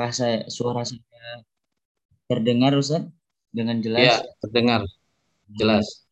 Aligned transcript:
Apakah 0.00 0.16
saya 0.16 0.48
suara 0.48 0.80
saya 0.80 1.44
terdengar 2.24 2.72
Ustaz 2.72 3.04
dengan 3.52 3.84
jelas? 3.84 4.00
Ya, 4.00 4.16
terdengar. 4.40 4.88
Jelas. 5.60 6.08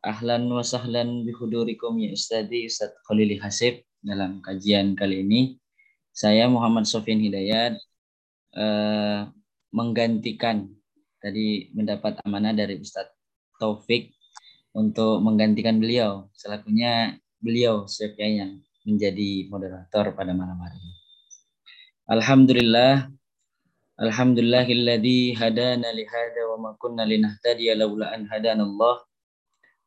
Ahlan 0.00 0.48
wa 0.48 0.64
sahlan 0.64 1.28
bihudurikum 1.28 2.00
ya 2.00 2.16
Ustadi 2.16 2.64
Ustaz 2.64 2.96
Khalili 3.04 3.36
Hasib 3.36 3.84
dalam 4.00 4.40
kajian 4.40 4.96
kali 4.96 5.20
ini. 5.20 5.60
Saya 6.16 6.48
Muhammad 6.48 6.88
Sofian 6.88 7.20
Hidayat 7.20 7.76
eh, 8.56 9.28
menggantikan 9.76 10.72
tadi 11.20 11.68
mendapat 11.76 12.16
amanah 12.24 12.56
dari 12.56 12.80
Ustadz 12.80 13.12
Taufik 13.60 14.16
untuk 14.72 15.20
menggantikan 15.20 15.76
beliau 15.76 16.32
selakunya 16.32 17.12
beliau 17.44 17.84
yang 18.16 18.56
menjadi 18.88 19.52
moderator 19.52 20.16
pada 20.16 20.32
malam 20.32 20.56
hari 20.64 20.80
ini. 20.80 20.99
Alhamdulillah 22.10 23.06
Alhamdulillahilladzi 23.94 25.38
hadana 25.38 25.94
li 25.94 26.02
hada 26.02 26.42
wa 26.50 26.56
ma 26.58 26.70
kunna 26.74 27.06
linahtadiya 27.06 27.78
laula 27.78 28.10
an 28.10 28.26
hadana 28.26 28.66
Allah. 28.66 29.06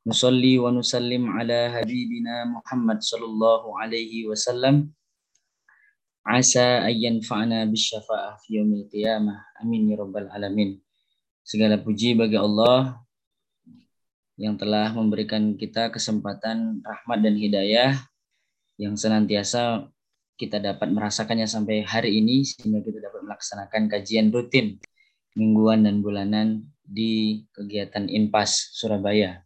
Nusalli 0.08 0.55
wa 0.55 0.72
nusallim 0.72 1.27
ala 1.27 1.68
habibina 1.76 2.48
Muhammad 2.48 3.04
sallallahu 3.04 3.76
alaihi 3.76 4.23
wasallam. 4.32 4.96
Asa 6.23 6.88
ayyan 6.88 7.20
fa'na 7.20 7.68
bisyafa'ah 7.68 8.40
fi 8.40 8.55
yaumil 8.55 8.88
qiyamah. 8.88 9.44
Amin 9.60 9.91
ya 9.91 9.99
rabbal 9.99 10.32
alamin. 10.32 10.80
Segala 11.44 11.76
puji 11.76 12.16
bagi 12.16 12.40
Allah 12.40 13.04
yang 14.40 14.55
telah 14.55 14.96
memberikan 14.96 15.60
kita 15.60 15.91
kesempatan 15.91 16.80
rahmat 16.88 17.20
dan 17.20 17.35
hidayah 17.35 17.99
yang 18.80 18.96
senantiasa 18.96 19.91
kita 20.36 20.58
dapat 20.58 20.90
merasakannya 20.90 21.46
sampai 21.46 21.86
hari 21.86 22.20
ini 22.20 22.41
sehingga 22.44 22.82
kita 22.82 23.00
dapat 23.00 23.22
melaksanakan 23.26 23.82
kajian 23.90 24.34
rutin 24.34 24.82
mingguan 25.38 25.86
dan 25.86 26.02
bulanan 26.02 26.68
di 26.84 27.44
kegiatan 27.54 28.10
Impas 28.10 28.74
Surabaya. 28.76 29.41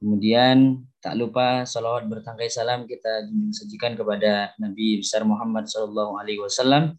Kemudian 0.00 0.80
tak 1.04 1.12
lupa 1.16 1.68
salawat 1.68 2.08
bertangkai 2.08 2.48
salam 2.48 2.88
kita 2.88 3.28
sajikan 3.52 3.94
kepada 3.94 4.56
Nabi 4.56 5.04
besar 5.04 5.28
Muhammad 5.28 5.68
Shallallahu 5.68 6.16
Alaihi 6.16 6.40
Wasallam 6.40 6.96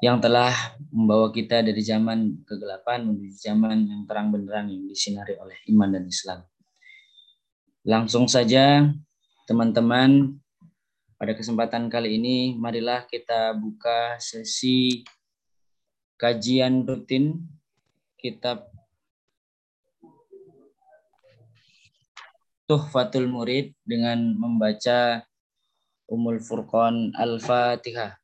yang 0.00 0.16
telah 0.20 0.52
membawa 0.88 1.28
kita 1.28 1.60
dari 1.60 1.80
zaman 1.84 2.44
kegelapan 2.48 3.04
menuju 3.04 3.36
zaman 3.36 3.84
yang 3.84 4.02
terang 4.08 4.32
benderang 4.32 4.72
yang 4.72 4.84
disinari 4.88 5.36
oleh 5.36 5.56
iman 5.72 5.88
dan 5.92 6.04
Islam. 6.08 6.40
Langsung 7.84 8.28
saja 8.28 8.88
teman-teman 9.44 10.40
pada 11.20 11.36
kesempatan 11.36 11.92
kali 11.92 12.16
ini, 12.16 12.56
marilah 12.56 13.04
kita 13.04 13.52
buka 13.52 14.16
sesi 14.16 15.04
kajian 16.16 16.88
rutin 16.88 17.44
kitab 18.16 18.72
Tuhfatul 22.64 23.28
Murid 23.28 23.76
dengan 23.84 24.32
membaca 24.32 25.20
Umul 26.08 26.40
Furqan 26.40 27.12
Al-Fatihah. 27.12 28.16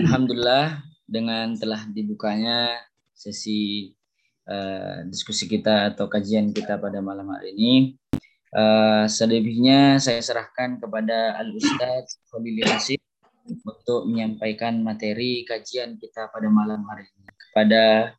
Alhamdulillah 0.00 0.80
dengan 1.04 1.52
telah 1.60 1.84
dibukanya 1.92 2.80
sesi 3.12 3.92
uh, 4.48 5.04
diskusi 5.12 5.44
kita 5.44 5.92
atau 5.92 6.08
kajian 6.08 6.56
kita 6.56 6.80
pada 6.80 7.04
malam 7.04 7.28
hari 7.28 7.52
ini. 7.52 8.00
Uh, 8.50 9.04
selebihnya 9.04 10.00
saya 10.00 10.24
serahkan 10.24 10.80
kepada 10.80 11.36
Al 11.36 11.52
Ustadz 11.52 12.24
Khalil 12.32 12.64
untuk 13.44 14.08
menyampaikan 14.08 14.80
materi 14.80 15.44
kajian 15.44 16.00
kita 16.00 16.32
pada 16.32 16.48
malam 16.48 16.80
hari 16.88 17.04
ini. 17.12 17.28
Kepada 17.28 18.16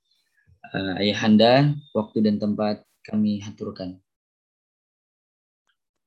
uh, 0.69 1.01
Ayahanda, 1.01 1.73
waktu 1.97 2.29
dan 2.29 2.37
tempat 2.37 2.85
kami 3.09 3.41
haturkan. 3.41 3.97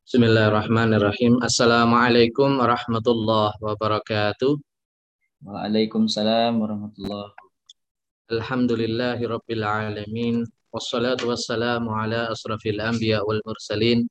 Bismillahirrahmanirrahim. 0.04 1.40
Assalamualaikum 1.40 2.60
warahmatullahi 2.60 3.56
wabarakatuh. 3.56 4.52
Waalaikumsalam 5.40 6.60
warahmatullahi 6.60 7.32
wabarakatuh. 7.32 8.36
Alhamdulillahi 8.36 9.24
rabbil 9.24 9.64
alamin. 9.64 10.44
Wassalatu 10.76 11.32
wassalamu 11.32 11.88
ala 11.96 12.28
asrafil 12.28 12.84
anbiya 12.84 13.24
wal 13.24 13.40
mursalin. 13.48 14.04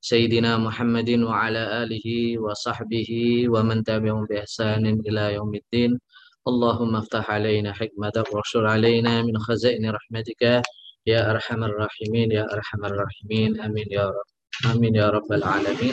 Sayyidina 0.00 0.56
Muhammadin 0.56 1.28
wa 1.28 1.44
ala 1.44 1.84
alihi 1.84 2.40
wa 2.40 2.56
sahbihi 2.56 3.52
wa 3.52 3.60
man 3.60 3.84
tabi'um 3.84 4.24
bi 4.24 4.40
ihsanin 4.40 5.04
ila 5.04 5.36
yaumiddin. 5.36 6.00
Allahumma 6.48 7.04
aftah 7.04 7.28
alaina 7.28 7.76
hikmatak 7.76 8.24
wa 8.32 8.40
alaina 8.72 9.20
min 9.20 9.36
khazaini 9.36 9.92
rahmatika 9.92 10.64
ya 11.04 11.28
arhamar 11.28 11.76
rahimin 11.76 12.32
ya 12.32 12.48
arhamar 12.48 13.04
rahimin. 13.04 13.60
Amin 13.60 13.84
ya 13.92 14.08
rabbal 14.08 14.35
Amin 14.64 14.96
ya 14.96 15.12
rabbal 15.12 15.44
alamin. 15.44 15.92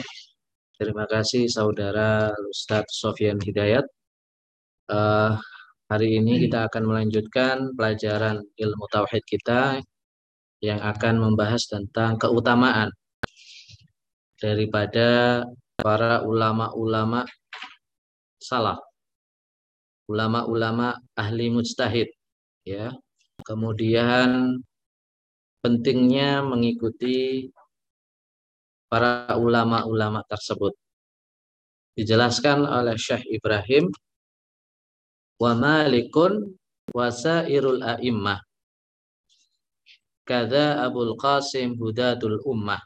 Terima 0.80 1.04
kasih 1.04 1.52
saudara 1.52 2.32
Ustadz 2.48 2.96
Sofian 2.96 3.36
Hidayat. 3.36 3.84
Uh, 4.88 5.36
hari 5.92 6.16
ini 6.16 6.48
kita 6.48 6.72
akan 6.72 6.88
melanjutkan 6.88 7.76
pelajaran 7.76 8.40
ilmu 8.56 8.86
tauhid 8.88 9.20
kita 9.28 9.84
yang 10.64 10.80
akan 10.80 11.20
membahas 11.20 11.68
tentang 11.68 12.16
keutamaan 12.16 12.88
daripada 14.40 15.44
para 15.76 16.24
ulama-ulama 16.24 17.28
salaf. 18.40 18.80
Ulama-ulama 20.08 20.96
ahli 21.20 21.52
mujtahid 21.52 22.08
ya. 22.64 22.96
Kemudian 23.44 24.56
pentingnya 25.60 26.40
mengikuti 26.48 27.52
para 28.94 29.26
ulama-ulama 29.42 30.22
tersebut. 30.30 30.78
Dijelaskan 31.98 32.62
oleh 32.62 32.94
Syekh 32.94 33.26
Ibrahim 33.26 33.90
wa 35.42 35.58
malikun 35.58 36.54
wasairul 36.94 37.82
a'immah. 37.82 38.38
Kada 40.30 40.86
Abul 40.86 41.18
Qasim 41.18 41.74
hudatul 41.74 42.38
ummah. 42.46 42.86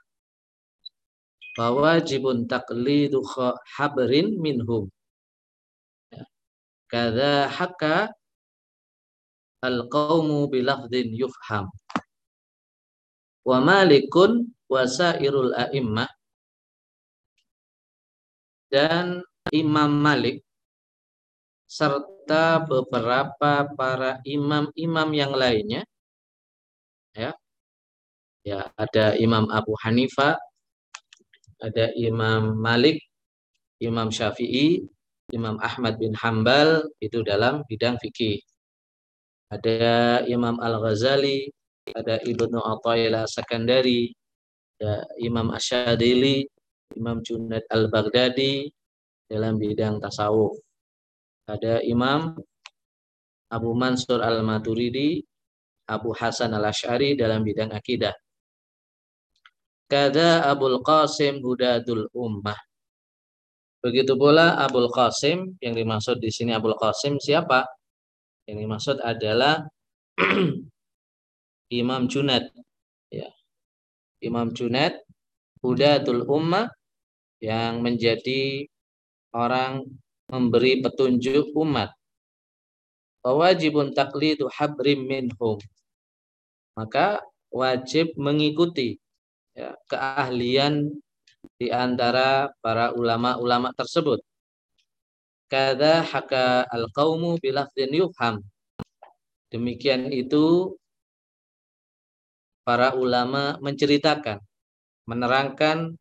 Fawajibun 1.60 2.48
taqlidu 2.48 3.20
habrin 3.76 4.40
minhum. 4.40 4.88
Kada 6.88 7.52
hakka 7.52 8.16
al-qawmu 9.60 10.48
bilafdin 10.48 11.12
yufham. 11.12 11.68
Wa 13.44 13.60
malikun 13.60 14.56
wasairul 14.68 15.56
a'immah 15.56 16.08
dan 18.68 19.24
Imam 19.52 19.92
Malik 19.92 20.44
serta 21.68 22.64
beberapa 22.64 23.68
para 23.76 24.20
imam-imam 24.24 25.10
yang 25.12 25.32
lainnya. 25.36 25.84
Ya. 27.16 27.32
Ya 28.48 28.72
ada 28.80 29.20
Imam 29.20 29.52
Abu 29.52 29.76
Hanifah 29.84 30.40
ada 31.60 31.92
Imam 32.00 32.56
Malik 32.56 33.04
Imam 33.84 34.08
Syafi'i 34.08 34.88
Imam 35.36 35.60
Ahmad 35.60 36.00
bin 36.00 36.16
Hambal 36.16 36.88
itu 37.04 37.20
dalam 37.28 37.68
bidang 37.68 38.00
fikih. 38.00 38.40
Ada 39.52 40.24
Imam 40.32 40.56
Al-Ghazali 40.60 41.52
ada 41.92 42.20
Ibnu 42.24 42.60
Athaillah 42.60 43.28
Sakandari 43.28 44.12
ya, 44.82 45.04
Imam 45.22 45.54
Asyadili, 45.54 46.46
Imam 46.96 47.22
Junaid 47.22 47.66
Al-Baghdadi 47.70 48.70
dalam 49.28 49.60
bidang 49.60 50.00
tasawuf. 50.00 50.56
Ada 51.48 51.84
Imam 51.84 52.36
Abu 53.48 53.72
Mansur 53.72 54.20
Al-Maturidi, 54.20 55.24
Abu 55.88 56.12
Hasan 56.12 56.52
Al-Ash'ari 56.52 57.16
dalam 57.16 57.44
bidang 57.44 57.72
akidah. 57.72 58.12
Kada 59.88 60.44
Abul 60.52 60.84
Qasim 60.84 61.40
Hudadul 61.40 62.12
Ummah. 62.12 62.60
Begitu 63.80 64.20
pula 64.20 64.60
Abul 64.60 64.92
Qasim, 64.92 65.56
yang 65.64 65.72
dimaksud 65.72 66.20
di 66.20 66.28
sini 66.28 66.52
Abul 66.52 66.76
Qasim 66.76 67.16
siapa? 67.24 67.64
Yang 68.44 68.58
dimaksud 68.68 68.98
adalah 69.00 69.64
Imam 71.80 72.12
Junaid. 72.12 72.52
Ya. 73.08 73.32
Imam 74.22 74.54
Junaid 74.54 74.98
Hudatul 75.62 76.26
Ummah 76.26 76.70
yang 77.42 77.82
menjadi 77.82 78.66
orang 79.34 79.86
memberi 80.30 80.82
petunjuk 80.82 81.54
umat. 81.54 81.94
Wajibun 83.22 83.92
taklidu 83.92 84.48
habrim 84.48 85.04
minhum. 85.04 85.60
Maka 86.80 87.20
wajib 87.52 88.16
mengikuti 88.16 89.02
ya, 89.52 89.76
keahlian 89.92 90.88
di 91.60 91.68
antara 91.74 92.54
para 92.64 92.96
ulama-ulama 92.96 93.74
tersebut. 93.76 94.24
Kada 95.48 96.04
haka 96.04 96.68
al-qawmu 96.72 97.40
bilafdin 97.40 97.92
yufham. 97.92 98.44
Demikian 99.52 100.12
itu 100.12 100.76
para 102.68 102.92
ulama 103.00 103.56
menceritakan, 103.64 104.44
menerangkan 105.08 105.96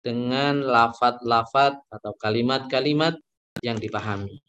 dengan 0.00 0.64
lafat-lafat 0.64 1.76
atau 1.92 2.16
kalimat-kalimat 2.16 3.12
yang 3.60 3.76
dipahami. 3.76 4.40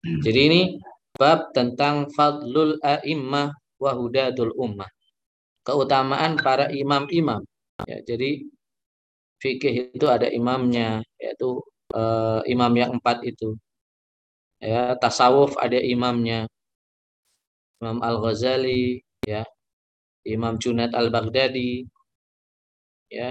Jadi 0.00 0.40
ini 0.40 0.60
bab 1.12 1.52
tentang 1.52 2.08
fadlul 2.08 2.80
a'immah 2.80 3.52
wa 3.76 3.92
hudatul 3.92 4.56
ummah. 4.56 4.88
Keutamaan 5.60 6.40
para 6.40 6.72
imam-imam. 6.72 7.44
Ya, 7.84 8.00
jadi 8.00 8.40
fikih 9.36 9.92
itu 9.92 10.06
ada 10.08 10.32
imamnya 10.32 11.04
yaitu 11.20 11.60
uh, 11.92 12.40
imam 12.48 12.72
yang 12.72 12.96
empat 12.96 13.28
itu. 13.28 13.60
Ya, 14.56 14.96
tasawuf 14.96 15.52
ada 15.60 15.76
imamnya. 15.76 16.48
Imam 17.76 18.00
Al-Ghazali, 18.00 19.04
ya. 19.20 19.44
Imam 20.26 20.58
Junaid 20.58 20.92
Al-Baghdadi, 20.92 21.86
ya. 23.10 23.30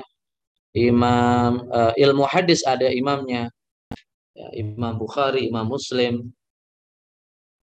Imam 0.76 1.72
uh, 1.72 1.96
ilmu 1.96 2.28
hadis 2.28 2.64
ada 2.68 2.92
imamnya. 2.92 3.48
Ya, 4.36 4.48
Imam 4.60 5.00
Bukhari, 5.00 5.48
Imam 5.48 5.72
Muslim. 5.72 6.28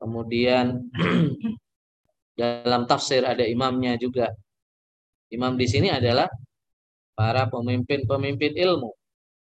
Kemudian 0.01 0.89
dalam 2.41 2.89
tafsir 2.89 3.21
ada 3.25 3.45
imamnya 3.45 4.01
juga. 4.01 4.33
Imam 5.29 5.57
di 5.57 5.69
sini 5.69 5.93
adalah 5.93 6.29
para 7.13 7.49
pemimpin-pemimpin 7.49 8.57
ilmu 8.57 8.91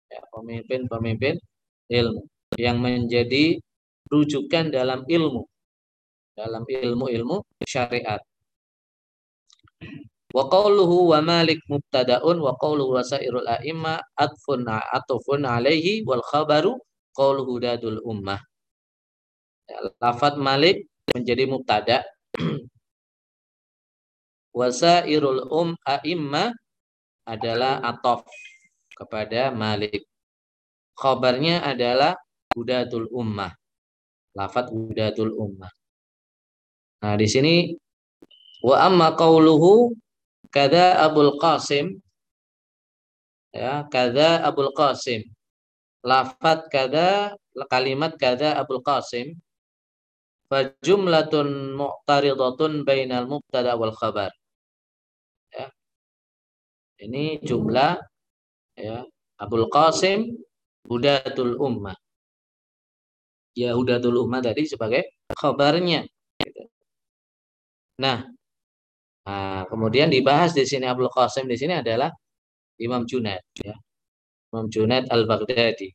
ya, 0.09 0.21
pemimpin-pemimpin 0.29 1.37
ilmu 1.89 2.21
yang 2.57 2.77
menjadi 2.81 3.57
rujukan 4.09 4.69
dalam 4.69 5.05
ilmu 5.09 5.45
dalam 6.33 6.65
ilmu-ilmu 6.65 7.45
syariat. 7.65 8.21
Wa 10.33 10.50
qawluhu 10.50 11.13
wa 11.13 11.19
malik 11.21 11.62
mubtada'un 11.69 12.41
wa 12.41 12.57
qawluhu 12.57 12.97
wasairul 12.97 13.45
a'imma 13.45 14.01
atfun 14.18 14.65
atufun 14.65 15.45
alaihi 15.45 16.01
wal 16.03 16.25
khabaru 16.25 16.77
qawluhu 17.13 17.62
dadul 17.62 18.01
ummah. 18.01 18.41
Ya, 19.69 19.77
lafat 20.01 20.41
malik 20.41 20.89
menjadi 21.13 21.45
mubtada. 21.45 22.01
wasairul 24.57 25.50
um 25.50 25.77
a'imma 25.86 26.53
adalah 27.27 27.79
atof 27.81 28.27
kepada 28.94 29.50
Malik. 29.51 30.06
Khabarnya 30.94 31.65
adalah 31.65 32.13
Hudatul 32.53 33.09
Ummah. 33.09 33.50
Lafat 34.38 34.69
Hudatul 34.69 35.33
Ummah. 35.33 35.71
Nah, 37.03 37.15
di 37.18 37.27
sini 37.27 37.74
wa 38.63 38.75
amma 38.80 39.12
qauluhu 39.19 39.92
kada 40.48 41.04
Abul 41.04 41.36
Qasim 41.36 42.00
ya, 43.51 43.83
kada 43.92 44.42
Abul 44.48 44.71
Qasim. 44.71 45.27
Lafat 46.04 46.68
kada 46.68 47.31
kalimat 47.71 48.19
kada 48.19 48.60
Abul 48.60 48.83
Qasim 48.83 49.39
fa 50.51 50.68
jumlatun 50.83 51.80
mu'taridatun 51.80 52.83
bainal 52.83 53.24
mubtada 53.24 53.80
wal 53.80 53.95
khabar. 53.95 54.31
Ya. 55.51 55.71
Ini 57.07 57.39
jumlah 57.39 58.04
ya 58.75 59.07
Abul 59.39 59.71
Qasim 59.71 60.36
Hudatul 60.83 61.56
Ummah. 61.56 61.95
Ya 63.56 63.71
Hudatul 63.71 64.27
Ummah 64.27 64.44
tadi 64.44 64.68
sebagai 64.68 65.07
khabarnya. 65.31 66.04
Nah, 68.04 68.27
nah, 69.23 69.63
kemudian 69.67 70.11
dibahas 70.11 70.51
di 70.55 70.63
sini 70.67 70.87
Abdul 70.87 71.11
Qasim 71.11 71.47
di 71.47 71.55
sini 71.55 71.79
adalah 71.79 72.11
Imam 72.79 73.07
Junaid 73.07 73.43
ya. 73.59 73.75
Imam 74.53 74.69
Junaid 74.69 75.09
Al-Baghdadi. 75.09 75.89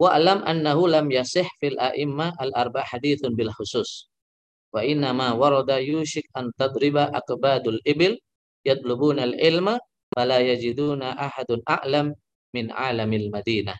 Wa 0.00 0.16
alam 0.16 0.40
annahu 0.48 0.88
lam 0.88 1.12
yasih 1.12 1.44
fil 1.60 1.76
a'imma 1.76 2.32
al-arba' 2.40 2.88
hadithun 2.88 3.36
bil 3.36 3.52
khusus. 3.52 4.08
Wa 4.72 4.80
inna 4.80 5.12
ma 5.12 5.36
warada 5.36 5.76
yushik 5.76 6.24
an 6.32 6.48
tadriba 6.56 7.12
akbadul 7.12 7.76
ibil 7.84 8.16
yatlubuna 8.64 9.28
al-ilma 9.28 9.76
fala 10.08 10.40
yajiduna 10.40 11.20
ahadun 11.20 11.60
a'lam 11.68 12.16
min 12.56 12.72
alamil 12.72 13.28
Madinah. 13.28 13.76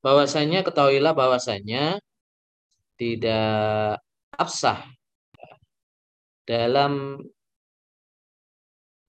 Bahwasanya 0.00 0.62
ketahuilah 0.62 1.12
bahwasanya 1.12 1.98
tidak 2.94 3.98
absah 4.38 4.86
dalam 6.48 7.20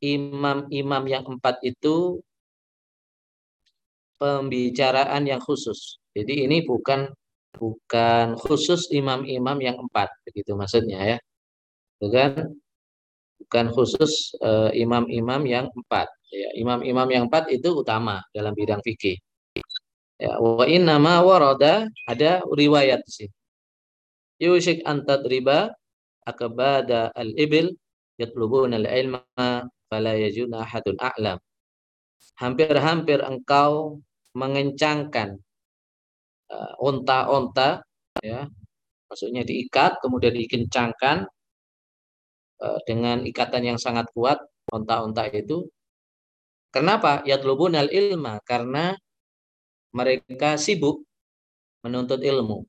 imam-imam 0.02 1.04
yang 1.06 1.24
empat 1.30 1.62
itu 1.62 2.20
pembicaraan 4.18 5.26
yang 5.26 5.42
khusus. 5.42 6.02
Jadi 6.14 6.46
ini 6.46 6.62
bukan 6.66 7.10
bukan 7.56 8.38
khusus 8.38 8.90
imam-imam 8.94 9.58
yang 9.62 9.78
empat, 9.78 10.10
begitu 10.26 10.58
maksudnya 10.58 11.00
ya. 11.16 11.18
Bukan 12.02 12.58
bukan 13.46 13.66
khusus 13.74 14.38
eh, 14.42 14.72
imam-imam 14.82 15.42
uh, 15.46 15.50
yang 15.50 15.66
empat. 15.74 16.08
Ya, 16.32 16.50
imam-imam 16.56 17.08
yang 17.12 17.24
empat 17.28 17.52
itu 17.52 17.84
utama 17.84 18.24
dalam 18.32 18.56
bidang 18.56 18.80
fikih. 18.80 19.20
Ya, 20.22 20.38
wa 20.40 20.64
inna 20.70 20.96
ma 21.02 21.20
warada 21.20 21.90
ada 22.08 22.46
riwayat 22.48 23.04
sih. 23.10 23.28
Yushik 24.40 24.86
antat 24.88 25.26
akabada 26.28 27.12
al-ibil 27.16 27.74
yatlubuna 28.18 28.78
al-ilma 28.78 29.22
fala 29.90 30.12
yajuna 30.18 30.64
ahadun 30.66 30.98
a'lam. 31.00 31.38
Hampir-hampir 32.38 33.22
engkau 33.22 34.02
mengencangkan 34.38 35.36
uh, 36.54 36.74
onta-onta 36.80 37.84
ya 38.24 38.48
maksudnya 39.12 39.44
diikat 39.44 40.00
kemudian 40.00 40.32
dikencangkan 40.32 41.28
Eh, 42.62 42.80
dengan 42.86 43.26
ikatan 43.26 43.74
yang 43.74 43.80
sangat 43.82 44.06
kuat 44.14 44.38
onta-onta 44.70 45.26
itu. 45.34 45.66
Kenapa? 46.70 47.26
Yatlubun 47.26 47.74
al-ilma 47.74 48.38
karena 48.46 48.94
mereka 49.98 50.62
sibuk 50.62 51.02
menuntut 51.82 52.22
ilmu. 52.22 52.62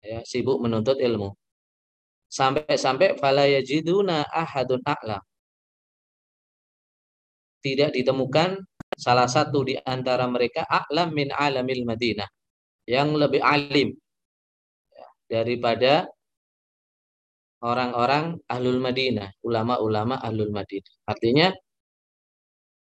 Ya, 0.00 0.24
sibuk 0.24 0.64
menuntut 0.64 0.96
ilmu. 0.96 1.36
Sampai-sampai 2.26 3.16
fala 3.16 3.46
yajiduna 3.46 4.26
ahadun 4.30 4.82
a'lam. 4.82 5.22
Tidak 7.62 7.90
ditemukan 7.94 8.62
salah 8.94 9.26
satu 9.26 9.66
di 9.66 9.74
antara 9.78 10.26
mereka 10.30 10.66
a'lam 10.66 11.10
min 11.14 11.30
alamil 11.34 11.82
Madinah 11.86 12.28
yang 12.86 13.14
lebih 13.18 13.42
alim 13.42 13.94
daripada 15.26 16.06
orang-orang 17.62 18.38
ahlul 18.46 18.78
Madinah, 18.78 19.34
ulama-ulama 19.42 20.22
ahlul 20.22 20.54
Madinah. 20.54 20.92
Artinya 21.08 21.50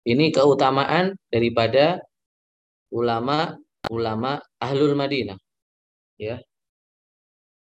ini 0.05 0.29
keutamaan 0.29 1.17
daripada 1.33 1.97
ulama-ulama 2.93 4.41
ahlul 4.61 4.93
Madinah. 4.93 5.37
Ya. 6.21 6.37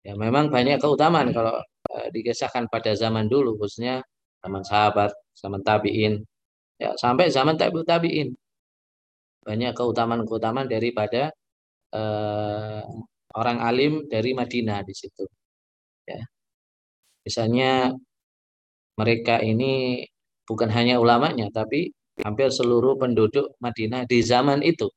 Ya, 0.08 0.16
memang 0.16 0.48
banyak 0.48 0.80
keutamaan 0.80 1.36
kalau 1.36 1.60
uh, 1.60 2.08
dikisahkan 2.16 2.72
pada 2.72 2.96
zaman 2.96 3.28
dulu 3.28 3.60
khususnya 3.60 4.00
zaman 4.40 4.64
sahabat, 4.64 5.12
zaman 5.36 5.60
tabi'in, 5.68 6.24
ya 6.80 6.96
sampai 6.96 7.28
zaman 7.28 7.60
tabi'ut 7.60 7.84
tabi'in. 7.84 8.32
Banyak 9.44 9.76
keutamaan-keutamaan 9.76 10.72
daripada 10.72 11.28
uh, 11.92 12.84
orang 13.36 13.58
alim 13.60 14.08
dari 14.08 14.32
Madinah 14.32 14.80
di 14.88 14.94
situ. 14.96 15.28
Ya. 16.08 16.24
Misalnya 17.28 17.92
mereka 18.96 19.44
ini 19.44 20.08
bukan 20.48 20.72
hanya 20.72 21.04
ulamanya, 21.04 21.52
tapi 21.52 21.92
hampir 22.24 22.48
seluruh 22.48 22.96
penduduk 22.96 23.60
Madinah 23.60 24.08
di 24.08 24.24
zaman 24.24 24.64
itu. 24.64 24.88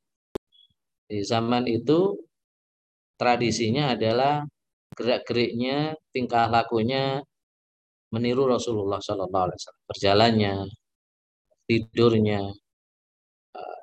Di 1.10 1.26
zaman 1.26 1.66
itu 1.66 2.14
tradisinya 3.18 3.98
adalah 3.98 4.46
gerak-geriknya, 4.96 5.94
tingkah 6.14 6.46
lakunya 6.50 7.22
meniru 8.14 8.50
Rasulullah 8.50 8.98
Sallallahu 8.98 9.44
Alaihi 9.46 9.58
Wasallam. 9.60 9.84
Berjalannya, 9.90 10.54
tidurnya, 11.68 12.40
eh, 13.58 13.80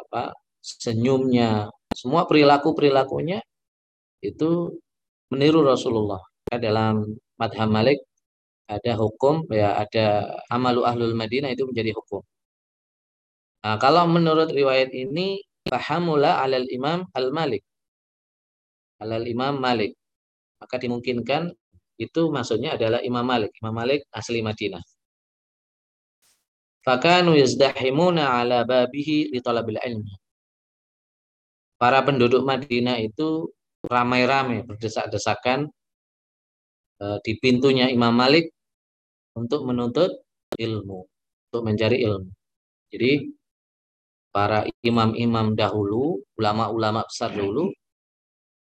apa, 0.00 0.22
senyumnya, 0.62 1.68
semua 1.92 2.22
perilaku-perilakunya 2.30 3.38
itu 4.24 4.78
meniru 5.32 5.60
Rasulullah. 5.66 6.20
Dalam 6.48 7.04
madhab 7.40 7.68
Malik 7.68 8.00
ada 8.68 8.92
hukum, 8.96 9.44
ya 9.52 9.76
ada 9.82 10.06
amalu 10.52 10.80
ahlul 10.88 11.16
Madinah 11.16 11.50
itu 11.52 11.64
menjadi 11.68 11.92
hukum. 11.98 12.22
Nah, 13.64 13.76
kalau 13.82 14.06
menurut 14.06 14.48
riwayat 14.54 14.94
ini 14.94 15.42
fahamula 15.66 16.38
alal 16.40 16.64
imam 16.70 17.04
al-malik. 17.12 17.62
Alal 19.02 19.26
imam 19.26 19.58
malik. 19.58 19.97
Maka 20.58 20.74
dimungkinkan 20.78 21.54
itu 21.98 22.30
maksudnya 22.30 22.78
adalah 22.78 23.02
Imam 23.02 23.26
Malik. 23.26 23.54
Imam 23.58 23.74
Malik 23.74 24.06
asli 24.14 24.42
Madinah. 24.42 24.82
Fakanu 26.82 27.34
yazdahimuna 27.34 28.38
ala 28.42 28.62
babihi 28.62 29.34
li 29.34 29.38
talabil 29.42 29.78
ilmi. 29.82 30.14
Para 31.78 32.02
penduduk 32.02 32.42
Madinah 32.42 32.98
itu 33.02 33.50
ramai-ramai 33.86 34.66
berdesak-desakan 34.66 35.70
eh, 37.02 37.18
di 37.22 37.32
pintunya 37.38 37.86
Imam 37.90 38.14
Malik 38.14 38.50
untuk 39.38 39.62
menuntut 39.62 40.10
ilmu, 40.58 41.06
untuk 41.50 41.62
mencari 41.62 42.02
ilmu. 42.02 42.30
Jadi 42.90 43.12
para 44.34 44.66
imam-imam 44.82 45.54
dahulu, 45.54 46.18
ulama-ulama 46.38 47.06
besar 47.06 47.30
dulu, 47.34 47.70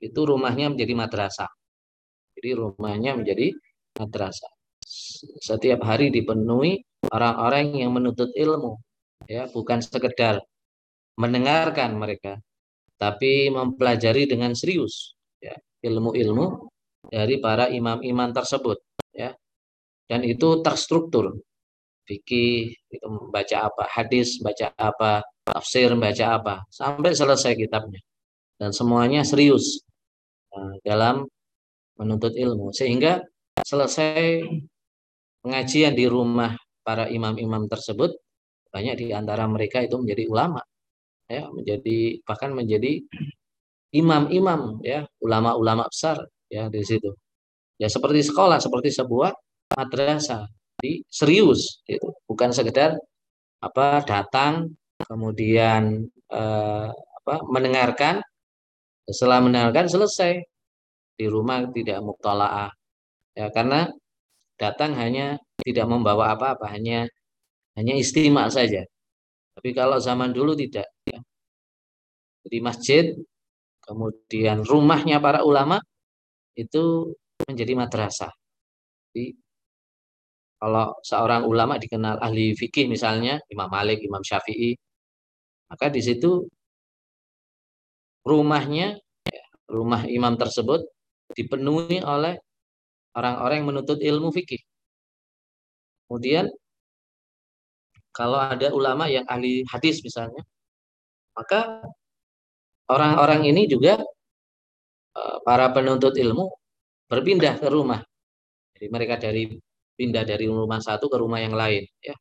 itu 0.01 0.19
rumahnya 0.19 0.71
menjadi 0.73 0.93
madrasah. 0.97 1.51
Jadi 2.45 2.61
rumahnya 2.61 3.17
menjadi 3.17 3.57
madrasah. 3.97 4.53
Setiap 5.41 5.81
hari 5.81 6.13
dipenuhi 6.13 6.77
orang-orang 7.09 7.73
yang 7.73 7.89
menuntut 7.89 8.29
ilmu, 8.37 8.77
ya 9.25 9.49
bukan 9.49 9.81
sekedar 9.81 10.45
mendengarkan 11.17 11.97
mereka, 11.97 12.37
tapi 13.01 13.49
mempelajari 13.49 14.29
dengan 14.29 14.53
serius 14.53 15.17
ya 15.41 15.57
ilmu-ilmu 15.89 16.69
dari 17.09 17.41
para 17.41 17.65
imam-imam 17.73 18.29
tersebut, 18.29 18.77
ya. 19.09 19.33
Dan 20.05 20.21
itu 20.21 20.61
terstruktur. 20.61 21.33
Fikih, 22.05 22.77
itu 22.93 23.07
membaca 23.09 23.73
apa, 23.73 23.89
hadis, 23.89 24.37
baca 24.37 24.69
apa, 24.77 25.25
tafsir, 25.41 25.97
baca 25.97 26.25
apa, 26.37 26.61
sampai 26.69 27.09
selesai 27.17 27.57
kitabnya. 27.57 28.05
Dan 28.61 28.69
semuanya 28.69 29.25
serius 29.25 29.81
eh, 30.53 30.77
dalam 30.85 31.25
menuntut 31.99 32.33
ilmu. 32.35 32.71
Sehingga 32.71 33.21
selesai 33.63 34.43
pengajian 35.43 35.93
di 35.95 36.05
rumah 36.05 36.53
para 36.85 37.09
imam-imam 37.09 37.65
tersebut, 37.65 38.13
banyak 38.69 38.95
di 38.99 39.07
antara 39.15 39.47
mereka 39.47 39.81
itu 39.83 39.95
menjadi 39.99 40.25
ulama. 40.29 40.61
ya 41.25 41.49
menjadi 41.49 42.21
bahkan 42.21 42.53
menjadi 42.53 43.01
imam-imam 43.89 44.77
ya 44.85 45.09
ulama-ulama 45.25 45.89
besar 45.89 46.21
ya 46.45 46.69
di 46.69 46.85
situ 46.85 47.09
ya 47.81 47.89
seperti 47.89 48.21
sekolah 48.29 48.61
seperti 48.61 48.93
sebuah 48.93 49.33
madrasah 49.73 50.45
di 50.77 51.01
serius 51.09 51.81
itu 51.89 52.05
bukan 52.29 52.53
sekedar 52.53 52.93
apa 53.57 54.05
datang 54.05 54.69
kemudian 55.01 56.05
eh, 56.29 56.89
apa, 56.93 57.35
mendengarkan, 57.49 58.21
setelah 59.09 59.41
mendengarkan 59.41 59.89
selesai 59.89 60.45
di 61.15 61.25
rumah 61.31 61.63
tidak 61.71 61.99
muktalaah. 62.03 62.71
Ya 63.35 63.47
karena 63.51 63.91
datang 64.59 64.95
hanya 64.95 65.39
tidak 65.63 65.87
membawa 65.91 66.35
apa-apa 66.35 66.71
hanya 66.75 67.07
hanya 67.75 67.93
istimak 67.95 68.51
saja. 68.51 68.83
Tapi 69.55 69.69
kalau 69.75 69.97
zaman 69.99 70.31
dulu 70.35 70.55
tidak. 70.55 70.87
Ya. 71.07 71.19
jadi 72.45 72.57
masjid 72.61 73.05
kemudian 73.81 74.61
rumahnya 74.65 75.17
para 75.17 75.41
ulama 75.41 75.81
itu 76.57 77.13
menjadi 77.47 77.73
madrasah. 77.75 78.31
Jadi 79.11 79.35
kalau 80.59 80.95
seorang 81.03 81.43
ulama 81.45 81.75
dikenal 81.77 82.17
ahli 82.23 82.55
fikih 82.55 82.87
misalnya 82.87 83.37
Imam 83.51 83.69
Malik, 83.69 84.01
Imam 84.01 84.23
Syafi'i, 84.23 84.73
maka 85.69 85.91
di 85.91 86.01
situ 86.01 86.47
rumahnya, 88.25 88.97
ya, 89.29 89.43
rumah 89.69 90.07
imam 90.09 90.33
tersebut 90.39 90.81
dipenuhi 91.35 91.99
oleh 92.01 92.39
orang-orang 93.15 93.55
yang 93.63 93.69
menuntut 93.69 93.99
ilmu 93.99 94.31
fikih. 94.31 94.61
Kemudian 96.07 96.47
kalau 98.15 98.39
ada 98.39 98.71
ulama 98.71 99.11
yang 99.11 99.27
ahli 99.27 99.67
hadis 99.67 99.99
misalnya, 99.99 100.41
maka 101.35 101.83
orang-orang 102.87 103.43
ini 103.51 103.67
juga 103.67 103.99
eh, 105.19 105.37
para 105.43 105.71
penuntut 105.75 106.15
ilmu 106.15 106.47
berpindah 107.11 107.59
ke 107.59 107.67
rumah. 107.67 108.01
Jadi 108.75 108.87
mereka 108.91 109.15
dari 109.19 109.51
pindah 109.95 110.23
dari 110.27 110.45
rumah 110.47 110.79
satu 110.83 111.07
ke 111.11 111.17
rumah 111.19 111.39
yang 111.43 111.55
lain. 111.55 111.83
Ya, 112.03 112.15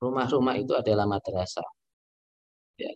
rumah-rumah 0.00 0.54
itu 0.60 0.72
adalah 0.76 1.08
madrasah. 1.08 1.64
Ya. 2.80 2.92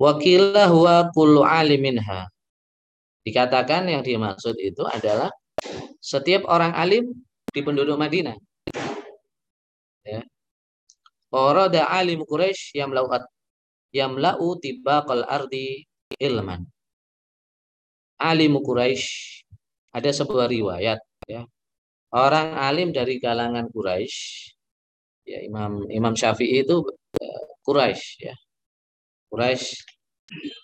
Wakilah 0.00 0.68
huwa 0.72 1.12
kullu 1.12 1.44
aliminha. 1.44 2.28
Dikatakan 3.20 3.84
yang 3.84 4.00
dimaksud 4.00 4.56
itu 4.56 4.80
adalah 4.88 5.28
setiap 6.00 6.48
orang 6.48 6.72
alim 6.72 7.04
di 7.52 7.60
penduduk 7.60 8.00
Madinah. 8.00 8.36
Ya. 10.06 10.24
Orada 11.30 11.86
alim 11.92 12.24
Quraisy 12.24 12.80
yang 12.80 12.90
melaut 12.90 13.22
yang 13.92 14.16
melau 14.16 14.56
tibaqal 14.56 15.26
ardi 15.28 15.84
ilman. 16.16 16.64
Alim 18.20 18.56
Quraisy 18.58 19.44
ada 19.92 20.10
sebuah 20.10 20.48
riwayat 20.48 20.98
ya. 21.28 21.44
Orang 22.10 22.58
alim 22.58 22.90
dari 22.90 23.22
kalangan 23.22 23.70
Quraisy 23.70 24.50
ya 25.28 25.38
Imam 25.44 25.86
Imam 25.92 26.16
Syafi'i 26.16 26.64
itu 26.64 26.82
uh, 27.20 27.44
Quraisy 27.62 28.26
ya. 28.26 28.34
Quraisy 29.30 29.68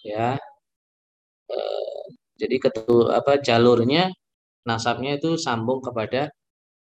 ya. 0.09 0.29
Uh, 1.47 2.26
jadi 2.41 2.57
ketua 2.61 3.19
apa 3.19 3.41
jalurnya 3.41 4.13
nasabnya 4.69 5.17
itu 5.19 5.41
sambung 5.41 5.81
kepada 5.81 6.29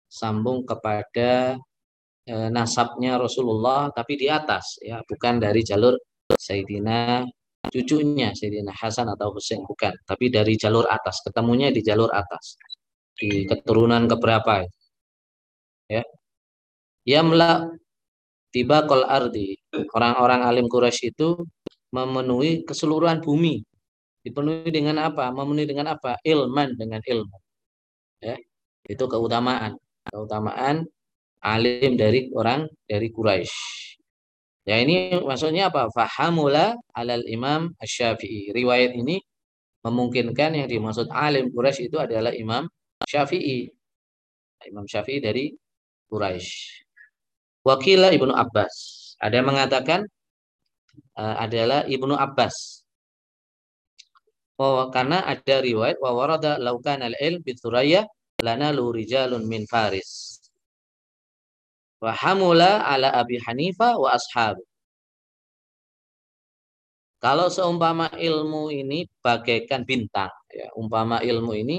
sambung 0.09 0.64
kepada 0.64 1.56
uh, 2.28 2.49
nasabnya 2.52 3.16
Rasulullah 3.21 3.88
tapi 3.92 4.16
di 4.21 4.26
atas 4.28 4.80
ya, 4.80 5.00
bukan 5.04 5.40
dari 5.40 5.61
jalur 5.64 5.94
Sayyidina 6.32 7.25
cucunya 7.71 8.35
Sayyidina 8.35 8.75
Hasan 8.75 9.06
atau 9.12 9.37
Husain 9.37 9.62
bukan, 9.62 9.94
tapi 10.02 10.32
dari 10.32 10.59
jalur 10.59 10.82
atas, 10.90 11.23
ketemunya 11.23 11.71
di 11.71 11.78
jalur 11.85 12.11
atas. 12.11 12.59
Di 13.12 13.47
keturunan 13.47 14.09
keberapa 14.09 14.64
ya 15.87 16.02
Yamla 17.06 17.71
tiba 18.54 18.88
kol 18.88 19.04
ardi. 19.04 19.54
Orang-orang 19.94 20.40
alim 20.42 20.66
Quraisy 20.66 21.12
itu 21.12 21.38
memenuhi 21.92 22.64
keseluruhan 22.64 23.21
bumi. 23.21 23.62
Dipenuhi 24.23 24.71
dengan 24.71 25.02
apa? 25.02 25.35
Memenuhi 25.35 25.67
dengan 25.67 25.99
apa? 25.99 26.19
Ilman 26.23 26.79
dengan 26.79 27.02
ilmu. 27.02 27.37
Ya, 28.23 28.38
itu 28.87 29.05
keutamaan. 29.11 29.75
Keutamaan 30.07 30.87
alim 31.43 31.99
dari 31.99 32.31
orang 32.31 32.71
dari 32.87 33.11
Quraisy. 33.11 33.55
Ya 34.62 34.79
ini 34.79 35.19
maksudnya 35.19 35.75
apa? 35.75 35.91
Fahamula 35.91 36.79
alal 36.95 37.26
Imam 37.26 37.75
Syafi'i. 37.83 38.55
Riwayat 38.55 38.95
ini 38.95 39.19
memungkinkan 39.83 40.55
yang 40.55 40.71
dimaksud 40.71 41.11
alim 41.11 41.50
Quraisy 41.50 41.91
itu 41.91 41.99
adalah 41.99 42.31
Imam 42.31 42.71
Syafi'i. 43.02 43.67
Imam 44.71 44.87
Syafi'i 44.87 45.19
dari 45.19 45.50
Quraisy. 46.07 46.87
Wakila 47.67 48.14
Ibnu 48.14 48.31
Abbas. 48.31 48.75
Ada 49.19 49.43
yang 49.43 49.50
mengatakan 49.50 50.07
uh, 51.19 51.37
adalah 51.43 51.83
Ibnu 51.87 52.14
Abbas. 52.14 52.82
Oh, 54.61 54.88
karena 54.92 55.25
ada 55.25 55.56
riwayat 55.64 55.97
wa 56.02 56.12
warada 56.12 56.61
laukan 56.61 57.00
al-ilm 57.00 57.40
bi 57.40 57.56
Thuraya 57.56 58.04
lana 58.44 58.68
lu 58.75 58.92
rijalun 58.92 59.49
min 59.49 59.64
Faris. 59.64 60.38
Wa 62.02 62.12
hamula 62.12 62.85
ala 62.85 63.14
Abi 63.16 63.40
Hanifah 63.40 63.97
wa 63.97 64.12
ashab. 64.12 64.61
Kalau 67.23 67.47
seumpama 67.47 68.11
ilmu 68.18 68.75
ini 68.75 69.06
bagaikan 69.23 69.87
bintang, 69.87 70.35
ya, 70.50 70.66
umpama 70.75 71.23
ilmu 71.23 71.54
ini 71.54 71.78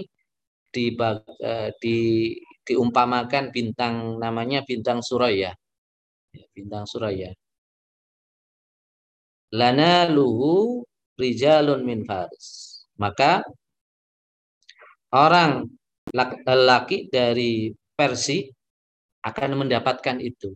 di, 0.71 0.95
uh, 0.95 1.69
di 1.83 1.97
diumpamakan 2.63 3.51
bintang 3.51 4.23
namanya 4.23 4.63
bintang 4.63 5.03
Suraya 5.03 5.51
bintang 6.55 6.85
Suraya. 6.89 7.29
Lana 9.53 10.09
luhu 10.09 10.81
rijalun 11.17 11.81
min 11.85 12.05
faris. 12.05 12.81
Maka 12.97 13.41
orang 15.13 15.67
laki 16.47 17.09
dari 17.09 17.73
Persi 17.93 18.49
akan 19.21 19.65
mendapatkan 19.65 20.17
itu. 20.17 20.49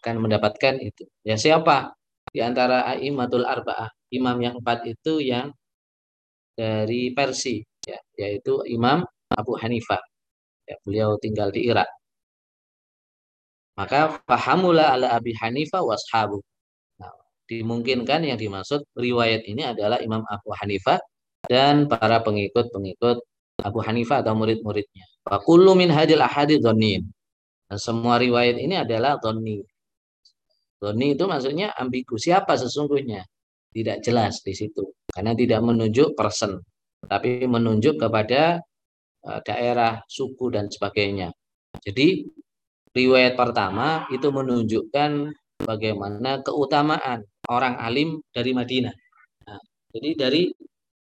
Akan 0.00 0.18
mendapatkan 0.24 0.80
itu. 0.80 1.04
Ya 1.22 1.36
siapa? 1.36 1.92
di 2.32 2.40
antara 2.40 2.88
aimatul 2.88 3.44
arba'ah, 3.44 3.92
imam 4.08 4.36
yang 4.40 4.54
empat 4.58 4.88
itu 4.88 5.20
yang 5.20 5.52
dari 6.56 7.12
Persia, 7.12 7.60
ya, 7.84 8.00
yaitu 8.16 8.64
Imam 8.64 9.04
Abu 9.28 9.52
Hanifah. 9.60 10.00
Ya, 10.64 10.76
beliau 10.84 11.20
tinggal 11.20 11.52
di 11.52 11.68
Irak. 11.68 11.88
Maka 13.76 14.20
fahamula 14.24 14.96
ala 14.96 15.16
Abi 15.16 15.36
Hanifah 15.36 15.84
washabu. 15.84 16.40
Nah, 17.52 17.60
dimungkinkan 17.60 18.24
yang 18.24 18.38
dimaksud 18.40 18.96
riwayat 18.96 19.44
ini 19.44 19.68
adalah 19.68 20.00
Imam 20.00 20.24
Abu 20.24 20.56
Hanifah 20.56 20.96
dan 21.44 21.84
para 21.84 22.24
pengikut-pengikut 22.24 23.20
Abu 23.60 23.78
Hanifah 23.84 24.24
atau 24.24 24.32
murid-muridnya. 24.32 25.04
Fakullu 25.28 25.76
min 25.76 25.92
hadil 25.92 26.24
ahadi. 26.24 26.56
Dan 26.56 27.78
semua 27.78 28.16
riwayat 28.16 28.56
ini 28.56 28.80
adalah 28.80 29.20
dhonni. 29.20 29.60
Dhonni 30.80 31.12
itu 31.12 31.24
maksudnya 31.28 31.76
ambigu. 31.76 32.16
Siapa 32.16 32.56
sesungguhnya? 32.56 33.22
Tidak 33.72 34.00
jelas 34.00 34.40
di 34.40 34.56
situ. 34.56 34.96
Karena 35.12 35.36
tidak 35.36 35.60
menunjuk 35.60 36.16
person. 36.16 36.56
Tapi 37.04 37.44
menunjuk 37.44 38.00
kepada 38.00 38.60
eh, 39.28 39.40
daerah, 39.44 40.00
suku, 40.08 40.52
dan 40.52 40.72
sebagainya. 40.72 41.28
Jadi 41.80 42.24
riwayat 42.92 43.36
pertama 43.36 44.04
itu 44.12 44.28
menunjukkan 44.28 45.10
bagaimana 45.64 46.44
keutamaan 46.44 47.24
orang 47.50 47.78
alim 47.82 48.22
dari 48.30 48.54
Madinah. 48.54 48.94
Nah, 49.48 49.60
jadi 49.90 50.10
dari 50.14 50.42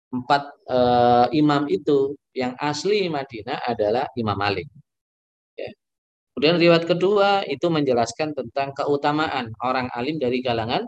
empat 0.09 0.43
uh, 0.69 1.27
imam 1.33 1.69
itu 1.69 2.17
yang 2.33 2.53
asli 2.57 3.09
Madinah 3.09 3.65
adalah 3.65 4.09
Imam 4.17 4.37
Malik. 4.37 4.65
Ya. 5.57 5.69
Kemudian 6.33 6.57
riwayat 6.61 6.85
kedua 6.85 7.45
itu 7.45 7.69
menjelaskan 7.69 8.33
tentang 8.37 8.73
keutamaan 8.73 9.53
orang 9.61 9.89
alim 9.93 10.17
dari 10.17 10.41
kalangan 10.41 10.85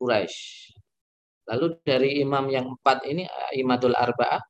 Quraisy. 0.00 0.72
Lalu 1.48 1.80
dari 1.80 2.20
imam 2.20 2.44
yang 2.52 2.76
empat 2.76 3.08
ini 3.08 3.24
Imatul 3.56 3.96
Arba'ah, 3.96 4.44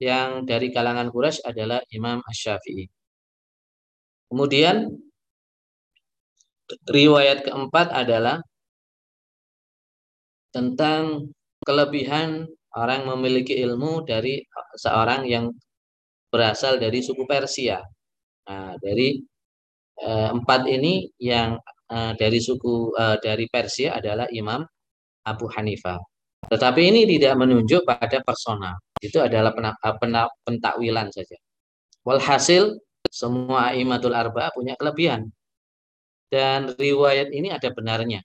yang 0.00 0.48
dari 0.48 0.72
kalangan 0.72 1.12
Quraisy 1.12 1.44
adalah 1.44 1.84
Imam 1.92 2.24
Ash-Syafi'i. 2.24 2.88
Kemudian 4.32 4.88
riwayat 6.88 7.44
keempat 7.44 7.92
adalah 7.92 8.40
tentang 10.50 11.30
kelebihan 11.62 12.46
orang 12.74 13.06
memiliki 13.06 13.58
ilmu 13.58 14.06
dari 14.06 14.42
seorang 14.78 15.26
yang 15.26 15.50
berasal 16.30 16.78
dari 16.78 17.02
suku 17.02 17.26
Persia. 17.26 17.82
Nah, 18.46 18.74
dari 18.78 19.18
eh, 19.98 20.30
empat 20.30 20.66
ini 20.70 21.10
yang 21.18 21.58
eh, 21.90 22.12
dari 22.14 22.38
suku 22.38 22.94
eh, 22.94 23.16
dari 23.18 23.46
Persia 23.50 23.98
adalah 23.98 24.26
Imam 24.30 24.62
Abu 25.26 25.46
Hanifah. 25.50 25.98
Tetapi 26.50 26.80
ini 26.80 27.04
tidak 27.06 27.36
menunjuk 27.36 27.84
pada 27.84 28.18
personal. 28.24 28.74
Itu 28.98 29.20
adalah 29.20 29.52
pentakwilan 30.46 31.12
saja. 31.12 31.36
Walhasil 32.02 32.80
semua 33.10 33.76
imatul 33.76 34.16
arba 34.16 34.48
punya 34.56 34.74
kelebihan. 34.80 35.28
Dan 36.30 36.72
riwayat 36.78 37.34
ini 37.34 37.50
ada 37.50 37.68
benarnya. 37.74 38.22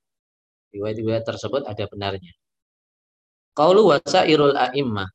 Riwayat-riwayat 0.75 1.23
tersebut 1.23 1.63
ada 1.63 1.83
benarnya. 1.87 2.33
Qaulu 3.55 3.95
wasairul 3.95 4.59
a'immah. 4.59 5.07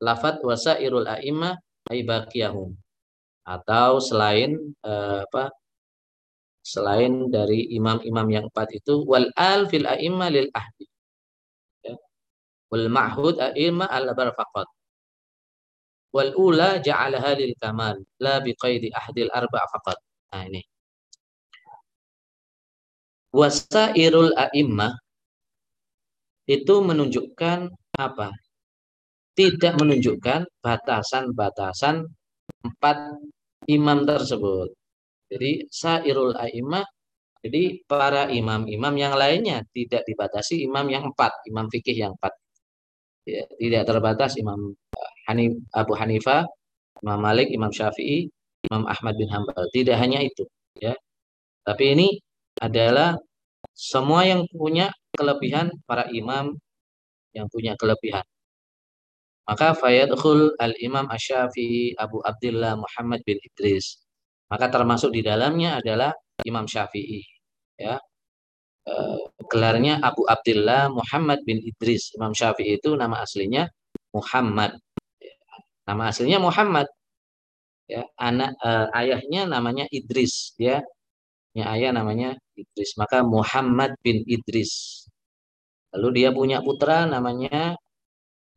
Lafat 0.00 0.40
wasairul 0.40 1.04
a'immah 1.04 1.54
aibakiyahum. 1.92 2.72
Atau 3.44 4.00
selain 4.00 4.56
eh, 4.80 5.20
apa? 5.28 5.52
Selain 6.62 7.28
dari 7.28 7.68
imam-imam 7.74 8.26
yang 8.30 8.44
empat 8.48 8.72
itu 8.78 9.02
wal 9.04 9.28
al 9.36 9.68
fil 9.68 9.84
a'immah 9.84 10.28
lil 10.32 10.48
ahdi. 10.54 10.86
Ya. 11.84 11.94
Wal 12.72 12.86
ma'hud 12.88 13.36
a'immah 13.36 13.90
al 13.90 14.08
faqat 14.16 14.68
wal 16.12 16.32
ula 16.36 16.78
ja'alaha 16.78 17.32
lil 17.40 17.56
kamal 17.56 17.96
la 18.20 18.38
biqaidi 18.44 18.92
ahdil 18.92 19.32
arba' 19.32 19.64
faqat. 19.72 19.98
Nah 20.32 20.44
ini. 20.48 20.71
Wasairul 23.32 24.36
a'immah 24.36 24.92
itu 26.48 26.74
menunjukkan 26.84 27.58
apa? 27.96 28.28
Tidak 29.32 29.80
menunjukkan 29.80 30.60
batasan-batasan 30.60 32.04
empat 32.60 32.96
imam 33.72 34.04
tersebut. 34.04 34.68
Jadi 35.32 35.64
sairul 35.72 36.36
a'immah 36.36 36.84
jadi 37.42 37.82
para 37.90 38.30
imam-imam 38.30 38.94
yang 38.94 39.18
lainnya 39.18 39.66
tidak 39.74 40.06
dibatasi 40.06 40.62
imam 40.62 40.86
yang 40.86 41.10
empat, 41.10 41.42
imam 41.50 41.66
fikih 41.66 42.06
yang 42.06 42.14
empat. 42.14 42.32
Ya, 43.26 43.42
tidak 43.58 43.82
terbatas 43.90 44.38
imam 44.38 44.74
Hanif, 45.26 45.58
Abu 45.74 45.94
Hanifah, 45.98 46.46
Imam 47.02 47.18
Malik, 47.18 47.50
Imam 47.50 47.70
Syafi'i, 47.70 48.30
Imam 48.70 48.86
Ahmad 48.86 49.14
bin 49.18 49.26
Hambal. 49.30 49.66
Tidak 49.74 49.94
hanya 49.98 50.22
itu, 50.22 50.46
ya. 50.78 50.94
Tapi 51.66 51.84
ini 51.94 52.08
adalah 52.62 53.18
semua 53.74 54.22
yang 54.22 54.46
punya 54.54 54.94
kelebihan 55.10 55.74
para 55.82 56.06
imam 56.14 56.54
yang 57.34 57.50
punya 57.50 57.74
kelebihan. 57.74 58.22
Maka 59.42 59.74
fayadkhul 59.74 60.54
al-Imam 60.54 61.10
Asy-Syafi'i 61.10 61.98
Abu 61.98 62.22
Abdullah 62.22 62.78
Muhammad 62.78 63.26
bin 63.26 63.42
Idris. 63.42 63.98
Maka 64.46 64.70
termasuk 64.70 65.10
di 65.10 65.26
dalamnya 65.26 65.82
adalah 65.82 66.14
Imam 66.46 66.70
Syafi'i, 66.70 67.26
ya. 67.74 67.98
E, 68.86 68.94
gelarnya 69.50 69.98
Abu 69.98 70.22
Abdullah 70.30 70.86
Muhammad 70.94 71.42
bin 71.42 71.58
Idris. 71.58 72.14
Imam 72.14 72.30
Syafi'i 72.30 72.78
itu 72.78 72.94
nama 72.94 73.26
aslinya 73.26 73.66
Muhammad 74.14 74.78
Nama 75.82 76.02
aslinya 76.14 76.38
Muhammad. 76.38 76.86
Ya, 77.90 78.06
anak 78.16 78.56
uh, 78.62 78.88
ayahnya 78.94 79.50
namanya 79.50 79.84
Idris, 79.90 80.54
ya. 80.56 80.80
Ya, 81.52 81.72
ayah 81.76 81.92
namanya 81.92 82.36
Idris. 82.56 82.96
Maka 82.96 83.20
Muhammad 83.20 83.96
bin 84.00 84.24
Idris. 84.24 85.04
Lalu 85.92 86.08
dia 86.24 86.28
punya 86.32 86.64
putra 86.64 87.04
namanya 87.04 87.76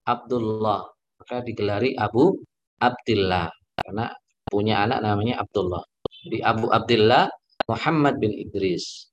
Abdullah. 0.08 0.88
Maka 1.20 1.44
digelari 1.44 1.96
Abu 2.00 2.40
Abdullah 2.80 3.52
karena 3.84 4.12
punya 4.48 4.88
anak 4.88 5.00
namanya 5.04 5.44
Abdullah. 5.44 5.84
Di 6.26 6.40
Abu 6.40 6.72
Abdullah 6.72 7.28
Muhammad 7.68 8.16
bin 8.24 8.32
Idris. 8.32 9.12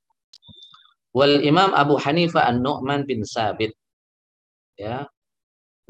Wal 1.12 1.42
Imam 1.42 1.74
Abu 1.74 1.98
Hanifah 1.98 2.48
An-Nu'man 2.48 3.04
bin 3.04 3.26
Sabit. 3.26 3.74
Ya, 4.78 5.04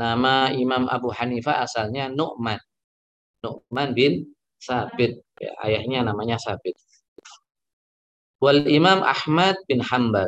Nama 0.01 0.51
Imam 0.57 0.89
Abu 0.89 1.13
Hanifah 1.13 1.63
asalnya 1.63 2.09
Nu'man. 2.09 2.57
Nu'man 3.45 3.93
bin 3.93 4.33
Sabit. 4.57 5.21
Ya, 5.37 5.53
ayahnya 5.69 6.09
namanya 6.09 6.41
Sabit. 6.41 6.75
Wal 8.43 8.67
Imam 8.67 9.07
Ahmad 9.07 9.55
bin 9.71 9.79
Hambal. 9.79 10.27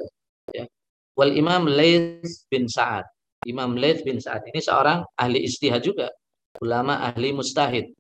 Ya. 0.55 0.70
Wal 1.18 1.35
Imam 1.35 1.66
Laith 1.66 2.46
bin 2.46 2.70
Sa'ad. 2.70 3.03
Imam 3.44 3.74
Laith 3.74 4.07
bin 4.07 4.22
Sa'ad 4.22 4.46
ini 4.46 4.62
seorang 4.62 5.03
ahli 5.18 5.42
istihad 5.42 5.83
juga. 5.83 6.14
Ulama 6.62 7.03
ahli 7.11 7.35
mustahid. 7.35 7.90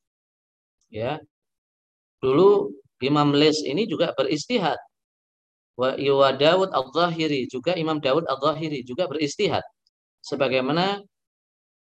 Ya. 0.88 1.18
Dulu 2.22 2.70
Imam 3.02 3.34
Laith 3.34 3.58
ini 3.66 3.90
juga 3.90 4.14
beristihad. 4.14 4.78
Wa 5.74 5.98
Dawud 6.30 6.70
al-Zahiri 6.70 7.50
juga 7.50 7.74
Imam 7.74 7.98
Dawud 7.98 8.30
al-Zahiri 8.30 8.86
juga 8.86 9.10
beristihad. 9.10 9.66
Sebagaimana 10.22 11.02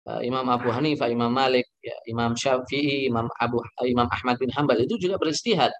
Eh, 0.03 0.27
Imam 0.27 0.43
Abu 0.51 0.67
Hanifah, 0.67 1.07
Imam 1.07 1.31
Malik, 1.31 1.63
ya, 1.79 1.95
Imam 2.11 2.35
Syafi'i, 2.35 3.07
Imam 3.07 3.31
Abu 3.39 3.63
Imam 3.87 4.03
Ahmad 4.11 4.35
bin 4.35 4.51
Hambal 4.51 4.83
itu 4.83 4.99
juga 4.99 5.15
beristihad. 5.15 5.71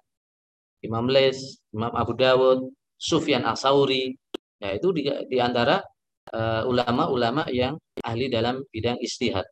Imam 0.84 1.08
Les, 1.08 1.58
Imam 1.72 1.92
Abu 1.96 2.12
Dawud, 2.12 2.68
Sufyan 3.00 3.42
Asauri, 3.48 4.12
ya 4.60 4.76
itu 4.76 4.88
di, 4.96 5.02
di 5.32 5.38
antara 5.40 5.80
eh, 6.32 6.62
ulama-ulama 6.68 7.48
uh, 7.48 7.52
yang 7.52 7.74
ahli 8.04 8.28
dalam 8.28 8.60
bidang 8.68 9.00
istihad. 9.00 9.44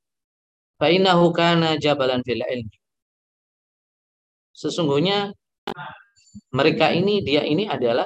Fa'innahu 0.76 1.32
kana 1.32 1.80
jabalan 1.80 2.20
fil 2.26 2.42
ilmi. 2.44 2.76
Sesungguhnya 4.52 5.32
mereka 6.52 6.92
ini 6.92 7.24
dia 7.24 7.42
ini 7.46 7.64
adalah 7.66 8.04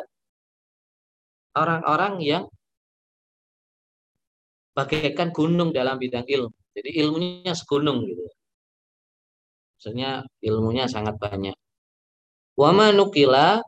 orang-orang 1.57 2.15
yang 2.23 2.45
bagaikan 4.77 5.33
gunung 5.33 5.73
dalam 5.73 5.97
bidang 5.97 6.29
ilmu. 6.29 6.53
Jadi 6.77 6.91
ilmunya 7.01 7.57
segunung 7.57 8.05
gitu. 8.05 8.23
Maksudnya 9.77 10.11
ilmunya 10.45 10.85
sangat 10.85 11.17
banyak. 11.17 11.57
Wama 12.57 12.93
nukila 12.97 13.61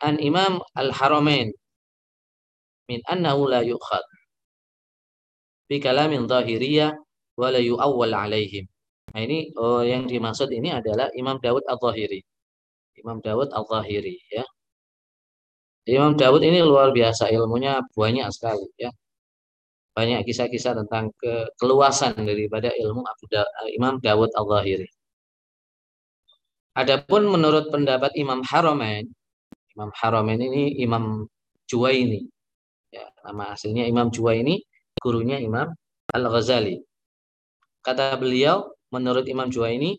an 0.00 0.14
Imam 0.22 0.62
Al-Haramain 0.78 1.50
min 2.86 3.00
annahu 3.06 3.50
la 3.50 3.66
yukhad 3.66 4.06
bi 5.66 5.82
kalamin 5.82 6.26
zahiriyah 6.30 6.94
wa 7.38 7.48
la 7.50 7.58
yu'awwal 7.58 8.14
alaihim. 8.14 8.66
Nah 9.10 9.20
ini 9.26 9.50
oh, 9.58 9.82
yang 9.82 10.06
dimaksud 10.06 10.50
ini 10.54 10.70
adalah 10.70 11.10
Imam 11.18 11.42
Dawud 11.42 11.66
Al-Zahiri. 11.66 12.22
Imam 13.02 13.18
Dawud 13.18 13.50
Al-Zahiri 13.50 14.14
ya. 14.30 14.46
Imam 15.90 16.14
Dawud 16.14 16.42
ini 16.46 16.62
luar 16.62 16.94
biasa 16.94 17.26
ilmunya 17.34 17.82
banyak 17.98 18.26
sekali 18.30 18.66
ya. 18.78 18.90
Banyak 19.90 20.22
kisah-kisah 20.22 20.78
tentang 20.78 21.10
ke 21.18 21.50
keluasan 21.58 22.14
daripada 22.22 22.70
ilmu 22.70 23.02
Abu 23.02 23.24
da 23.26 23.42
Imam 23.74 23.98
Dawud 23.98 24.30
Al-Zahiri. 24.38 24.99
Adapun 26.78 27.26
menurut 27.26 27.68
pendapat 27.74 28.14
Imam 28.14 28.46
Haramain, 28.46 29.06
Imam 29.74 29.90
Haramain 29.94 30.38
ini 30.38 30.78
Imam 30.78 31.26
Juwaini. 31.66 32.26
Ya, 32.90 33.06
nama 33.26 33.54
aslinya 33.54 33.86
Imam 33.86 34.10
Juwaini, 34.10 34.62
gurunya 35.02 35.38
Imam 35.38 35.70
Al-Ghazali. 36.14 36.78
Kata 37.82 38.14
beliau, 38.18 38.70
menurut 38.90 39.26
Imam 39.26 39.50
Juwaini, 39.50 39.98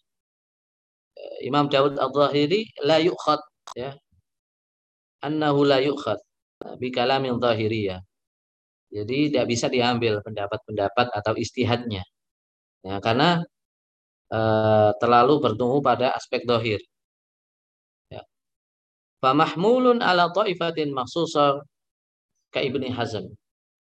Imam 1.43 1.67
Dawud 1.67 1.97
Al-Zahiri 1.97 2.65
la 2.87 2.97
yukhad 3.01 3.41
ya 3.75 3.93
annahu 5.21 5.67
la 5.67 5.81
yukhad 5.81 6.17
bi 6.77 6.89
kalamin. 6.93 7.37
Jadi 8.91 9.31
tidak 9.31 9.45
bisa 9.47 9.71
diambil 9.71 10.19
pendapat-pendapat 10.19 11.15
atau 11.15 11.33
istihadnya. 11.39 12.03
Ya, 12.83 12.99
karena 12.99 13.39
e, 14.31 14.41
terlalu 14.97 15.43
bertumbuh 15.43 15.83
pada 15.83 16.15
aspek 16.15 16.47
dohir. 16.47 16.79
Ya. 18.07 18.23
Famahmulun 19.19 19.99
ala 19.99 20.31
ta'ifatin 20.31 20.95
maksusah 20.95 21.59
ka 22.49 22.59
Ibni 22.63 22.89
Hazm. 22.95 23.27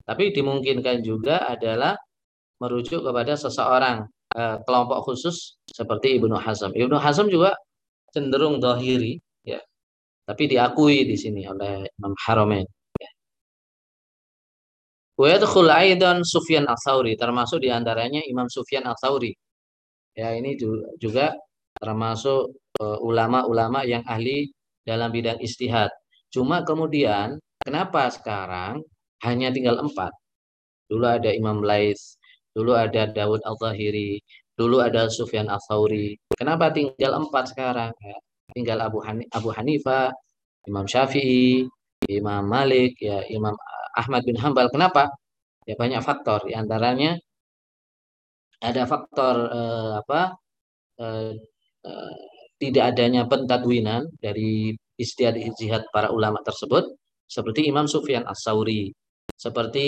Tapi 0.05 0.35
dimungkinkan 0.35 1.07
juga 1.07 1.47
adalah 1.47 1.95
merujuk 2.59 3.07
kepada 3.07 3.39
seseorang 3.39 4.11
e, 4.35 4.43
kelompok 4.67 5.07
khusus 5.07 5.55
seperti 5.71 6.19
Ibnu 6.19 6.35
Hazm. 6.35 6.75
Ibnu 6.75 6.99
Hazm 6.99 7.31
juga 7.31 7.55
cenderung 8.11 8.59
dohiri, 8.59 9.23
ya 9.47 9.63
tapi 10.31 10.47
diakui 10.47 11.03
di 11.03 11.19
sini 11.19 11.43
oleh 11.43 11.91
Imam 11.99 12.15
Haramain. 12.23 12.67
Wa 15.19 15.27
yadkhul 15.27 15.69
aidan 15.69 16.23
Sufyan 16.23 16.71
Ats-Tsauri 16.71 17.19
termasuk 17.19 17.67
di 17.67 17.69
antaranya 17.69 18.23
Imam 18.23 18.47
Sufyan 18.47 18.87
Ats-Tsauri. 18.87 19.35
Ya, 20.17 20.35
ini 20.35 20.59
juga 21.01 21.33
termasuk 21.79 22.55
uh, 22.83 22.99
ulama-ulama 23.01 23.87
yang 23.87 24.05
ahli 24.05 24.51
dalam 24.85 25.11
bidang 25.15 25.39
istihad. 25.41 25.89
Cuma 26.31 26.63
kemudian 26.67 27.39
kenapa 27.63 28.11
sekarang 28.11 28.83
hanya 29.27 29.49
tinggal 29.55 29.81
empat? 29.81 30.13
Dulu 30.91 31.07
ada 31.07 31.31
Imam 31.31 31.63
Lais, 31.63 32.19
dulu 32.55 32.75
ada 32.75 33.07
Dawud 33.07 33.41
Al-Zahiri, 33.47 34.19
dulu 34.59 34.83
ada 34.83 35.07
Sufyan 35.07 35.47
Ats-Tsauri. 35.47 36.19
Kenapa 36.35 36.75
tinggal 36.75 37.15
empat 37.23 37.55
sekarang? 37.55 37.95
Ya 38.03 38.17
tinggal 38.55 38.79
Abu, 38.83 38.99
Abu 39.07 39.49
Hanifah, 39.55 40.11
Imam 40.67 40.85
Syafi'i, 40.87 41.67
Imam 42.11 42.45
Malik, 42.47 42.99
ya 42.99 43.23
Imam 43.31 43.55
Ahmad 43.95 44.23
bin 44.27 44.37
Hambal. 44.39 44.69
Kenapa? 44.75 45.11
Ya 45.67 45.75
banyak 45.79 46.03
faktor. 46.03 46.45
Di 46.47 46.55
antaranya 46.59 47.17
ada 48.61 48.83
faktor 48.85 49.37
eh, 49.49 49.93
apa? 50.05 50.21
Eh, 51.01 51.35
eh, 51.85 52.15
tidak 52.61 52.85
adanya 52.93 53.25
pentadwinan 53.25 54.05
dari 54.21 54.77
istiad 55.01 55.33
ijtihad 55.41 55.89
para 55.89 56.13
ulama 56.13 56.45
tersebut 56.45 56.93
seperti 57.25 57.65
Imam 57.65 57.89
Sufyan 57.89 58.29
As-Sauri, 58.29 58.93
seperti 59.33 59.87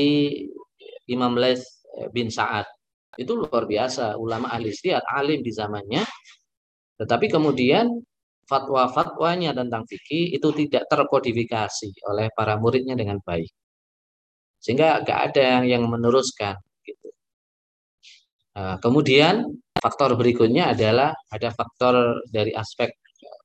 Imam 1.12 1.36
Les 1.36 1.60
bin 2.16 2.32
Sa'ad. 2.32 2.64
Itu 3.12 3.36
luar 3.36 3.68
biasa 3.68 4.16
ulama 4.16 4.48
ahli 4.48 4.72
istiad, 4.72 5.04
alim 5.04 5.44
di 5.44 5.52
zamannya. 5.52 6.00
Tetapi 6.96 7.28
kemudian 7.28 7.92
fatwa-fatwanya 8.48 9.52
tentang 9.52 9.84
fikih 9.84 10.32
itu 10.32 10.48
tidak 10.64 10.88
terkodifikasi 10.88 11.92
oleh 12.08 12.32
para 12.32 12.56
muridnya 12.56 12.96
dengan 12.96 13.20
baik. 13.20 13.52
Sehingga 14.64 15.04
gak 15.04 15.20
ada 15.34 15.60
yang 15.60 15.84
meneruskan. 15.90 16.56
Nah, 18.56 18.76
kemudian 18.84 19.48
faktor 19.80 20.14
berikutnya 20.20 20.72
adalah 20.76 21.10
ada 21.32 21.48
faktor 21.52 22.22
dari 22.28 22.52
aspek 22.52 22.92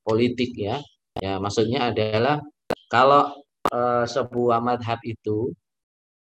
politik 0.04 0.52
ya. 0.56 0.76
Ya 1.18 1.40
maksudnya 1.42 1.90
adalah 1.90 2.38
kalau 2.92 3.32
e, 3.72 3.80
sebuah 4.06 4.60
madhab 4.62 5.00
itu 5.02 5.50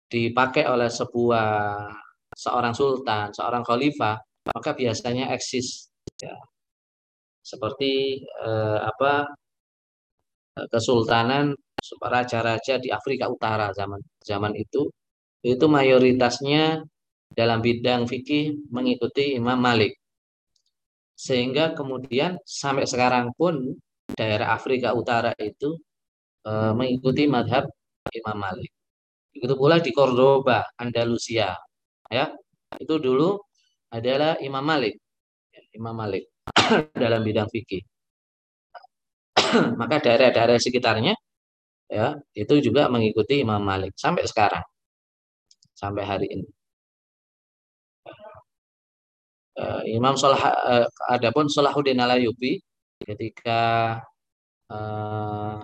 dipakai 0.08 0.64
oleh 0.68 0.88
sebuah 0.88 1.48
seorang 2.36 2.74
sultan, 2.76 3.28
seorang 3.34 3.64
khalifah, 3.66 4.16
maka 4.54 4.70
biasanya 4.72 5.32
eksis 5.36 5.90
ya, 6.22 6.32
seperti 7.44 8.22
eh, 8.24 8.78
apa 8.90 9.28
kesultanan 10.72 11.54
raja-raja 12.02 12.74
di 12.82 12.88
Afrika 12.90 13.30
Utara 13.30 13.70
zaman 13.70 14.00
zaman 14.20 14.52
itu 14.58 14.90
itu 15.46 15.64
mayoritasnya 15.70 16.82
dalam 17.38 17.62
bidang 17.62 18.10
fikih 18.10 18.66
mengikuti 18.74 19.38
Imam 19.38 19.62
Malik 19.62 19.94
sehingga 21.14 21.78
kemudian 21.78 22.42
sampai 22.42 22.86
sekarang 22.90 23.30
pun 23.38 23.78
daerah 24.10 24.58
Afrika 24.58 24.94
Utara 24.94 25.30
itu 25.38 25.78
e, 26.42 26.52
mengikuti 26.74 27.26
madhab 27.30 27.66
Imam 28.14 28.38
Malik. 28.38 28.70
Begitu 29.34 29.54
pula 29.54 29.78
di 29.78 29.90
Cordoba, 29.94 30.66
Andalusia, 30.78 31.54
ya 32.10 32.26
itu 32.78 32.94
dulu 32.98 33.38
adalah 33.90 34.38
Imam 34.42 34.62
Malik, 34.62 34.98
Imam 35.74 35.94
Malik. 35.94 36.26
dalam 37.02 37.20
bidang 37.24 37.48
fikih. 37.48 37.82
Maka 39.80 39.96
daerah-daerah 40.02 40.58
sekitarnya 40.60 41.14
ya 41.88 42.20
itu 42.36 42.54
juga 42.60 42.92
mengikuti 42.92 43.40
Imam 43.40 43.60
Malik 43.60 43.96
sampai 43.96 44.24
sekarang. 44.28 44.64
Sampai 45.72 46.02
hari 46.04 46.26
ini. 46.34 46.57
Uh, 49.58 49.82
Imam 49.90 50.14
Salah 50.14 50.38
uh, 50.38 50.86
adapun 51.10 51.50
Salahuddin 51.50 51.98
Alayubi 51.98 52.62
ketika 53.02 53.98
uh, 54.70 55.58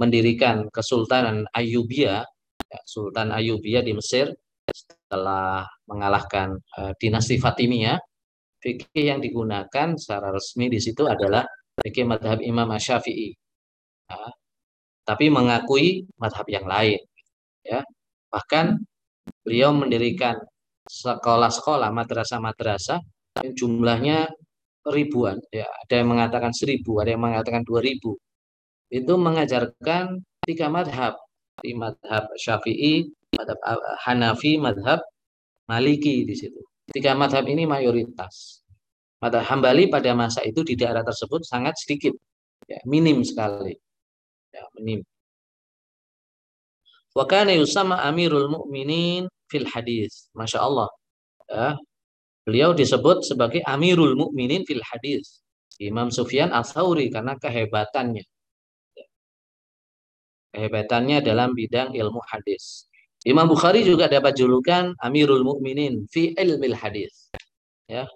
mendirikan 0.00 0.68
Kesultanan 0.72 1.44
Ayubia, 1.52 2.24
ya, 2.72 2.80
Sultan 2.88 3.36
Ayubia 3.36 3.84
di 3.84 3.92
Mesir 3.92 4.32
setelah 4.72 5.68
mengalahkan 5.84 6.56
uh, 6.80 6.92
dinasti 6.96 7.36
Fatimiyah 7.36 8.00
fikih 8.60 9.14
yang 9.14 9.20
digunakan 9.20 9.94
secara 9.94 10.32
resmi 10.32 10.66
di 10.72 10.80
situ 10.80 11.04
adalah 11.06 11.46
fikih 11.84 12.08
madhab 12.08 12.40
Imam 12.42 12.72
Syafi'i. 12.74 13.30
Ya. 14.10 14.26
Tapi 15.06 15.30
mengakui 15.30 16.08
madhab 16.18 16.48
yang 16.50 16.66
lain. 16.66 16.98
Ya. 17.62 17.86
Bahkan 18.32 18.80
beliau 19.46 19.70
mendirikan 19.70 20.34
sekolah-sekolah, 20.86 21.90
madrasah-madrasah 21.92 22.98
yang 23.42 23.52
jumlahnya 23.52 24.30
ribuan. 24.86 25.42
Ya. 25.50 25.66
Ada 25.86 26.02
yang 26.02 26.14
mengatakan 26.14 26.54
seribu, 26.54 27.02
ada 27.02 27.14
yang 27.14 27.22
mengatakan 27.22 27.66
dua 27.66 27.82
ribu. 27.82 28.16
Itu 28.88 29.18
mengajarkan 29.18 30.22
tiga 30.46 30.70
madhab. 30.70 31.18
Di 31.56 31.72
madhab 31.72 32.28
Syafi'i, 32.36 33.08
madhab 33.32 33.58
Hanafi, 34.04 34.60
madhab 34.60 35.00
Maliki 35.66 36.22
di 36.22 36.34
situ. 36.38 36.62
Tiga 36.86 37.18
madhab 37.18 37.42
ini 37.50 37.66
mayoritas. 37.66 38.62
Madhab 39.18 39.42
Hambali 39.50 39.90
pada 39.90 40.14
masa 40.14 40.46
itu 40.46 40.62
di 40.62 40.78
daerah 40.78 41.02
tersebut 41.02 41.42
sangat 41.42 41.74
sedikit, 41.80 42.14
ya, 42.68 42.78
minim 42.86 43.24
sekali, 43.26 43.74
ya, 44.54 44.62
minim. 44.78 45.02
Wakana 47.16 47.56
yusama 47.56 48.04
Amirul 48.04 48.52
Mukminin 48.52 49.26
fil 49.50 49.66
hadis. 49.66 50.30
Masya 50.34 50.58
Allah. 50.62 50.88
Ya. 51.50 51.68
Beliau 52.46 52.70
disebut 52.74 53.26
sebagai 53.26 53.62
Amirul 53.66 54.14
Mukminin 54.14 54.62
fil 54.62 54.82
hadis. 54.82 55.42
Imam 55.82 56.08
Sufyan 56.14 56.54
Al-Thawri 56.54 57.10
karena 57.10 57.34
kehebatannya. 57.36 58.24
Kehebatannya 60.54 61.18
dalam 61.20 61.52
bidang 61.52 61.92
ilmu 61.92 62.22
hadis. 62.30 62.86
Imam 63.26 63.50
Bukhari 63.50 63.82
juga 63.82 64.06
dapat 64.06 64.38
julukan 64.38 64.94
Amirul 65.02 65.42
Mukminin 65.42 66.06
fi 66.06 66.30
ilmil 66.38 66.78
hadis. 66.78 67.26
Ya. 67.90 68.06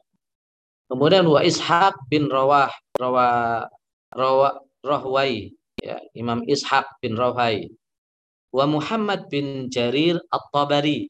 Kemudian 0.86 1.26
wa 1.26 1.42
Ishaq 1.42 2.06
bin 2.06 2.30
Rawah 2.30 2.70
Rawah 2.94 3.66
Rawah 4.14 4.54
Rahwai 4.86 5.50
ya, 5.82 5.98
Imam 6.14 6.46
Ishaq 6.46 7.02
bin 7.02 7.18
Rawai. 7.18 7.66
Wa 8.54 8.70
Muhammad 8.70 9.26
bin 9.26 9.66
Jarir 9.66 10.22
At-Tabari. 10.30 11.09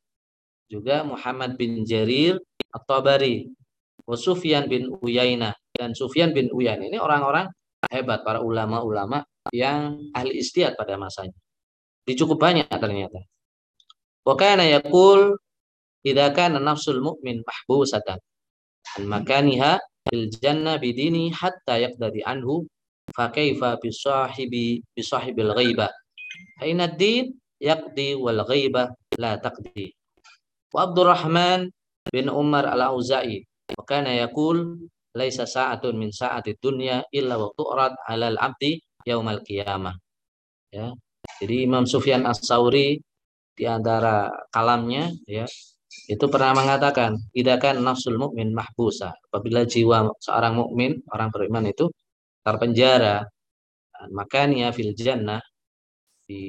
Juga 0.70 1.02
Muhammad 1.02 1.58
bin 1.58 1.82
Jarir 1.82 2.38
At-Tabari. 2.70 3.50
Wa 4.06 4.14
Sufyan 4.14 4.70
bin 4.70 4.86
Uyainah 5.02 5.54
dan 5.74 5.92
Sufyan 5.98 6.30
bin 6.30 6.46
Uyainah 6.54 6.86
ini 6.86 6.98
orang-orang 6.98 7.50
hebat 7.90 8.22
para 8.22 8.38
ulama-ulama 8.38 9.26
yang 9.50 9.98
ahli 10.14 10.38
istiad 10.38 10.78
pada 10.78 10.94
masanya. 10.94 11.34
Dicukup 12.06 12.38
banyak 12.38 12.70
ternyata. 12.70 13.18
Wa 14.22 14.38
kana 14.38 14.66
yaqul 14.66 15.34
idza 16.06 16.30
kana 16.30 16.62
nafsul 16.62 17.02
mu'min 17.02 17.42
mahbusatan 17.42 18.18
an 18.96 19.02
makaniha 19.04 19.78
fil 20.08 20.26
jannah 20.32 20.80
bidini 20.80 21.34
hatta 21.34 21.76
yaqdadi 21.76 22.24
anhu 22.24 22.64
fa 23.12 23.28
kaifa 23.28 23.76
bi 23.82 23.90
sahibi 23.92 24.80
bi 24.80 25.02
sahibil 25.02 25.52
ghaiba 25.52 25.90
Inna 26.62 26.86
din 26.86 27.32
yaqdi 27.58 28.16
wal 28.16 28.44
ghaibah 28.44 28.92
la 29.18 29.40
taqdi. 29.40 29.92
Abdurrahman 30.78 31.70
bin 32.10 32.26
Umar 32.30 32.70
al-Auza'i 32.70 33.42
wa 33.74 33.82
kana 33.86 34.14
yaqul 34.14 34.86
laisa 35.14 35.46
sa'atun 35.46 35.98
min 35.98 36.10
sa'ati 36.14 36.58
dunya 36.58 37.02
illa 37.10 37.38
wa 37.38 37.50
tu'rad 37.54 37.98
'alal 38.06 38.38
'abdi 38.38 38.78
yaumal 39.06 39.42
qiyamah. 39.42 39.94
Ya. 40.70 40.94
Jadi 41.42 41.66
Imam 41.66 41.84
Sufyan 41.84 42.24
As-Sauri 42.28 43.00
di 43.56 43.64
antara 43.68 44.30
kalamnya 44.48 45.12
ya 45.28 45.44
itu 46.06 46.24
pernah 46.30 46.54
mengatakan 46.54 47.18
kan 47.60 47.76
nafsul 47.82 48.16
mukmin 48.16 48.54
mahbusa 48.54 49.10
apabila 49.28 49.66
jiwa 49.66 50.06
seorang 50.22 50.54
mukmin 50.56 51.02
orang 51.10 51.28
beriman 51.34 51.66
itu 51.66 51.90
terpenjara 52.46 53.26
makanya 54.14 54.72
fil 54.72 54.94
jannah 54.96 55.42
di 56.24 56.42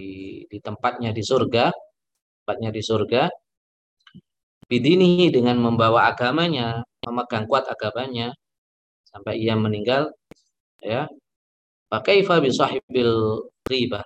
di 0.45 0.57
tempatnya 0.61 1.09
di 1.11 1.23
surga 1.25 1.73
tempatnya 2.45 2.69
di 2.69 2.81
surga 2.85 3.21
bidinihi 4.71 5.27
dengan 5.35 5.59
membawa 5.59 6.07
agamanya 6.07 6.87
memegang 7.03 7.43
kuat 7.51 7.67
agamanya 7.67 8.31
sampai 9.11 9.43
ia 9.43 9.59
meninggal 9.59 10.15
ya. 10.79 11.11
Pakai 11.91 12.23
fa 12.23 12.39
sahibil 12.39 13.43
riba. 13.67 13.99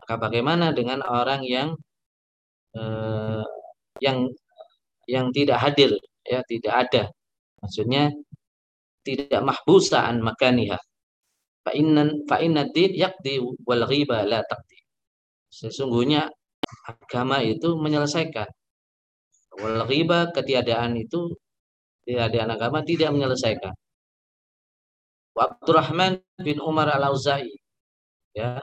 Maka 0.00 0.14
bagaimana 0.16 0.72
dengan 0.72 1.04
orang 1.04 1.44
yang 1.44 1.76
eh, 2.72 3.44
yang 4.00 4.32
yang 5.04 5.28
tidak 5.36 5.60
hadir 5.60 5.92
ya 6.24 6.40
tidak 6.48 6.74
ada. 6.88 7.02
Maksudnya 7.60 8.08
tidak 9.04 9.42
mahbusaan 9.44 10.24
makaniha. 10.24 10.80
Fa 11.60 11.70
innan 11.76 12.24
fa 12.24 12.40
inna 12.40 12.64
din 12.72 12.96
yaqdi 12.96 13.36
wal 13.68 13.84
ghiba 13.84 14.24
la 14.24 14.40
taqdi. 14.48 14.80
Sesungguhnya 15.52 16.32
agama 16.88 17.44
itu 17.44 17.76
menyelesaikan 17.76 18.48
wal 19.60 19.84
ghiba 19.88 20.30
ketiadaan 20.36 20.96
itu 21.00 21.32
ketiadaan 22.04 22.54
agama 22.54 22.84
tidak 22.84 23.10
menyelesaikan 23.14 23.74
wa 25.36 25.42
Abdurrahman 25.52 26.20
bin 26.40 26.58
Umar 26.60 26.88
al-Auza'i 26.92 27.52
ya 28.36 28.60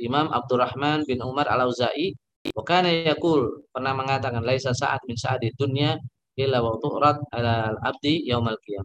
Imam 0.00 0.28
Abdurrahman 0.28 1.08
bin 1.08 1.20
Umar 1.24 1.48
al-Auza'i 1.48 2.12
Bukan 2.52 2.84
yakul 3.08 3.64
pernah 3.72 3.96
mengatakan 3.96 4.44
laisa 4.44 4.76
saat 4.76 5.00
min 5.08 5.16
di 5.40 5.48
dunia 5.56 5.96
illa 6.36 6.60
wa 6.60 6.76
tu'rad 6.76 7.16
ala 7.32 7.72
abdi 7.80 8.28
yaumal 8.28 8.60
qiyam. 8.60 8.84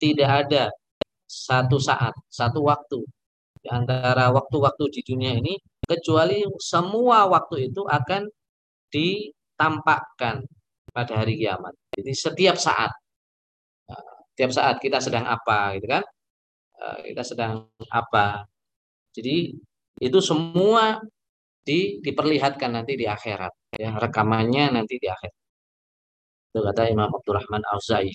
Tidak 0.00 0.24
ada 0.24 0.72
satu 1.28 1.76
saat, 1.76 2.16
satu 2.32 2.64
waktu 2.64 3.04
di 3.60 3.68
antara 3.68 4.32
waktu-waktu 4.32 4.84
di 4.94 5.00
dunia 5.04 5.36
ini 5.36 5.60
kecuali 5.84 6.40
semua 6.56 7.28
waktu 7.28 7.68
itu 7.68 7.84
akan 7.84 8.22
ditampakkan 9.56 10.44
pada 10.92 11.24
hari 11.24 11.40
kiamat. 11.40 11.72
Jadi 11.96 12.12
setiap 12.12 12.60
saat 12.60 12.92
setiap 14.36 14.52
saat 14.52 14.76
kita 14.84 15.00
sedang 15.00 15.24
apa 15.24 15.72
gitu 15.80 15.88
kan? 15.88 16.04
Kita 17.00 17.24
sedang 17.24 17.72
apa? 17.88 18.44
Jadi 19.16 19.56
itu 19.96 20.18
semua 20.20 21.00
di, 21.64 22.04
diperlihatkan 22.04 22.70
nanti 22.76 23.00
di 23.00 23.08
akhirat 23.08 23.80
ya 23.80 23.96
rekamannya 23.96 24.76
nanti 24.76 25.00
di 25.00 25.08
akhirat 25.08 25.40
itu 26.52 26.60
kata 26.62 26.82
Imam 26.92 27.10
Abdurrahman 27.10 27.64
Al-Zai 27.64 28.12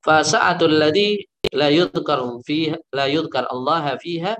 fa 0.00 0.24
sa'atul 0.24 0.80
ladhi 0.80 1.20
la 1.52 1.68
yudhkar 1.68 2.24
fiha 2.46 2.78
la 2.96 3.04
yudhkar 3.10 3.50
Allah 3.52 4.00
fiha 4.00 4.32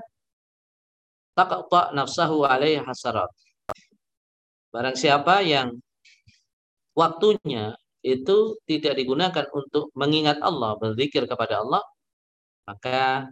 taqta 1.37 1.93
nafsahu 1.93 2.49
alaihi 2.49 2.81
hasarat 2.81 3.29
barang 4.73 4.97
siapa 4.97 5.45
yang 5.45 5.77
waktunya 6.97 7.77
itu 8.03 8.57
tidak 8.67 8.99
digunakan 8.99 9.45
untuk 9.53 9.93
mengingat 9.95 10.41
Allah 10.43 10.75
berzikir 10.81 11.23
kepada 11.29 11.61
Allah 11.61 11.85
maka 12.67 13.29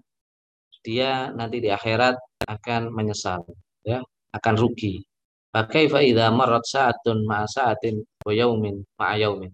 dia 0.86 1.30
nanti 1.34 1.62
di 1.62 1.69
akhirat 1.69 2.17
akan 2.47 2.93
menyesal 2.93 3.45
ya 3.86 4.01
akan 4.34 4.56
rugi. 4.58 5.04
Pakai 5.51 5.91
saatun 5.91 7.27
ma'a 7.27 7.43
saatin 7.43 7.99
wa 8.23 8.32
yaumin 8.32 8.80
ma'a 8.95 9.19
yaumin. 9.19 9.51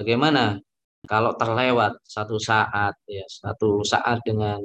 Bagaimana 0.00 0.56
kalau 1.04 1.36
terlewat 1.36 2.00
satu 2.08 2.40
saat 2.40 2.96
ya 3.04 3.24
satu 3.28 3.84
saat 3.84 4.24
dengan 4.24 4.58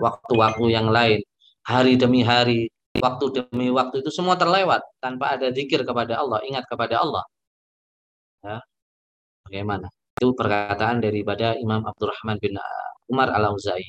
waktu-waktu 0.00 0.66
yang 0.72 0.88
lain, 0.88 1.20
hari 1.68 2.00
demi 2.00 2.24
hari, 2.24 2.72
waktu 3.02 3.24
demi 3.32 3.68
waktu 3.72 4.02
itu 4.02 4.10
semua 4.12 4.34
terlewat 4.38 4.82
tanpa 5.00 5.36
ada 5.36 5.50
zikir 5.52 5.82
kepada 5.82 6.20
Allah, 6.20 6.40
ingat 6.46 6.64
kepada 6.68 7.02
Allah. 7.02 7.24
Ya. 8.44 8.58
Bagaimana? 9.46 9.86
Itu 10.16 10.32
perkataan 10.32 11.04
daripada 11.04 11.54
Imam 11.60 11.84
Abdurrahman 11.84 12.40
bin 12.40 12.56
Umar 13.12 13.30
Al-Auza'i. 13.30 13.84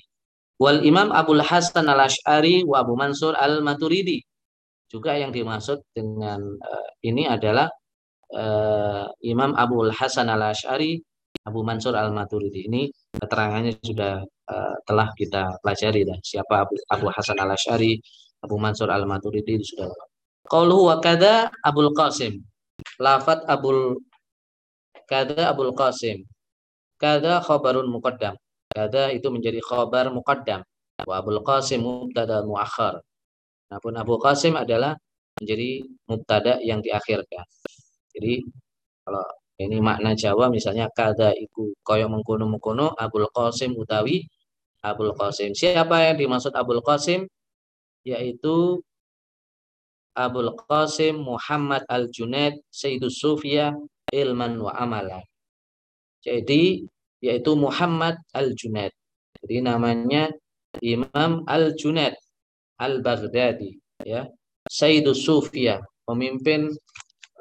Wal 0.57 0.81
Imam 0.83 1.13
Abdul 1.13 1.45
Hasan 1.45 1.85
Al-Ash'ari 1.85 2.65
wa 2.65 2.81
Abu 2.81 2.97
Mansur 2.97 3.37
Al-Maturidi 3.37 4.25
juga 4.87 5.19
yang 5.19 5.35
dimaksud 5.35 5.83
dengan 5.91 6.39
uh, 6.41 6.87
ini 7.03 7.27
adalah 7.27 7.67
uh, 8.31 9.05
Imam 9.23 9.51
Abu 9.55 9.83
Hasan 9.91 10.31
al 10.31 10.51
Ashari, 10.51 10.99
Abu 11.43 11.61
Mansur 11.63 11.93
al 11.95 12.15
Maturidi. 12.15 12.67
Ini 12.71 12.87
keterangannya 13.11 13.77
sudah 13.83 14.23
uh, 14.23 14.75
telah 14.87 15.07
kita 15.13 15.59
pelajari 15.59 16.07
dah. 16.07 16.17
Siapa 16.23 16.55
Abu, 16.63 16.73
Abu 16.87 17.07
Hasan 17.11 17.37
al 17.43 17.51
Ashari, 17.51 17.99
Abu 18.43 18.55
Mansur 18.61 18.89
al 18.93 19.05
Maturidi 19.09 19.57
sudah. 19.61 19.89
Qauluhu 20.47 20.93
wa 20.93 20.97
kada 21.03 21.51
Abul 21.65 21.91
Qasim. 21.91 22.39
Lafat 23.01 23.43
Abul 23.49 23.97
kada 25.09 25.51
Abul 25.51 25.73
Qasim. 25.73 26.23
Kada 26.97 27.43
khabarun 27.43 27.89
muqaddam. 27.89 28.37
Kada 28.71 29.09
itu 29.13 29.27
menjadi 29.29 29.59
khabar 29.61 30.09
muqaddam. 30.13 30.61
Wa 31.03 31.21
Abul 31.21 31.41
Qasim 31.41 31.83
mubtada 31.83 32.41
muakhar. 32.45 33.01
Namun 33.67 33.93
Abu 33.99 34.15
Qasim 34.17 34.55
adalah 34.55 34.95
menjadi 35.37 35.85
mubtada 36.09 36.57
yang 36.63 36.79
diakhirkan. 36.81 37.45
Jadi 38.15 38.41
kalau 39.05 39.25
ini 39.57 39.77
makna 39.81 40.13
Jawa 40.13 40.49
misalnya 40.53 40.89
kada 40.93 41.33
iku 41.33 41.73
koyo 41.81 42.05
mengkono 42.09 42.45
mengkono 42.49 42.93
Abul 42.97 43.27
Qasim 43.29 43.73
utawi 43.77 44.25
Abul 44.85 45.13
Qasim. 45.13 45.53
Siapa 45.53 46.07
yang 46.07 46.17
dimaksud 46.21 46.53
Abul 46.53 46.81
Qasim? 46.85 47.25
Yaitu 48.07 48.79
Abul 50.15 50.55
Qasim 50.55 51.19
Muhammad 51.19 51.83
Al-Junaid 51.91 52.63
Sayyidus 52.71 53.19
Sufia 53.19 53.75
ilman 54.15 54.55
wa 54.63 54.71
amalan. 54.79 55.21
Jadi 56.23 56.87
yaitu 57.19 57.51
Muhammad 57.59 58.15
Al-Junaid. 58.31 58.95
Jadi 59.43 59.55
namanya 59.59 60.31
Imam 60.79 61.43
Al-Junaid 61.45 62.15
Al-Baghdadi 62.79 63.75
ya 64.05 64.25
Sayyidus 64.71 65.27
Sufia 65.27 65.83
pemimpin 66.07 66.71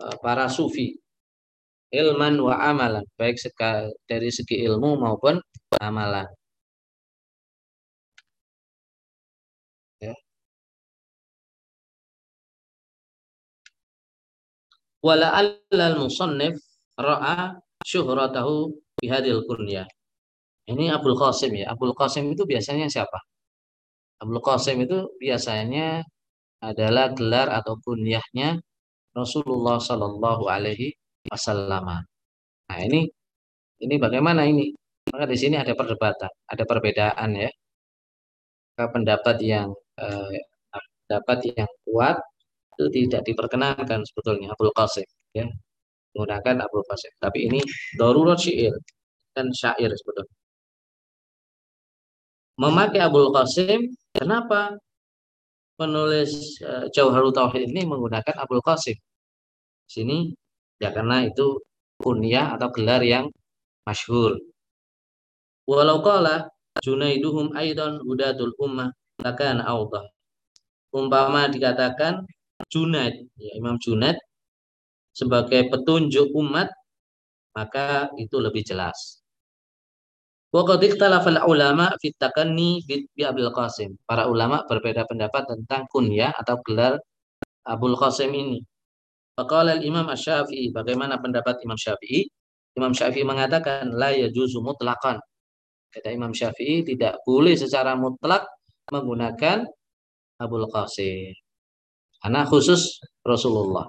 uh, 0.03 0.17
para 0.19 0.51
sufi 0.51 0.99
ilman 1.95 2.35
wa 2.43 2.59
amalan 2.59 3.07
baik 3.15 3.39
dari 4.11 4.29
segi 4.35 4.67
ilmu 4.67 4.99
maupun 4.99 5.39
amalan 5.79 6.27
wala 15.07 15.29
al 15.39 15.95
musannif 16.03 16.59
ra'a 16.99 17.55
syuhratahu 17.87 18.75
bihadil 18.99 19.47
kunyah 19.47 19.87
ini 20.73 20.91
Abdul 20.91 21.15
Qasim 21.15 21.53
ya 21.55 21.71
Abdul 21.73 21.95
Qasim 21.95 22.35
itu 22.35 22.43
biasanya 22.43 22.91
siapa 22.91 23.19
Abdul 24.19 24.43
Qasim 24.43 24.83
itu 24.83 24.99
biasanya 25.23 26.03
adalah 26.65 27.13
gelar 27.13 27.53
atau 27.53 27.77
kunyahnya 27.85 28.59
Rasulullah 29.13 29.81
Shallallahu 29.81 30.45
Alaihi 30.49 30.93
Wasallam. 31.29 31.87
Nah 32.69 32.79
ini 32.85 33.09
ini 33.85 33.95
bagaimana 34.01 34.45
ini? 34.49 34.73
Maka 35.13 35.25
di 35.31 35.37
sini 35.39 35.57
ada 35.61 35.73
perdebatan, 35.77 36.33
ada 36.53 36.65
perbedaan 36.67 37.31
ya. 37.37 37.51
Pendapat 38.77 39.37
yang 39.41 39.73
eh, 40.01 40.41
pendapat 41.09 41.39
yang 41.57 41.71
kuat 41.89 42.17
itu 42.77 42.85
tidak 42.93 43.25
diperkenankan 43.25 44.05
sebetulnya 44.05 44.53
Abdul 44.53 44.73
Qasim 44.77 45.09
ya 45.33 45.49
menggunakan 46.13 46.65
Abdul 46.65 46.85
Qasim. 46.89 47.13
Tapi 47.21 47.39
ini 47.49 47.61
darurat 47.97 48.37
syair 48.41 48.73
dan 49.37 49.49
syair 49.53 49.89
sebetulnya. 49.93 50.37
Memakai 52.57 53.01
Abdul 53.05 53.33
Qasim 53.33 53.97
Kenapa 54.17 54.73
penulis 55.77 56.57
uh, 56.65 56.89
Jauharul 56.89 57.37
Tauhid 57.37 57.69
ini 57.69 57.85
menggunakan 57.85 58.33
Abdul 58.41 58.65
Qasim? 58.65 58.97
Sini 59.85 60.33
ya 60.81 60.89
karena 60.89 61.29
itu 61.29 61.61
kunyah 62.01 62.57
atau 62.57 62.73
gelar 62.73 63.05
yang 63.05 63.29
masyhur. 63.85 64.41
Walau 65.69 66.01
qala 66.01 66.49
Junaiduhum 66.81 67.53
aidan 67.53 68.01
hudatul 68.05 68.57
ummah 68.57 68.89
lakana 69.21 69.69
awdah. 69.69 70.09
umpama 70.97 71.45
dikatakan 71.53 72.25
Junaid, 72.73 73.15
ya, 73.39 73.53
Imam 73.59 73.79
Junaid 73.79 74.19
sebagai 75.17 75.73
petunjuk 75.73 76.35
umat, 76.37 76.69
maka 77.57 78.13
itu 78.21 78.37
lebih 78.37 78.61
jelas. 78.67 79.25
Ulama 80.53 81.93
Qasim. 83.53 83.99
Para 84.09 84.25
ulama 84.31 84.65
berbeda 84.65 85.05
pendapat 85.05 85.49
tentang 85.53 85.85
kunyah 85.91 86.33
atau 86.33 86.57
gelar 86.65 86.97
Abdul 87.67 87.97
Qasim 87.99 88.33
ini. 88.33 88.65
Al-Imam 89.37 90.09
Asy-Syafi'i, 90.09 90.73
bagaimana 90.73 91.21
pendapat 91.21 91.61
Imam 91.61 91.77
Syafi'i? 91.77 92.25
Imam 92.73 92.97
Syafi'i 92.97 93.25
mengatakan 93.25 93.93
la 93.93 94.17
yajuzu 94.17 94.65
mutlaqan. 94.65 95.21
Kata 95.93 96.09
Imam 96.09 96.33
Syafi'i 96.33 96.85
tidak 96.89 97.21
boleh 97.25 97.53
secara 97.53 97.93
mutlak 97.97 98.49
menggunakan 98.89 99.65
Abdul 100.41 100.69
Qasim. 100.73 101.46
Karena 102.23 102.43
khusus 102.49 103.03
Rasulullah. 103.23 103.87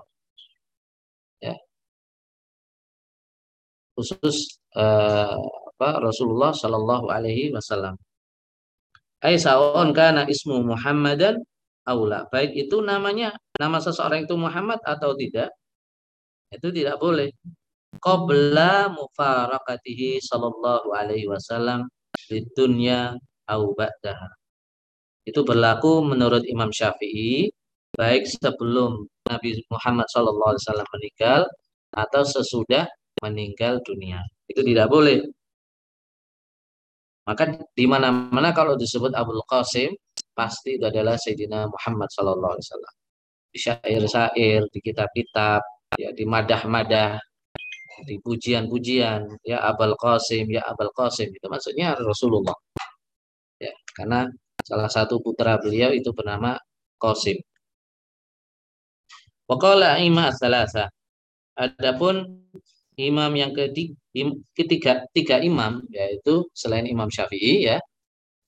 Ya. 1.41 1.55
Khusus 3.97 4.61
uh, 4.77 5.37
apa 5.77 5.89
Rasulullah 6.01 6.53
Shallallahu 6.53 7.09
alaihi 7.13 7.53
wasallam. 7.53 7.97
Ai 9.21 9.41
sawon 9.41 9.93
kana 9.93 10.29
ismu 10.29 10.61
Muhammadan 10.61 11.41
aula. 11.87 12.27
Baik 12.29 12.53
itu 12.53 12.83
namanya 12.83 13.33
nama 13.57 13.81
seseorang 13.81 14.27
itu 14.27 14.35
Muhammad 14.37 14.77
atau 14.85 15.15
tidak, 15.17 15.49
itu 16.53 16.67
tidak 16.69 16.99
boleh. 17.01 17.31
Qabla 17.97 18.93
mufarakatihi 18.93 20.21
sallallahu 20.21 20.93
alaihi 20.93 21.25
wasallam 21.25 21.89
di 22.29 22.43
dunia 22.53 23.15
au 23.49 23.73
ba'daha. 23.73 24.29
Itu 25.25 25.41
berlaku 25.47 26.05
menurut 26.05 26.43
Imam 26.45 26.69
Syafi'i 26.69 27.49
baik 27.95 28.27
sebelum 28.27 29.07
Nabi 29.29 29.61
Muhammad 29.71 30.07
wasallam 30.11 30.87
meninggal 30.97 31.47
atau 31.95 32.21
sesudah 32.27 32.89
meninggal 33.23 33.79
dunia. 33.85 34.21
Itu 34.49 34.61
tidak 34.63 34.91
boleh. 34.91 35.23
Maka 37.27 37.59
di 37.75 37.85
mana-mana 37.87 38.55
kalau 38.55 38.79
disebut 38.79 39.11
Abdul 39.11 39.43
Qasim 39.47 39.91
pasti 40.31 40.79
itu 40.79 40.85
adalah 40.87 41.19
Sayyidina 41.19 41.67
Muhammad 41.67 42.07
wasallam. 42.07 42.93
Di 43.51 43.59
syair-syair, 43.59 44.67
di 44.71 44.79
kitab-kitab, 44.83 45.61
ya 45.95 46.11
di 46.11 46.23
madah-madah, 46.27 47.19
di 48.05 48.15
pujian-pujian, 48.21 49.41
ya 49.41 49.57
Abul 49.65 49.97
Qasim, 49.97 50.45
ya 50.51 50.61
Abul 50.69 50.93
Qasim 50.93 51.33
itu 51.33 51.47
maksudnya 51.49 51.97
Rasulullah. 51.97 52.53
Ya, 53.57 53.73
karena 53.97 54.29
salah 54.61 54.91
satu 54.91 55.17
putra 55.23 55.57
beliau 55.57 55.89
itu 55.89 56.13
bernama 56.13 56.53
Qasim. 57.01 57.39
Waqala 59.47 59.99
imam 60.03 60.27
salasa. 60.35 60.91
Adapun 61.57 62.45
imam 62.99 63.31
yang 63.33 63.55
ketiga, 63.55 63.95
ketiga 64.53 64.91
tiga 65.15 65.37
imam 65.41 65.81
yaitu 65.89 66.45
selain 66.53 66.85
Imam 66.85 67.07
Syafi'i 67.09 67.65
ya 67.65 67.77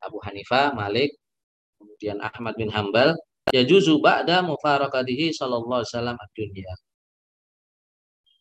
Abu 0.03 0.19
Hanifah, 0.21 0.75
Malik, 0.75 1.15
kemudian 1.79 2.19
Ahmad 2.19 2.53
bin 2.59 2.69
Hambal 2.69 3.15
ya 3.49 3.63
juzu 3.65 3.97
ba'da 4.03 4.43
mufarakatihi 4.45 5.33
sallallahu 5.33 5.81
alaihi 5.81 5.91
wasallam 5.95 6.17
dunia. 6.35 6.73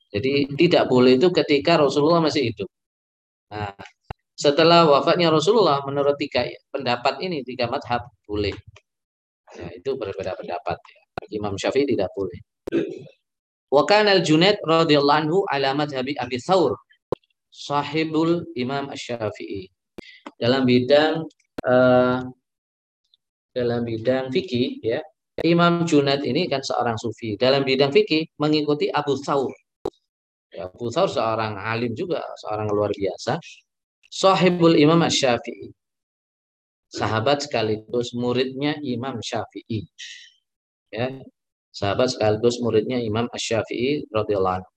Jadi 0.08 0.32
tidak 0.56 0.88
boleh 0.88 1.20
itu 1.20 1.28
ketika 1.28 1.76
Rasulullah 1.76 2.24
masih 2.24 2.48
hidup. 2.48 2.68
Nah, 3.52 3.76
setelah 4.32 4.88
wafatnya 4.88 5.28
Rasulullah 5.28 5.84
menurut 5.84 6.16
tiga 6.16 6.48
pendapat 6.72 7.20
ini 7.20 7.44
tiga 7.44 7.68
madhab 7.68 8.08
boleh. 8.24 8.56
Ya, 9.56 9.68
itu 9.72 9.96
berbeda 9.96 10.36
pendapat 10.36 10.76
ya. 10.76 11.00
Imam 11.34 11.56
Syafi'i 11.60 11.84
tidak 11.84 12.08
boleh. 12.16 12.47
Wa 13.68 13.82
kana 13.84 14.16
al-Junaid 14.16 14.60
radhiyallahu 14.64 15.18
anhu 15.28 15.38
ala 15.52 15.76
madhhabi 15.76 16.16
Abi 16.16 16.40
Thawr 16.40 16.72
sahibul 17.52 18.48
Imam 18.56 18.88
Asy-Syafi'i. 18.88 19.68
Dalam 20.38 20.64
bidang 20.64 21.26
uh, 21.66 22.18
dalam 23.52 23.80
bidang 23.82 24.30
fikih 24.30 24.78
ya 24.80 25.02
Imam 25.44 25.84
Junad 25.84 26.24
ini 26.24 26.48
kan 26.48 26.64
seorang 26.64 26.96
sufi. 26.96 27.36
Dalam 27.36 27.66
bidang 27.66 27.92
fikih 27.92 28.38
mengikuti 28.40 28.88
Abu 28.88 29.18
Thawr. 29.20 29.52
Ya, 30.54 30.70
Abu 30.70 30.88
Thawr 30.88 31.10
seorang 31.10 31.60
alim 31.60 31.92
juga 31.92 32.24
seorang 32.40 32.72
luar 32.72 32.90
biasa. 32.94 33.36
Sahibul 34.08 34.80
Imam 34.80 35.04
Syafi'i 35.04 35.68
sahabat 36.88 37.44
sekaligus 37.44 38.16
muridnya 38.16 38.80
Imam 38.80 39.20
Syafi'i. 39.20 39.84
Ya 40.88 41.20
sahabat 41.78 42.10
sekaligus 42.10 42.58
muridnya 42.58 42.98
Imam 42.98 43.30
Syafi'i 43.30 44.02
radhiyallahu 44.10 44.56
anhu. 44.58 44.70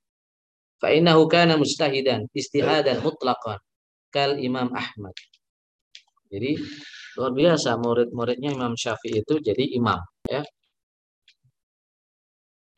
Fa 0.77 0.93
innahu 0.93 1.25
kana 1.25 1.57
mustahidan 1.57 2.29
istihadan 2.37 3.01
mutlaqan 3.01 3.57
kal 4.13 4.37
Imam 4.37 4.69
Ahmad. 4.77 5.17
Jadi 6.29 6.61
Luar 7.19 7.35
biasa 7.35 7.75
murid-muridnya 7.75 8.55
Imam 8.55 8.79
Syafi'i 8.79 9.19
itu 9.19 9.35
jadi 9.43 9.65
imam 9.75 9.99
ya. 10.31 10.41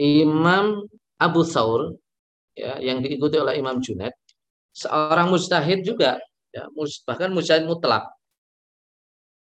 Imam 0.01 0.89
Abu 1.21 1.45
Thawr 1.45 1.93
ya 2.57 2.81
yang 2.81 3.05
diikuti 3.05 3.37
oleh 3.37 3.61
Imam 3.61 3.77
Junaid 3.77 4.13
seorang 4.73 5.29
mustahid 5.29 5.85
juga 5.85 6.17
ya 6.49 6.65
bahkan 7.05 7.29
mustahid 7.29 7.69
mutlak. 7.69 8.09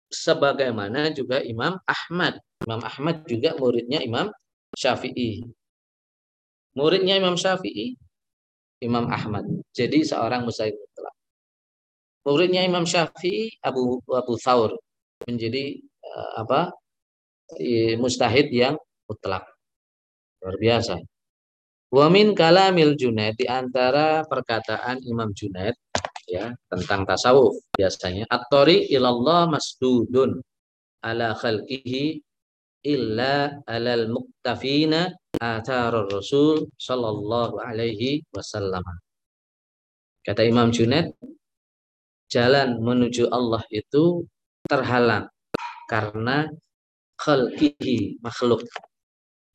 Sebagaimana 0.08 1.12
juga 1.12 1.42
Imam 1.42 1.76
Ahmad. 1.84 2.38
Imam 2.64 2.80
Ahmad 2.80 3.26
juga 3.26 3.58
muridnya 3.58 3.98
Imam 4.00 4.30
Syafi'i. 4.74 5.44
Muridnya 6.76 7.16
Imam 7.16 7.36
Syafi'i 7.38 7.94
Imam 8.84 9.10
Ahmad. 9.10 9.44
Jadi 9.74 10.06
seorang 10.06 10.46
mustahid 10.46 10.74
mutlak. 10.76 11.14
Muridnya 12.26 12.62
Imam 12.66 12.84
Syafi'i 12.84 13.54
Abu 13.64 14.02
Abu 14.10 14.34
Thawr. 14.38 14.74
Menjadi 15.26 15.82
uh, 16.04 16.46
apa 16.46 16.70
mustahid 17.98 18.52
yang 18.52 18.76
mutlak. 19.08 19.44
Luar 20.44 20.56
biasa. 20.60 20.94
Wa 21.88 22.12
min 22.12 22.36
kalamil 22.36 22.94
Junaid 23.00 23.40
di 23.40 23.48
antara 23.48 24.20
perkataan 24.28 25.00
Imam 25.08 25.32
Junaid 25.32 25.72
ya 26.28 26.52
tentang 26.68 27.08
tasawuf 27.08 27.56
biasanya 27.72 28.28
at-tari 28.28 28.84
ilallah 28.92 29.48
masdudun 29.48 30.36
ala 31.00 31.32
khalqihi 31.32 32.20
illa 32.86 33.58
alal 33.66 34.10
muktafina 34.10 35.10
athar 35.38 35.94
rasul 36.06 36.70
sallallahu 36.78 37.58
alaihi 37.62 38.22
wasallam 38.34 38.84
kata 40.22 40.44
Imam 40.46 40.70
Junaid 40.70 41.14
jalan 42.28 42.78
menuju 42.84 43.32
Allah 43.32 43.64
itu 43.72 44.28
terhalang 44.68 45.32
karena 45.88 46.52
khalqihi 47.18 48.20
makhluk. 48.22 48.62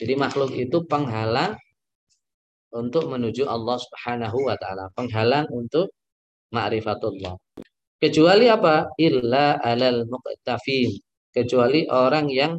Jadi 0.01 0.13
makhluk 0.17 0.51
itu 0.57 0.83
penghalang 0.89 1.55
untuk 2.73 3.07
menuju 3.07 3.45
Allah 3.45 3.77
Subhanahu 3.77 4.49
wa 4.49 4.57
taala, 4.57 4.89
penghalang 4.97 5.45
untuk 5.53 5.93
ma'rifatullah. 6.51 7.38
Kecuali 8.01 8.49
apa? 8.49 8.91
Illa 8.99 9.62
alal 9.62 10.09
muqtafin. 10.09 10.91
Kecuali 11.31 11.88
orang 11.88 12.27
yang 12.27 12.57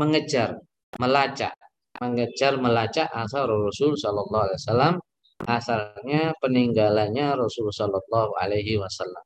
mengejar, 0.00 0.56
melacak, 0.96 1.52
mengejar 2.00 2.56
melacak 2.56 3.08
asal 3.12 3.44
Rasul 3.44 3.92
sallallahu 3.92 4.44
alaihi 4.48 4.60
wasallam 4.64 4.94
asalnya 5.48 6.36
peninggalannya 6.42 7.36
Rasulullah 7.38 7.86
Shallallahu 7.86 8.32
Alaihi 8.36 8.76
Wasallam. 8.76 9.24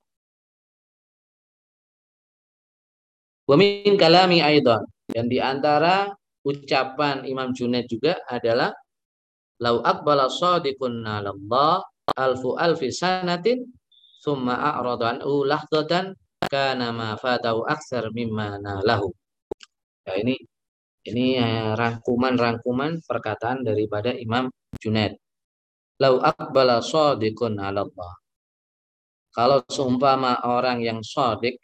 Wamin 3.45 3.95
kalami 4.01 4.41
aidan 4.41 4.81
dan 5.11 5.29
di 5.29 5.37
antara 5.37 6.09
ucapan 6.47 7.29
Imam 7.29 7.53
Junaid 7.53 7.85
juga 7.91 8.17
adalah 8.25 8.73
lau 9.61 9.85
akbala 9.85 10.33
sadiqun 10.33 11.05
nalallah 11.05 11.85
alfu 12.17 12.57
alfi 12.57 12.89
sanatin 12.89 13.69
summa 14.25 14.57
a'rada 14.57 15.21
anhu 15.21 15.45
lahdatan 15.45 16.17
kana 16.49 16.89
ma 16.97 17.21
fatau 17.21 17.69
aksar 17.69 18.09
mimma 18.17 18.57
nalahu. 18.65 19.13
Ya, 20.09 20.21
ini 20.25 20.41
ini 21.05 21.37
eh, 21.37 21.73
rangkuman-rangkuman 21.77 23.05
perkataan 23.05 23.65
daripada 23.65 24.13
Imam 24.17 24.49
Junaid 24.81 25.21
lau 26.03 26.19
akbala 26.19 26.83
sadiqun 26.83 27.61
ala 27.61 27.87
Allah. 27.87 28.15
Kalau 29.35 29.59
seumpama 29.67 30.47
orang 30.47 30.79
yang 30.83 31.03
sadik, 31.03 31.59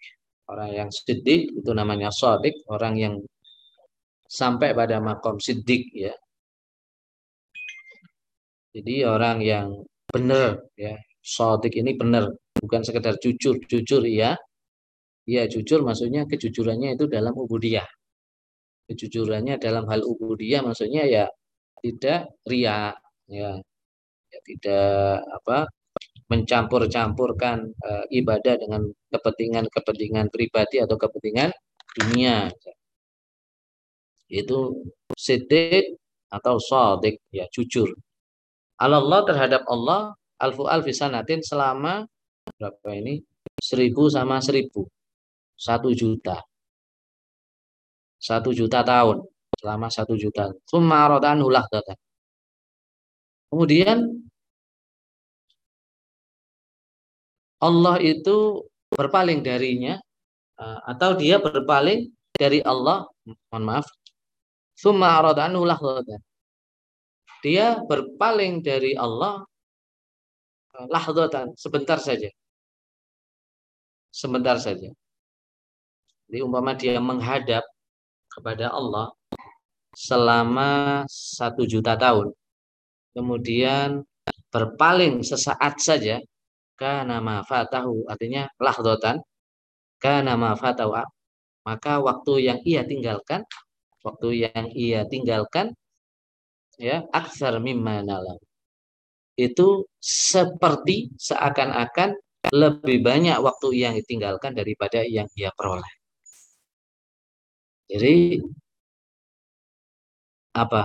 orang 0.50 0.70
yang 0.74 0.90
sidik 0.90 1.54
itu 1.54 1.70
namanya 1.70 2.10
sadik, 2.10 2.66
orang 2.66 2.94
yang 2.98 3.14
sampai 4.26 4.74
pada 4.74 4.98
makom 4.98 5.38
sidik 5.38 5.86
ya. 5.94 6.14
Jadi 8.70 9.02
orang 9.06 9.38
yang 9.42 9.66
benar 10.10 10.62
ya, 10.74 10.98
sadik 11.22 11.78
ini 11.78 11.94
benar, 11.94 12.30
bukan 12.58 12.82
sekedar 12.82 13.18
jujur, 13.22 13.58
jujur 13.66 14.02
ya. 14.06 14.34
Ya 15.30 15.46
jujur 15.46 15.86
maksudnya 15.86 16.26
kejujurannya 16.26 16.98
itu 16.98 17.06
dalam 17.06 17.38
ubudiyah. 17.38 17.86
Kejujurannya 18.90 19.62
dalam 19.62 19.86
hal 19.86 20.02
ubudiyah 20.02 20.66
maksudnya 20.66 21.06
ya 21.06 21.24
tidak 21.78 22.34
ria 22.44 22.90
ya, 23.30 23.50
ya 24.30 24.38
tidak 24.42 25.22
apa 25.38 25.70
mencampur-campurkan 26.30 27.74
e, 27.74 27.90
ibadah 28.22 28.54
dengan 28.54 28.86
kepentingan-kepentingan 29.10 30.30
pribadi 30.30 30.78
atau 30.78 30.94
kepentingan 30.94 31.50
dunia. 31.98 32.46
Itu 34.30 34.86
sidik 35.18 35.98
atau 36.30 36.62
sodik 36.62 37.18
ya 37.34 37.50
jujur. 37.50 37.90
Allah 38.78 39.20
terhadap 39.26 39.66
Allah 39.66 40.14
alfu 40.38 40.70
alfisanatin 40.70 41.42
selama 41.42 42.06
berapa 42.54 42.88
ini? 42.94 43.18
Seribu 43.58 44.06
sama 44.06 44.38
seribu. 44.38 44.86
Satu 45.58 45.90
juta 45.92 46.40
satu 48.20 48.52
juta 48.52 48.84
tahun 48.84 49.24
selama 49.58 49.88
satu 49.88 50.14
juta 50.14 50.52
summa 50.68 51.08
hulah 51.08 51.64
kemudian 53.50 53.98
Allah 57.60 58.00
itu 58.00 58.64
berpaling 58.88 59.44
darinya 59.44 60.00
eh, 60.56 60.78
atau 60.88 61.12
dia 61.14 61.36
berpaling 61.36 62.08
dari 62.32 62.64
Allah, 62.64 63.04
mohon 63.52 63.64
maaf. 63.68 63.86
Summa 64.72 65.20
aradanu 65.20 65.60
Dia 67.44 67.76
berpaling 67.84 68.64
dari 68.64 68.96
Allah 68.96 69.44
eh, 70.80 70.86
lahdatan, 70.88 71.52
sebentar 71.60 72.00
saja. 72.00 72.32
Sebentar 74.10 74.56
saja. 74.56 74.90
Jadi 76.26 76.38
umpama 76.40 76.72
dia 76.74 76.96
menghadap 76.98 77.62
kepada 78.30 78.70
Allah 78.70 79.10
selama 79.94 81.02
satu 81.10 81.66
juta 81.66 81.98
tahun. 81.98 82.30
Kemudian 83.10 84.06
berpaling 84.54 85.26
sesaat 85.26 85.82
saja 85.82 86.22
kana 86.78 87.18
ma 87.20 87.42
fatahu 87.44 88.06
artinya 88.08 88.48
lahdatan 88.56 89.20
kana 90.00 90.34
ma 90.38 90.54
fatahu 90.56 90.96
maka 91.66 92.00
waktu 92.00 92.32
yang 92.50 92.58
ia 92.64 92.82
tinggalkan 92.88 93.44
waktu 94.00 94.48
yang 94.48 94.64
ia 94.72 95.04
tinggalkan 95.04 95.76
ya 96.80 97.04
aksar 97.12 97.60
mimma 97.60 98.00
itu 99.36 99.84
seperti 100.00 101.12
seakan-akan 101.16 102.16
lebih 102.50 103.04
banyak 103.04 103.36
waktu 103.40 103.68
yang 103.76 103.92
ditinggalkan 103.96 104.56
daripada 104.56 105.04
yang 105.04 105.28
ia 105.36 105.52
peroleh. 105.52 105.99
Jadi 107.90 108.38
apa? 110.54 110.82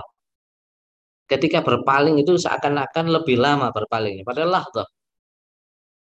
Ketika 1.25 1.59
berpaling 1.65 2.21
itu 2.21 2.37
seakan-akan 2.37 3.05
lebih 3.09 3.37
lama 3.41 3.69
berpalingnya. 3.73 4.25
Padahal 4.25 4.61
toh 4.73 4.87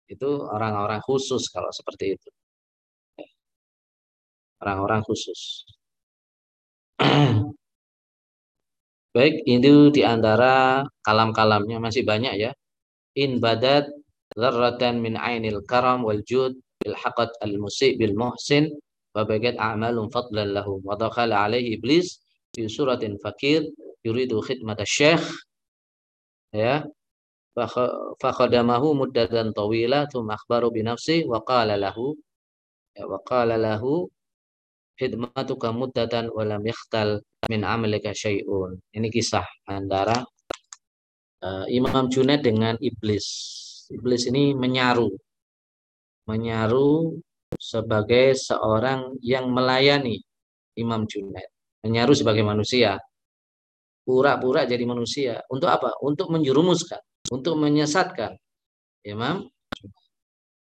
itu 0.06 0.30
orang-orang 0.56 1.00
khusus 1.02 1.48
kalau 1.50 1.70
seperti 1.72 2.14
itu. 2.16 2.28
Orang-orang 4.62 5.02
khusus. 5.04 5.64
Baik, 9.16 9.34
itu 9.48 9.88
di 9.92 10.04
antara 10.04 10.84
kalam-kalamnya 11.00 11.80
masih 11.80 12.04
banyak 12.04 12.34
ya. 12.36 12.52
In 13.16 13.40
badat 13.40 13.88
zarratan 14.36 15.00
min 15.00 15.16
ainil 15.16 15.64
karam 15.64 16.04
wal 16.04 16.20
jud 16.20 16.52
al 16.84 17.54
musib 17.56 17.96
bil 17.96 18.12
muhsin 18.12 18.68
wa 19.16 19.24
bagat 19.24 19.56
a'malun 19.56 20.12
fadlan 20.12 20.52
lahum 20.52 20.84
wa 20.84 20.92
dakhala 20.92 21.48
alaihi 21.48 21.80
iblis 21.80 22.20
fi 22.52 22.68
suratin 22.68 23.16
fakir 23.16 23.64
yuridu 24.04 24.44
khidmat 24.44 24.76
syekh 24.84 25.24
ya 26.52 26.84
fakhadamahu 28.20 28.92
muddatan 28.92 29.56
tawila 29.56 30.04
thumma 30.12 30.36
akhbaru 30.36 30.68
bi 30.68 30.84
nafsi 30.84 31.24
wa 31.24 31.40
qala 31.40 31.80
lahu 31.80 32.12
ya 32.92 33.08
wa 33.08 33.16
qala 33.24 33.56
lahu. 33.56 34.12
Ini 34.96 35.28
kisah 39.12 39.44
antara 39.68 40.16
uh, 41.44 41.68
Imam 41.68 42.08
Junaid 42.08 42.40
dengan 42.40 42.80
iblis. 42.80 43.28
Iblis 43.92 44.24
ini 44.32 44.56
menyaru 44.56 45.12
menyaru 46.24 47.12
sebagai 47.54 48.34
seorang 48.34 49.14
yang 49.22 49.48
melayani 49.52 50.18
Imam 50.74 51.06
Junaid. 51.06 51.50
Menyaru 51.86 52.12
sebagai 52.18 52.42
manusia. 52.42 52.98
Pura-pura 54.02 54.66
jadi 54.66 54.82
manusia. 54.86 55.42
Untuk 55.50 55.70
apa? 55.70 55.94
Untuk 56.02 56.30
menjerumuskan 56.34 56.98
untuk 57.30 57.58
menyesatkan 57.58 58.38
Imam 59.02 59.50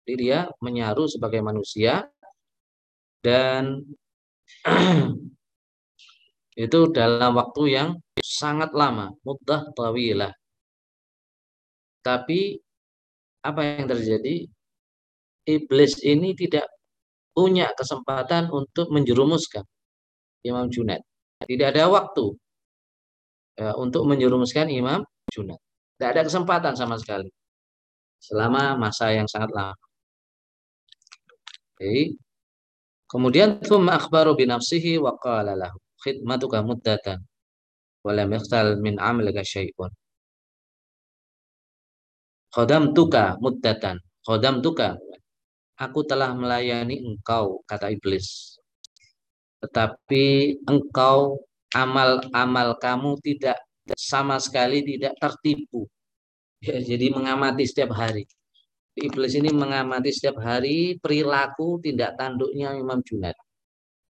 jadi 0.05 0.15
dia 0.21 0.41
menyaru 0.61 1.09
sebagai 1.09 1.41
manusia 1.41 2.05
dan 3.25 3.81
itu 6.65 6.81
dalam 6.93 7.33
waktu 7.41 7.63
yang 7.73 7.89
sangat 8.21 8.77
lama, 8.77 9.17
mudah 9.25 9.73
tawilah. 9.73 10.37
Tapi 12.05 12.61
apa 13.41 13.61
yang 13.65 13.89
terjadi? 13.89 14.45
Iblis 15.45 16.01
ini 16.05 16.33
tidak 16.33 16.69
punya 17.37 17.69
kesempatan 17.77 18.49
untuk 18.49 18.89
menjerumuskan 18.89 19.65
Imam 20.47 20.71
Junaid. 20.73 21.03
Tidak 21.45 21.69
ada 21.75 21.91
waktu 21.93 22.33
ya, 23.59 23.77
untuk 23.77 24.09
menjerumuskan 24.09 24.73
Imam 24.73 25.05
Junaid. 25.29 25.61
Tidak 25.99 26.09
ada 26.09 26.23
kesempatan 26.25 26.73
sama 26.79 26.97
sekali. 26.97 27.29
Selama 28.23 28.79
masa 28.81 29.13
yang 29.13 29.29
sangat 29.29 29.53
lama. 29.53 29.77
Oke. 31.75 32.17
Kemudian 33.05 33.61
thumma 33.61 34.01
akhbaru 34.01 34.33
bi 34.39 34.49
nafsihi 34.49 34.97
wa 34.97 35.13
qala 35.21 35.53
lahu 35.55 35.77
khidmatuka 36.03 36.65
muddatan 36.65 37.21
wa 38.05 38.13
lam 38.17 38.29
yakhtal 38.33 38.81
min 38.81 38.97
amalika 38.97 39.45
syai'un. 39.45 39.93
Khodamtuka 42.55 43.37
muddatan. 43.43 43.99
Khodamtuka. 44.25 44.97
Aku 45.75 46.07
telah 46.07 46.31
melayani 46.35 47.03
engkau, 47.03 47.67
kata 47.67 47.91
iblis. 47.91 48.59
Tetapi 49.59 50.59
engkau 50.71 51.43
amal-amal 51.75 52.79
kamu 52.79 53.19
tidak 53.25 53.59
sama 53.99 54.39
sekali 54.39 54.87
tidak 54.87 55.19
tertipu. 55.19 55.85
Ya, 56.63 56.79
jadi 56.95 57.11
mengamati 57.11 57.67
setiap 57.67 57.93
hari. 57.93 58.25
Iblis 58.95 59.35
ini 59.35 59.51
mengamati 59.51 60.15
setiap 60.15 60.39
hari 60.39 60.95
perilaku 61.03 61.83
tindak 61.83 62.15
tanduknya 62.15 62.79
Imam 62.79 63.03
Junaid. 63.03 63.35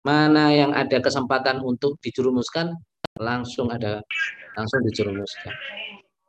Mana 0.04 0.52
yang 0.52 0.76
ada 0.76 1.00
kesempatan 1.00 1.64
untuk 1.64 1.96
dijerumuskan, 2.04 2.76
langsung 3.16 3.72
ada 3.72 4.04
langsung 4.60 4.84
dijerumuskan. 4.84 5.56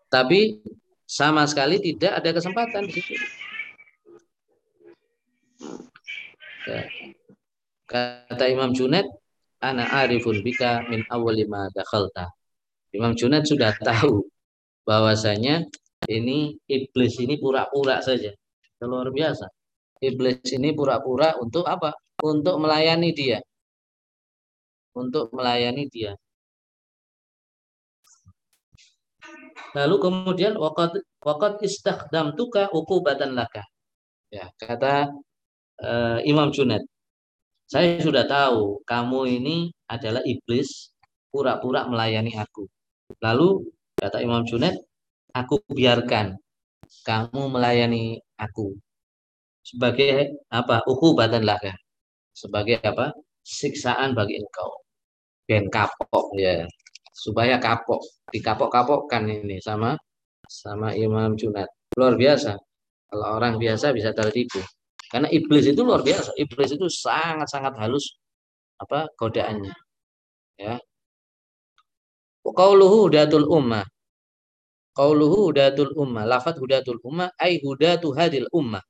Tapi 0.06 0.62
sama 1.02 1.42
sekali 1.50 1.82
tidak 1.82 2.22
ada 2.22 2.30
kesempatan 2.30 2.86
di 2.86 3.02
situ. 3.02 3.43
Ya. 6.64 6.82
Kata 7.84 8.44
Imam 8.48 8.72
Junaid, 8.72 9.04
ana 9.60 9.84
arifun 10.00 10.40
bika 10.40 10.88
min 10.88 11.04
awwali 11.12 11.44
ma 11.44 11.68
dakhalta. 11.72 12.32
Imam 12.96 13.12
Junaid 13.12 13.44
sudah 13.44 13.76
tahu 13.76 14.24
bahwasanya 14.88 15.68
ini 16.08 16.56
iblis 16.68 17.16
ini 17.20 17.36
pura-pura 17.40 18.00
saja. 18.00 18.32
Luar 18.84 19.08
biasa. 19.08 19.48
Iblis 20.04 20.44
ini 20.52 20.76
pura-pura 20.76 21.36
untuk 21.40 21.64
apa? 21.64 21.96
Untuk 22.20 22.60
melayani 22.60 23.10
dia. 23.16 23.40
Untuk 24.92 25.32
melayani 25.32 25.88
dia. 25.88 26.12
Lalu 29.74 29.96
kemudian 29.98 30.54
waqad 30.54 31.02
waqad 31.24 31.58
istakhdamtuka 31.64 32.70
uqubatan 32.70 33.34
laka. 33.34 33.64
Ya, 34.30 34.52
kata 34.60 35.10
uh, 35.82 36.18
Imam 36.22 36.52
Junaid. 36.54 36.84
Saya 37.64 37.96
sudah 37.98 38.28
tahu 38.28 38.84
kamu 38.84 39.20
ini 39.40 39.56
adalah 39.88 40.20
iblis 40.22 40.92
pura-pura 41.32 41.88
melayani 41.88 42.36
aku. 42.36 42.68
Lalu 43.24 43.66
kata 43.98 44.20
Imam 44.20 44.44
Junaid, 44.46 44.76
aku 45.34 45.58
biarkan 45.72 46.36
kamu 47.02 47.42
melayani 47.50 48.20
aku 48.36 48.76
sebagai 49.64 50.44
apa? 50.52 50.84
Ukubatan 50.84 51.42
laka. 51.42 51.72
Sebagai 52.36 52.78
apa? 52.84 53.10
Siksaan 53.42 54.12
bagi 54.12 54.38
engkau. 54.38 54.70
Ben 55.48 55.66
kapok 55.72 56.36
ya. 56.36 56.68
Supaya 57.14 57.56
kapok, 57.62 58.00
dikapok-kapokkan 58.32 59.24
ini 59.28 59.56
sama 59.62 59.96
sama 60.48 60.92
Imam 60.92 61.34
Junaid. 61.34 61.68
Luar 61.96 62.14
biasa. 62.20 62.52
Kalau 63.08 63.26
orang 63.38 63.56
biasa 63.56 63.94
bisa 63.96 64.10
tertipu. 64.12 64.60
Karena 65.14 65.30
iblis 65.30 65.70
itu 65.70 65.86
luar 65.86 66.02
biasa. 66.02 66.34
Iblis 66.34 66.74
itu 66.74 66.90
sangat-sangat 66.90 67.78
halus 67.78 68.18
apa 68.82 69.06
godaannya. 69.14 69.70
Ya. 70.58 70.82
Qauluhu 72.42 73.06
hudatul 73.06 73.46
ummah. 73.46 73.86
Qauluhu 74.90 75.54
hudatul 75.54 75.94
ummah. 75.94 76.26
Lafat 76.26 76.58
hudatul 76.58 76.98
ummah 77.06 77.30
ai 77.38 77.62
hudatu 77.62 78.10
hadil 78.10 78.50
ummah. 78.50 78.82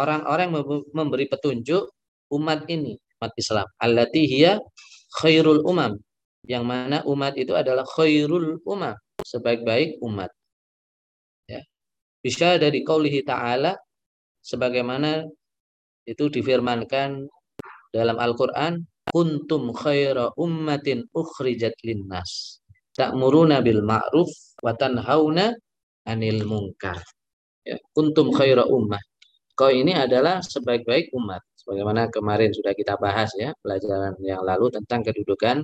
Orang-orang 0.00 0.48
memberi 0.96 1.28
petunjuk 1.28 1.92
umat 2.32 2.64
ini, 2.72 2.96
umat 3.20 3.32
Islam. 3.36 3.68
Allati 3.76 4.24
hiya 4.24 4.56
khairul 5.20 5.60
umam. 5.68 6.00
Yang 6.48 6.64
mana 6.64 7.04
umat 7.04 7.36
itu 7.36 7.52
adalah 7.52 7.84
khairul 7.84 8.64
umam, 8.64 8.96
sebaik-baik 9.20 10.00
umat. 10.00 10.32
Ya. 11.44 11.60
Bisa 12.24 12.56
dari 12.56 12.80
qaulihi 12.80 13.28
ta'ala 13.28 13.76
sebagaimana 14.40 15.28
itu 16.08 16.32
difirmankan 16.32 17.28
dalam 17.90 18.16
Al-Qur'an 18.16 18.80
kuntum 19.10 19.74
khaira 19.74 20.30
ummatin 20.38 21.04
ukhrijat 21.10 21.74
linnas. 21.82 22.62
Ta'muruna 22.94 23.62
bil 23.62 23.82
ma'ruf 23.82 24.30
wa 24.62 24.72
tanhauna 24.74 25.50
'anil 26.06 26.46
munkar. 26.46 27.02
Ya 27.66 27.76
kuntum 27.94 28.30
khaira 28.30 28.64
ummah. 28.66 29.02
Kau 29.58 29.68
ini 29.68 29.92
adalah 29.92 30.40
sebaik-baik 30.40 31.12
umat. 31.12 31.42
Sebagaimana 31.60 32.08
kemarin 32.08 32.48
sudah 32.56 32.72
kita 32.72 32.96
bahas 32.96 33.28
ya 33.36 33.52
pelajaran 33.60 34.16
yang 34.24 34.40
lalu 34.40 34.72
tentang 34.72 35.04
kedudukan 35.04 35.60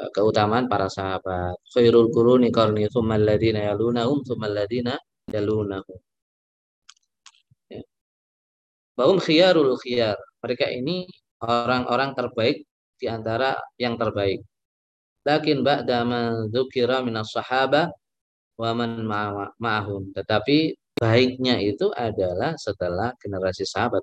eh, 0.00 0.10
keutamaan 0.12 0.68
para 0.68 0.92
sahabat. 0.92 1.56
Khairul 1.72 2.12
quruni 2.12 2.52
qarni 2.52 2.84
tsummal 2.92 3.24
ladina 3.24 3.64
yalunahum 3.72 4.20
tsummal 4.20 4.52
ladina 4.52 4.94
yalunahum 5.32 5.98
Baum 8.92 9.16
khiyarul 9.18 9.76
khiyar. 9.80 10.16
Mereka 10.42 10.68
ini 10.68 11.08
orang-orang 11.40 12.12
terbaik 12.12 12.66
di 12.98 13.06
antara 13.08 13.56
yang 13.80 13.96
terbaik. 13.96 14.44
Lakin 15.22 15.62
ba'da 15.62 16.02
man 16.02 16.50
dzukira 16.50 17.00
minas 17.02 17.30
sahaba 17.30 17.90
wa 18.58 18.70
man 18.74 19.02
ma'ahum. 19.58 20.10
Tetapi 20.12 20.74
baiknya 20.98 21.62
itu 21.62 21.90
adalah 21.94 22.58
setelah 22.58 23.14
generasi 23.18 23.66
sahabat. 23.66 24.02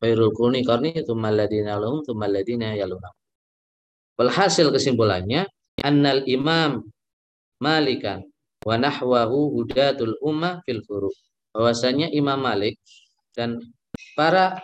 Khairul 0.00 0.32
qurni 0.32 0.64
qarni 0.64 0.96
tsumma 1.04 1.28
alladziina 1.28 1.76
lahum 1.76 2.00
tsumma 2.00 2.24
alladziina 2.28 2.76
yalunhum. 2.76 3.14
Walhasil 4.16 4.68
kesimpulannya 4.72 5.48
annal 5.80 6.24
imam 6.28 6.84
malikan 7.60 8.24
wa 8.64 8.76
nahwahu 8.76 9.56
hudatul 9.56 10.16
ummah 10.20 10.60
fil 10.64 10.84
furu. 10.84 11.12
Bahwasanya 11.56 12.14
Imam 12.14 12.38
Malik 12.40 12.78
dan 13.34 13.58
para 14.14 14.60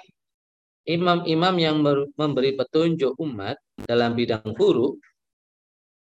imam-imam 0.87 1.55
yang 1.59 1.77
memberi 2.15 2.55
petunjuk 2.55 3.19
umat 3.19 3.59
dalam 3.83 4.15
bidang 4.15 4.55
guru 4.55 4.95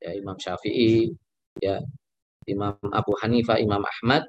ya 0.02 0.18
Imam 0.18 0.36
Syafi'i 0.36 1.14
ya 1.62 1.78
Imam 2.50 2.74
Abu 2.90 3.14
Hanifah 3.22 3.62
Imam 3.62 3.86
Ahmad 3.86 4.26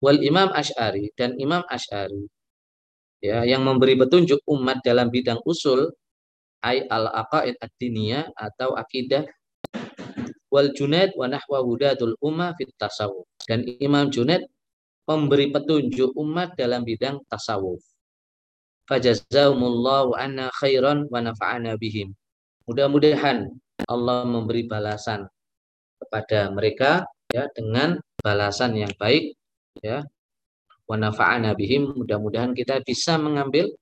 wal 0.00 0.18
Imam 0.24 0.48
Ash'ari 0.50 1.12
dan 1.12 1.36
Imam 1.36 1.60
Ash'ari 1.68 2.24
ya 3.20 3.44
yang 3.44 3.62
memberi 3.62 4.00
petunjuk 4.00 4.40
umat 4.48 4.80
dalam 4.80 5.12
bidang 5.12 5.44
usul 5.44 5.92
ay 6.64 6.88
al 6.88 7.12
aqaid 7.12 7.60
ad-diniyah 7.60 8.32
atau 8.32 8.72
akidah 8.72 9.28
wal 10.48 10.72
Junaid 10.72 11.12
wa 11.12 11.28
nahwa 11.28 11.60
ummah 12.24 12.56
fit 12.56 12.72
tasawuf. 12.80 13.28
Dan 13.44 13.68
Imam 13.82 14.08
Junaid 14.08 14.48
memberi 15.04 15.52
petunjuk 15.52 16.16
umat 16.16 16.56
dalam 16.56 16.80
bidang 16.80 17.20
tasawuf 17.28 17.84
fajazahumullahu 18.88 20.16
anna 20.16 20.52
khairan 20.60 21.08
wa 21.08 21.20
nafa'ana 21.24 21.76
bihim. 21.80 22.12
Mudah-mudahan 22.68 23.48
Allah 23.88 24.24
memberi 24.24 24.64
balasan 24.64 25.28
kepada 26.00 26.52
mereka 26.52 27.04
ya 27.32 27.48
dengan 27.52 28.00
balasan 28.20 28.76
yang 28.76 28.92
baik 28.96 29.36
ya. 29.80 30.04
Wa 30.84 30.96
nafa'ana 31.00 31.56
bihim. 31.56 31.96
Mudah-mudahan 31.96 32.52
kita 32.52 32.84
bisa 32.84 33.16
mengambil 33.16 33.72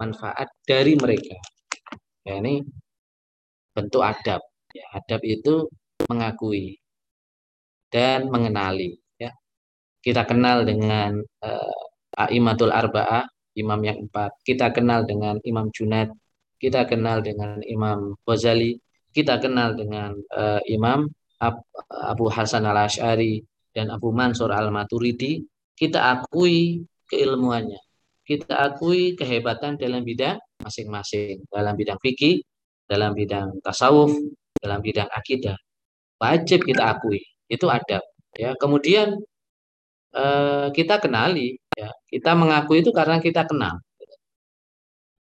manfaat 0.00 0.48
dari 0.64 0.96
mereka. 0.96 1.36
Ya, 2.24 2.40
ini 2.40 2.64
bentuk 3.72 4.04
adab. 4.04 4.40
Ya, 4.72 4.86
adab 4.96 5.20
itu 5.24 5.68
mengakui 6.08 6.80
dan 7.92 8.28
mengenali 8.28 8.96
ya. 9.20 9.32
Kita 10.00 10.24
kenal 10.24 10.64
dengan 10.64 11.20
uh, 11.44 11.80
Aimatul 12.16 12.72
Arba'ah 12.72 13.28
imam 13.56 13.80
yang 13.82 13.98
empat. 14.06 14.38
Kita 14.46 14.70
kenal 14.70 15.06
dengan 15.08 15.38
Imam 15.42 15.70
Junaid, 15.74 16.12
kita 16.60 16.86
kenal 16.86 17.24
dengan 17.24 17.58
Imam 17.66 18.14
Ghazali, 18.22 18.78
kita 19.10 19.42
kenal 19.42 19.74
dengan 19.74 20.14
uh, 20.36 20.62
Imam 20.68 21.08
Ab 21.40 21.64
Abu 21.88 22.28
Hasan 22.28 22.68
al 22.68 22.84
Ashari 22.84 23.40
dan 23.72 23.88
Abu 23.88 24.12
Mansur 24.12 24.52
al 24.52 24.68
Maturidi. 24.68 25.40
Kita 25.72 26.12
akui 26.12 26.84
keilmuannya, 27.08 27.80
kita 28.28 28.60
akui 28.60 29.16
kehebatan 29.16 29.80
dalam 29.80 30.04
bidang 30.04 30.36
masing-masing, 30.60 31.48
dalam 31.48 31.72
bidang 31.72 31.96
fikih, 31.96 32.44
dalam 32.84 33.16
bidang 33.16 33.64
tasawuf, 33.64 34.12
dalam 34.60 34.84
bidang 34.84 35.08
akidah. 35.08 35.56
Wajib 36.20 36.68
kita 36.68 36.92
akui, 36.92 37.24
itu 37.48 37.64
adab. 37.72 38.04
Ya, 38.36 38.52
kemudian 38.60 39.16
eh, 40.12 40.68
kita 40.76 41.00
kenali 41.00 41.56
Ya, 41.80 41.88
kita 42.12 42.30
mengakui 42.36 42.84
itu 42.84 42.92
karena 42.92 43.16
kita 43.26 43.42
kenal. 43.48 43.80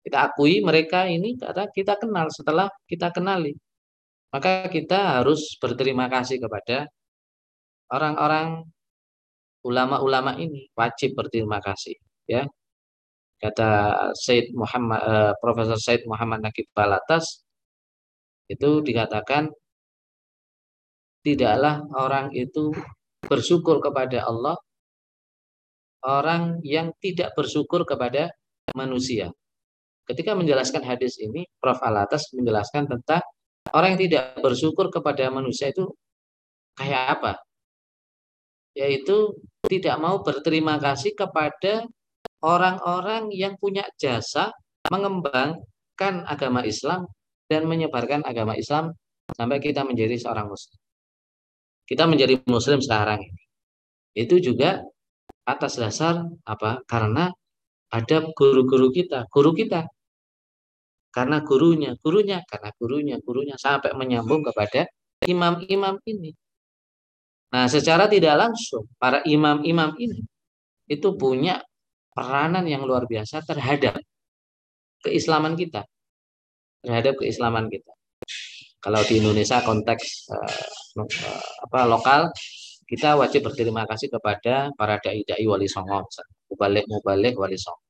Kita 0.04 0.18
akui 0.32 0.64
mereka 0.64 1.04
ini 1.04 1.36
karena 1.36 1.68
kita 1.68 2.00
kenal 2.00 2.26
setelah 2.32 2.66
kita 2.88 3.12
kenali. 3.12 3.52
Maka 4.32 4.72
kita 4.72 5.20
harus 5.20 5.40
berterima 5.60 6.08
kasih 6.08 6.40
kepada 6.40 6.88
orang-orang 7.92 8.64
ulama-ulama 9.64 10.36
ini 10.38 10.70
wajib 10.76 11.18
berterima 11.18 11.58
kasih 11.58 11.96
ya 12.28 12.46
kata 13.42 13.68
Said 14.14 14.52
Muhammad 14.54 15.00
eh, 15.02 15.32
Profesor 15.42 15.78
Said 15.78 16.02
Muhammad 16.06 16.44
Nakib 16.44 16.68
Balatas 16.76 17.44
itu 18.48 18.80
dikatakan 18.80 19.50
tidaklah 21.24 21.84
orang 21.92 22.32
itu 22.32 22.72
bersyukur 23.26 23.82
kepada 23.82 24.24
Allah 24.24 24.56
orang 26.04 26.62
yang 26.62 26.94
tidak 27.02 27.34
bersyukur 27.34 27.82
kepada 27.82 28.30
manusia. 28.76 29.32
Ketika 30.08 30.32
menjelaskan 30.32 30.84
hadis 30.84 31.20
ini, 31.20 31.44
Prof. 31.60 31.80
Alatas 31.84 32.32
menjelaskan 32.32 32.88
tentang 32.88 33.20
orang 33.76 33.96
yang 33.96 34.02
tidak 34.08 34.24
bersyukur 34.40 34.88
kepada 34.88 35.28
manusia 35.28 35.68
itu 35.68 35.84
kayak 36.78 37.20
apa? 37.20 37.32
Yaitu 38.72 39.36
tidak 39.68 39.96
mau 40.00 40.24
berterima 40.24 40.80
kasih 40.80 41.12
kepada 41.12 41.84
orang-orang 42.40 43.28
yang 43.34 43.58
punya 43.58 43.84
jasa 43.98 44.54
mengembangkan 44.88 46.24
agama 46.24 46.64
Islam 46.64 47.04
dan 47.50 47.68
menyebarkan 47.68 48.24
agama 48.24 48.54
Islam 48.56 48.94
sampai 49.36 49.58
kita 49.60 49.84
menjadi 49.84 50.16
seorang 50.16 50.48
muslim. 50.48 50.78
Kita 51.88 52.04
menjadi 52.04 52.40
muslim 52.48 52.80
sekarang 52.80 53.20
ini. 53.20 53.42
Itu 54.16 54.40
juga 54.40 54.80
atas 55.48 55.80
dasar 55.80 56.28
apa? 56.44 56.84
Karena 56.84 57.32
ada 57.88 58.16
guru-guru 58.36 58.92
kita, 58.92 59.24
guru 59.32 59.56
kita. 59.56 59.88
Karena 61.08 61.40
gurunya, 61.40 61.96
gurunya, 62.04 62.44
karena 62.44 62.70
gurunya, 62.76 63.16
gurunya 63.24 63.56
sampai 63.56 63.96
menyambung 63.96 64.44
kepada 64.44 64.84
imam-imam 65.24 65.96
ini. 66.04 66.36
Nah, 67.48 67.64
secara 67.64 68.04
tidak 68.12 68.36
langsung 68.36 68.84
para 69.00 69.24
imam-imam 69.24 69.96
ini 69.96 70.20
itu 70.84 71.08
punya 71.16 71.64
peranan 72.12 72.68
yang 72.68 72.84
luar 72.84 73.08
biasa 73.08 73.40
terhadap 73.40 73.96
keislaman 75.00 75.56
kita. 75.56 75.88
Terhadap 76.84 77.16
keislaman 77.24 77.72
kita. 77.72 77.92
Kalau 78.78 79.00
di 79.02 79.18
Indonesia 79.18 79.64
konteks 79.64 80.30
uh, 80.30 81.04
apa 81.66 81.80
lokal 81.88 82.30
kita 82.88 83.20
wajib 83.20 83.44
berterima 83.44 83.84
kasih 83.84 84.08
kepada 84.08 84.72
para 84.72 84.96
dai-dai 84.96 85.44
wali 85.44 85.68
songo, 85.68 86.08
mubalik 86.48 86.88
mubalik 86.88 87.36
wali 87.36 87.60
songo. 87.60 87.84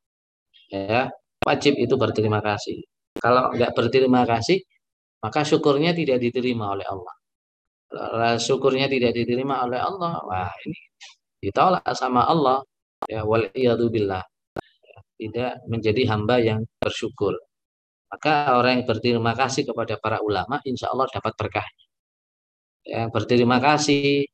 Ya, 0.74 1.06
wajib 1.46 1.78
itu 1.78 1.94
berterima 1.94 2.42
kasih. 2.42 2.82
Kalau 3.22 3.54
nggak 3.54 3.72
berterima 3.78 4.26
kasih, 4.26 4.58
maka 5.22 5.46
syukurnya 5.46 5.94
tidak 5.94 6.18
diterima 6.18 6.74
oleh 6.74 6.86
Allah. 6.90 7.14
Syukurnya 8.42 8.90
tidak 8.90 9.14
diterima 9.14 9.64
oleh 9.64 9.78
Allah, 9.78 10.18
wah 10.26 10.52
ini 10.66 10.78
ditolak 11.40 11.86
sama 11.94 12.26
Allah. 12.26 12.58
Ya, 13.06 13.22
wal 13.22 13.46
tidak 15.18 15.52
menjadi 15.70 16.02
hamba 16.10 16.42
yang 16.42 16.66
bersyukur. 16.82 17.38
Maka 18.10 18.58
orang 18.58 18.82
yang 18.82 18.86
berterima 18.88 19.32
kasih 19.36 19.62
kepada 19.68 19.94
para 20.02 20.18
ulama, 20.24 20.58
insya 20.66 20.90
Allah 20.90 21.06
dapat 21.12 21.32
berkah. 21.38 21.66
Yang 22.88 23.08
berterima 23.14 23.58
kasih 23.60 24.24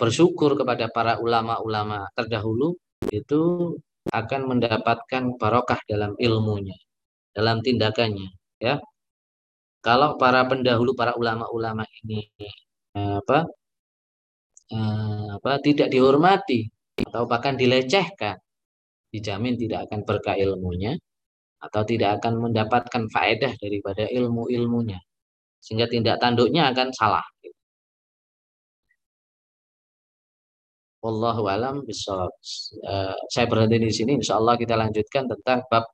bersyukur 0.00 0.56
kepada 0.56 0.88
para 0.88 1.20
ulama-ulama 1.20 2.08
terdahulu 2.16 2.76
itu 3.12 3.74
akan 4.12 4.40
mendapatkan 4.56 5.22
barokah 5.40 5.80
dalam 5.90 6.14
ilmunya, 6.16 6.76
dalam 7.34 7.58
tindakannya, 7.60 8.30
ya. 8.62 8.78
kalau 9.82 10.14
para 10.20 10.46
pendahulu 10.46 10.94
para 10.94 11.12
ulama-ulama 11.18 11.84
ini 12.02 12.30
eh, 12.96 13.14
apa 13.20 13.38
eh, 14.72 15.26
apa 15.36 15.50
tidak 15.66 15.88
dihormati 15.94 16.66
atau 17.06 17.22
bahkan 17.28 17.54
dilecehkan 17.60 18.36
dijamin 19.12 19.54
tidak 19.60 19.86
akan 19.90 20.00
berkah 20.08 20.36
ilmunya 20.38 20.92
atau 21.60 21.82
tidak 21.86 22.20
akan 22.20 22.50
mendapatkan 22.50 23.02
faedah 23.14 23.52
daripada 23.62 24.04
ilmu-ilmunya 24.08 24.98
sehingga 25.62 25.86
tindak 25.90 26.16
tanduknya 26.22 26.70
akan 26.72 26.88
salah 26.94 27.24
Wallahu 31.04 31.46
alam 31.46 31.84
bisawab. 31.86 32.32
Uh, 32.82 33.16
saya 33.30 33.46
berhenti 33.46 33.76
di 33.78 33.92
sini. 33.92 34.12
Insya 34.18 34.40
Allah 34.40 34.56
kita 34.58 34.74
lanjutkan 34.74 35.28
tentang 35.28 35.62
bab 35.70 35.84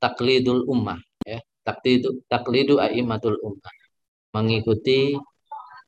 taklidul 0.00 0.64
ummah. 0.66 0.98
Ya, 1.24 1.40
taklidu 1.62 2.24
taklidu 2.26 2.80
aimatul 2.80 3.38
ummah. 3.40 3.74
Mengikuti 4.34 5.14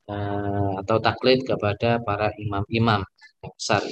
uh, 0.07 0.71
atau 0.81 0.97
taklid 1.03 1.43
kepada 1.43 1.99
para 2.01 2.31
imam-imam 2.39 3.03
besar. 3.43 3.83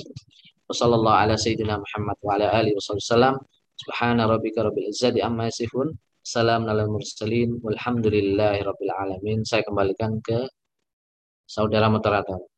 Wassallallahu 0.66 1.14
ala 1.14 1.36
sayyidina 1.38 1.78
Muhammad 1.78 2.18
wa 2.26 2.32
ala 2.40 2.48
alihi 2.58 2.74
wasallam. 2.80 3.38
Subhana 3.76 4.26
rabbika 4.26 4.64
rabbil 4.64 4.90
izzati 4.90 5.20
amma 5.20 5.52
yasifun. 5.52 5.94
Salam 6.26 6.66
ala 6.66 6.88
mursalin. 6.90 7.60
Walhamdulillahi 7.62 8.64
rabbil 8.66 8.94
alamin. 8.94 9.46
Saya 9.46 9.62
kembalikan 9.68 10.18
ke 10.24 10.48
saudara 11.46 11.92
moderator. 11.92 12.55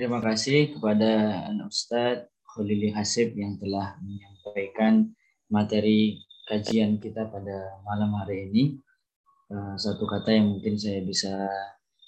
Terima 0.00 0.16
kasih 0.16 0.72
kepada 0.72 1.44
Ustadz 1.68 2.32
Khalili 2.48 2.88
Hasib 2.88 3.36
yang 3.36 3.60
telah 3.60 4.00
menyampaikan 4.00 5.12
materi 5.52 6.24
kajian 6.48 6.96
kita 6.96 7.28
pada 7.28 7.84
malam 7.84 8.16
hari 8.16 8.48
ini. 8.48 8.80
Eh, 9.52 9.76
satu 9.76 10.08
kata 10.08 10.32
yang 10.32 10.56
mungkin 10.56 10.80
saya 10.80 11.04
bisa 11.04 11.52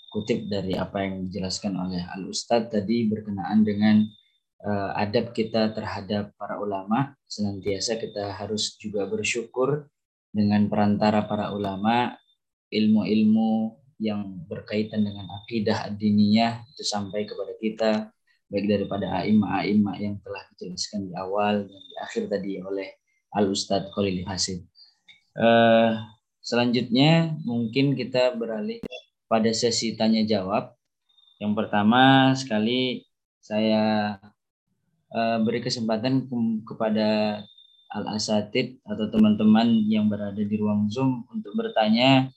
kutip 0.09 0.49
dari 0.49 0.73
apa 0.73 1.05
yang 1.05 1.29
dijelaskan 1.29 1.77
oleh 1.77 2.01
Al 2.09 2.33
Ustadz 2.33 2.73
tadi 2.73 3.13
berkenaan 3.13 3.61
dengan 3.61 4.09
uh, 4.65 4.97
adab 4.97 5.37
kita 5.37 5.77
terhadap 5.77 6.33
para 6.41 6.65
ulama. 6.65 7.13
Senantiasa 7.29 8.01
kita 8.01 8.41
harus 8.41 8.73
juga 8.81 9.05
bersyukur 9.05 9.85
dengan 10.33 10.65
perantara 10.73 11.29
para 11.29 11.53
ulama 11.53 12.17
ilmu-ilmu 12.73 13.82
yang 14.03 14.43
berkaitan 14.51 15.07
dengan 15.07 15.31
akidah 15.31 15.95
diniyah 15.95 16.67
itu 16.75 16.83
sampai 16.83 17.23
kepada 17.23 17.55
kita 17.63 17.91
baik 18.53 18.67
daripada 18.69 19.23
aima-aima 19.23 19.97
yang 19.97 20.21
telah 20.21 20.45
dijelaskan 20.53 21.09
di 21.09 21.15
awal 21.17 21.65
dan 21.65 21.81
di 21.89 21.95
akhir 22.03 22.23
tadi 22.29 22.61
oleh 22.61 23.01
Al 23.33 23.49
Ustadz 23.49 23.89
Khalil 23.97 24.29
Hasid. 24.29 24.61
Uh, 25.33 25.97
selanjutnya 26.45 27.33
mungkin 27.49 27.97
kita 27.97 28.37
beralih 28.37 28.85
pada 29.25 29.49
sesi 29.57 29.97
tanya 29.97 30.21
jawab. 30.29 30.77
Yang 31.41 31.53
pertama 31.65 32.35
sekali 32.37 33.09
saya 33.41 34.21
uh, 35.17 35.39
beri 35.41 35.65
kesempatan 35.65 36.29
ke 36.29 36.37
kepada 36.69 37.41
Al 37.89 38.05
Asatid 38.21 38.85
atau 38.85 39.09
teman-teman 39.09 39.89
yang 39.89 40.13
berada 40.13 40.45
di 40.45 40.57
ruang 40.61 40.93
Zoom 40.93 41.25
untuk 41.33 41.57
bertanya 41.57 42.29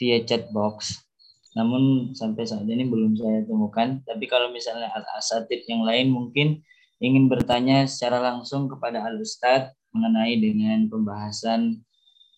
via 0.00 0.24
chat 0.24 0.48
box. 0.48 1.04
Namun 1.52 2.16
sampai 2.16 2.48
saat 2.48 2.64
ini 2.64 2.88
belum 2.88 3.20
saya 3.20 3.44
temukan. 3.44 4.00
Tapi 4.08 4.24
kalau 4.24 4.48
misalnya 4.48 4.88
al-asatid 4.96 5.68
yang 5.68 5.84
lain 5.84 6.08
mungkin 6.08 6.64
ingin 7.04 7.28
bertanya 7.28 7.84
secara 7.84 8.24
langsung 8.32 8.64
kepada 8.72 9.04
al-ustadz 9.04 9.76
mengenai 9.92 10.40
dengan 10.40 10.88
pembahasan 10.88 11.84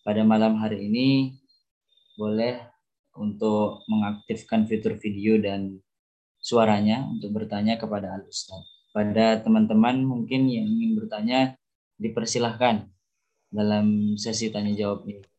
pada 0.03 0.27
malam 0.27 0.59
hari 0.59 0.91
ini, 0.91 1.39
boleh 2.19 2.59
untuk 3.15 3.87
mengaktifkan 3.87 4.67
fitur 4.67 4.99
video 4.99 5.39
dan 5.39 5.79
suaranya 6.43 7.07
untuk 7.07 7.31
bertanya 7.31 7.79
kepada 7.79 8.11
al-ustadz. 8.19 8.67
Pada 8.93 9.41
teman-teman 9.41 10.03
mungkin 10.05 10.45
yang 10.51 10.67
ingin 10.69 10.99
bertanya, 10.99 11.57
dipersilahkan 11.97 12.89
dalam 13.53 14.17
sesi 14.17 14.49
tanya 14.49 14.73
jawab 14.73 15.05
ini. 15.05 15.32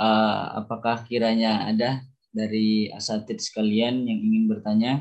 Uh, 0.00 0.60
apakah 0.60 1.04
kiranya 1.08 1.68
ada 1.68 2.00
dari 2.32 2.92
asatid 2.92 3.40
sekalian 3.40 4.04
yang 4.08 4.20
ingin 4.20 4.44
bertanya? 4.48 4.92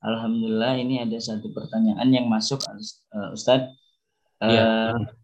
Alhamdulillah 0.00 0.80
ini 0.80 1.04
ada 1.04 1.20
satu 1.20 1.52
pertanyaan 1.52 2.08
yang 2.08 2.24
masuk 2.24 2.64
uh, 2.64 3.36
Ustadz 4.40 5.20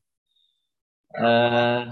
Uh, 1.16 1.24
uh, 1.24 1.82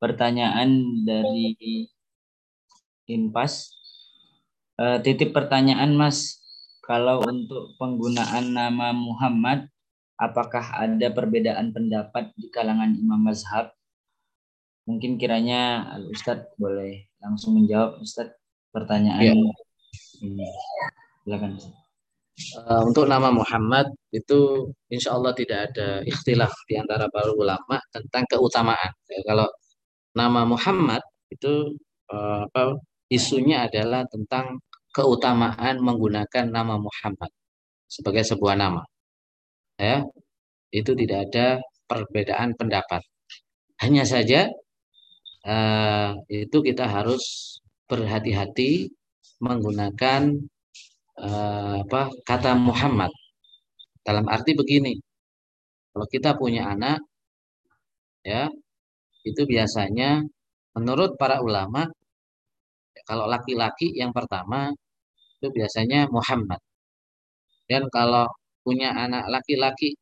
pertanyaan 0.00 1.04
dari 1.04 1.84
Inpas. 3.04 3.76
Uh, 4.80 4.96
titip 5.04 5.36
pertanyaan 5.36 5.92
Mas, 5.92 6.40
kalau 6.80 7.20
untuk 7.28 7.76
penggunaan 7.76 8.56
nama 8.56 8.96
Muhammad, 8.96 9.68
apakah 10.16 10.64
ada 10.80 11.12
perbedaan 11.12 11.76
pendapat 11.76 12.32
di 12.40 12.48
kalangan 12.48 12.96
imam 12.96 13.20
mazhab? 13.20 13.68
Mungkin 14.88 15.20
kiranya 15.20 15.92
Al 15.92 16.08
Ustadz 16.08 16.56
boleh 16.56 17.12
langsung 17.20 17.60
menjawab 17.60 18.00
Ustadz 18.00 18.34
pertanyaan 18.72 19.22
ya. 19.22 19.32
ini. 20.24 20.48
Silakan 21.22 21.60
Ustadz. 21.60 21.81
Uh, 22.32 22.88
untuk 22.88 23.04
nama 23.12 23.28
Muhammad 23.28 23.92
itu 24.08 24.64
insya 24.88 25.12
Allah 25.12 25.36
tidak 25.36 25.68
ada 25.68 26.00
ikhtilaf 26.00 26.52
di 26.64 26.80
antara 26.80 27.04
para 27.12 27.28
ulama 27.36 27.76
tentang 27.92 28.24
keutamaan. 28.24 28.92
Ya, 29.04 29.20
kalau 29.28 29.48
nama 30.16 30.40
Muhammad 30.48 31.04
itu 31.28 31.76
uh, 32.08 32.48
apa, 32.48 32.80
isunya 33.12 33.68
adalah 33.68 34.08
tentang 34.08 34.64
keutamaan 34.96 35.84
menggunakan 35.84 36.48
nama 36.48 36.80
Muhammad 36.80 37.28
sebagai 37.84 38.24
sebuah 38.24 38.56
nama. 38.56 38.80
Ya, 39.76 40.00
itu 40.72 40.96
tidak 40.96 41.28
ada 41.28 41.60
perbedaan 41.84 42.56
pendapat. 42.56 43.04
Hanya 43.84 44.08
saja 44.08 44.48
uh, 45.44 46.16
itu 46.32 46.58
kita 46.64 46.88
harus 46.88 47.56
berhati-hati 47.92 48.88
menggunakan 49.44 50.48
uh, 51.20 51.82
apa 51.84 52.00
kata 52.28 52.56
Muhammad. 52.56 53.12
Dalam 54.02 54.26
arti 54.26 54.52
begini 54.58 54.94
kalau 55.92 56.06
kita 56.08 56.34
punya 56.40 56.72
anak 56.72 56.98
ya 58.24 58.48
itu 59.28 59.42
biasanya 59.46 60.24
menurut 60.74 61.14
para 61.20 61.38
ulama 61.44 61.86
kalau 63.08 63.26
laki-laki 63.26 63.92
yang 64.00 64.10
pertama 64.14 64.70
itu 65.38 65.48
biasanya 65.52 66.06
Muhammad. 66.10 66.60
Dan 67.70 67.88
kalau 67.90 68.26
punya 68.62 68.94
anak 68.94 69.26
laki-laki 69.30 69.98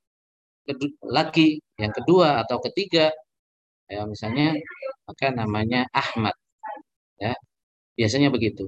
laki 1.02 1.58
yang 1.80 1.92
kedua 1.96 2.44
atau 2.44 2.60
ketiga 2.62 3.10
ya 3.90 4.06
misalnya 4.06 4.54
maka 5.08 5.26
namanya 5.34 5.82
Ahmad 5.90 6.36
ya 7.18 7.34
biasanya 7.98 8.28
begitu 8.30 8.64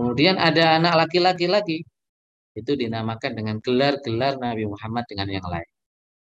Kemudian 0.00 0.40
ada 0.40 0.80
anak 0.80 0.94
laki-laki 0.96 1.44
lagi. 1.44 1.78
Itu 2.56 2.72
dinamakan 2.72 3.36
dengan 3.36 3.56
gelar-gelar 3.60 4.40
Nabi 4.40 4.64
Muhammad 4.64 5.04
dengan 5.04 5.28
yang 5.28 5.44
lain. 5.44 5.68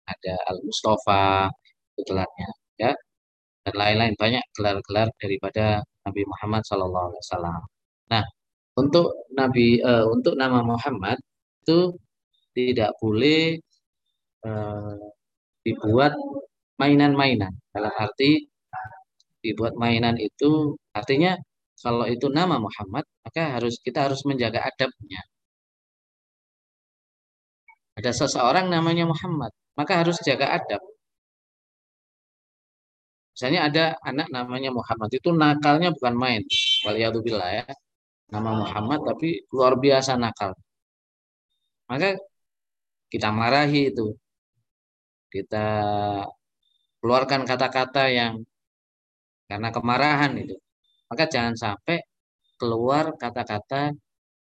Ada 0.07 0.33
Al-Mustafa, 0.47 1.51
itu 1.91 2.01
gelarnya. 2.07 2.49
Ya. 2.79 2.91
Dan 3.67 3.75
lain-lain 3.75 4.15
banyak 4.15 4.43
gelar-gelar 4.55 5.11
daripada 5.19 5.83
Nabi 6.07 6.23
Muhammad 6.23 6.63
SAW. 6.63 7.67
Nah, 8.07 8.23
untuk 8.79 9.27
Nabi 9.35 9.83
uh, 9.83 10.07
untuk 10.07 10.39
nama 10.39 10.63
Muhammad 10.63 11.19
itu 11.67 11.99
tidak 12.55 12.95
boleh 13.03 13.59
uh, 14.47 15.03
dibuat 15.67 16.15
mainan-mainan. 16.79 17.51
Dalam 17.75 17.91
arti 17.91 18.39
dibuat 19.43 19.75
mainan 19.75 20.15
itu 20.15 20.79
artinya 20.95 21.35
kalau 21.83 22.05
itu 22.15 22.27
nama 22.31 22.55
Muhammad, 22.65 23.05
maka 23.25 23.41
harus 23.55 23.75
kita 23.85 23.99
harus 24.05 24.21
menjaga 24.29 24.59
adabnya. 24.69 25.21
ada 27.95 28.11
seseorang 28.11 28.65
namanya 28.75 29.05
Muhammad, 29.07 29.51
maka 29.79 29.93
harus 30.03 30.17
jaga 30.27 30.47
adab. 30.57 30.81
Misalnya 33.35 33.61
ada 33.67 33.83
anak 34.09 34.27
namanya 34.31 34.71
Muhammad 34.71 35.09
itu 35.11 35.29
nakalnya 35.35 35.89
bukan 35.95 36.15
main. 36.15 36.41
Waliyadzubillah 36.87 37.49
ya. 37.59 37.65
Nama 38.31 38.51
Muhammad 38.63 38.99
tapi 39.09 39.43
luar 39.51 39.73
biasa 39.75 40.11
nakal. 40.15 40.55
Maka 41.89 42.15
kita 43.11 43.29
marahi 43.39 43.91
itu. 43.91 44.15
Kita 45.33 45.65
keluarkan 46.99 47.41
kata-kata 47.49 48.03
yang 48.19 48.33
karena 49.49 49.69
kemarahan 49.75 50.33
itu. 50.43 50.55
Maka 51.11 51.29
jangan 51.29 51.55
sampai 51.55 52.01
keluar 52.57 53.13
kata-kata 53.19 53.93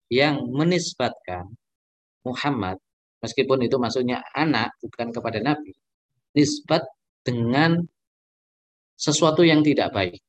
yang 0.07 0.39
menisbatkan 0.53 1.49
Muhammad 2.23 2.77
meskipun 3.19 3.65
itu 3.65 3.75
maksudnya 3.81 4.21
anak 4.35 4.71
bukan 4.79 5.09
kepada 5.11 5.41
Nabi 5.41 5.73
nisbat 6.33 6.83
dengan 7.23 7.77
sesuatu 8.97 9.41
yang 9.45 9.61
tidak 9.61 9.93
baik. 9.93 10.19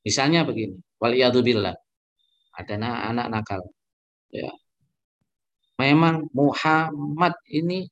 Misalnya 0.00 0.48
begini, 0.48 0.80
waliyadzubillah, 0.96 1.76
ada 2.56 2.74
anak 2.80 3.26
nakal. 3.28 3.60
Ya. 4.32 4.48
Memang 5.76 6.28
Muhammad 6.32 7.36
ini 7.48 7.88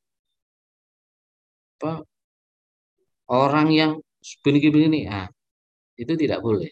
apa, 1.79 2.05
orang 3.29 3.69
yang 3.73 3.93
begini-begini, 4.45 5.09
ah, 5.09 5.29
itu 5.99 6.13
tidak 6.15 6.41
boleh. 6.41 6.71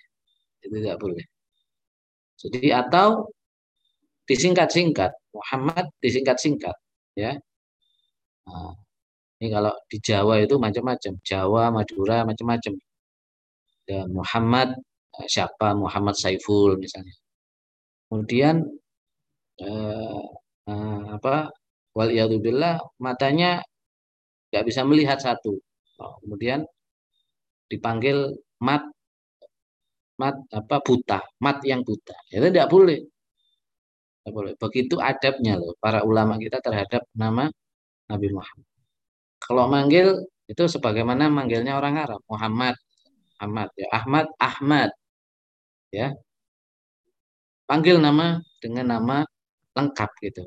Itu 0.63 0.75
tidak 0.79 0.99
boleh. 1.03 1.25
Jadi 2.39 2.71
atau 2.71 3.27
disingkat-singkat, 4.31 5.13
Muhammad 5.35 5.91
disingkat-singkat, 6.03 6.77
ya. 7.19 7.35
Nah, 8.47 8.75
ini 9.43 9.49
kalau 9.53 9.75
di 9.91 9.99
Jawa 10.01 10.41
itu 10.41 10.57
macam-macam. 10.57 11.13
Jawa, 11.27 11.75
Madura, 11.75 12.23
macam-macam. 12.23 12.75
Dan 13.87 14.07
Muhammad, 14.15 14.69
eh, 15.21 15.29
siapa? 15.31 15.75
Muhammad 15.75 16.15
Saiful 16.19 16.79
misalnya. 16.79 17.15
Kemudian 18.09 18.63
eh, 19.61 20.25
eh, 20.71 21.03
apa? 21.17 21.51
Waliyadzubillah 21.97 22.77
matanya 23.01 23.65
nggak 24.53 24.65
bisa 24.69 24.85
melihat 24.85 25.19
satu. 25.21 25.57
Oh, 26.01 26.15
kemudian 26.21 26.61
dipanggil 27.73 28.37
mat 28.61 28.85
mat 30.21 30.37
apa 30.53 30.77
buta, 30.87 31.21
mat 31.45 31.59
yang 31.65 31.81
buta. 31.87 32.17
Itu 32.33 32.47
tidak 32.53 32.69
boleh. 32.73 33.01
Tidak 34.23 34.33
boleh. 34.33 34.53
Begitu 34.59 34.95
adabnya 34.99 35.55
loh 35.61 35.73
para 35.79 36.01
ulama 36.03 36.35
kita 36.41 36.59
terhadap 36.65 37.03
nama 37.15 37.49
Nabi 38.11 38.29
Muhammad. 38.33 38.69
Kalau 39.43 39.65
manggil 39.71 40.07
itu 40.51 40.65
sebagaimana 40.67 41.29
manggilnya 41.29 41.79
orang 41.79 41.95
Arab, 42.03 42.23
Muhammad, 42.31 42.75
Ahmad, 43.43 43.69
ya 43.77 43.89
Ahmad, 43.93 44.27
Ahmad, 44.41 44.91
ya. 45.93 46.09
Panggil 47.67 47.99
nama 47.99 48.39
dengan 48.63 48.87
nama 48.95 49.17
lengkap 49.77 50.11
gitu. 50.23 50.45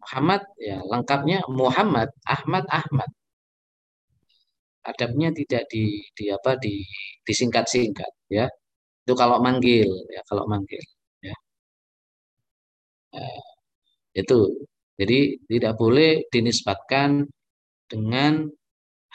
Muhammad 0.00 0.42
ya 0.56 0.78
lengkapnya 0.86 1.38
Muhammad, 1.50 2.08
Ahmad, 2.24 2.64
Ahmad. 2.70 3.10
Adabnya 4.80 5.28
tidak 5.36 5.68
di, 5.68 6.00
di 6.16 6.24
apa 6.32 6.56
di 6.56 6.80
disingkat-singkat 7.26 8.12
ya. 8.32 8.46
Itu 9.04 9.12
kalau 9.20 9.38
manggil 9.46 9.88
ya, 10.14 10.20
kalau 10.28 10.44
manggil 10.52 10.82
ya. 11.24 11.34
Eh, 13.18 13.40
itu. 14.22 14.40
Jadi 15.00 15.18
tidak 15.50 15.74
boleh 15.82 16.10
dinisbatkan 16.34 17.10
dengan 17.92 18.46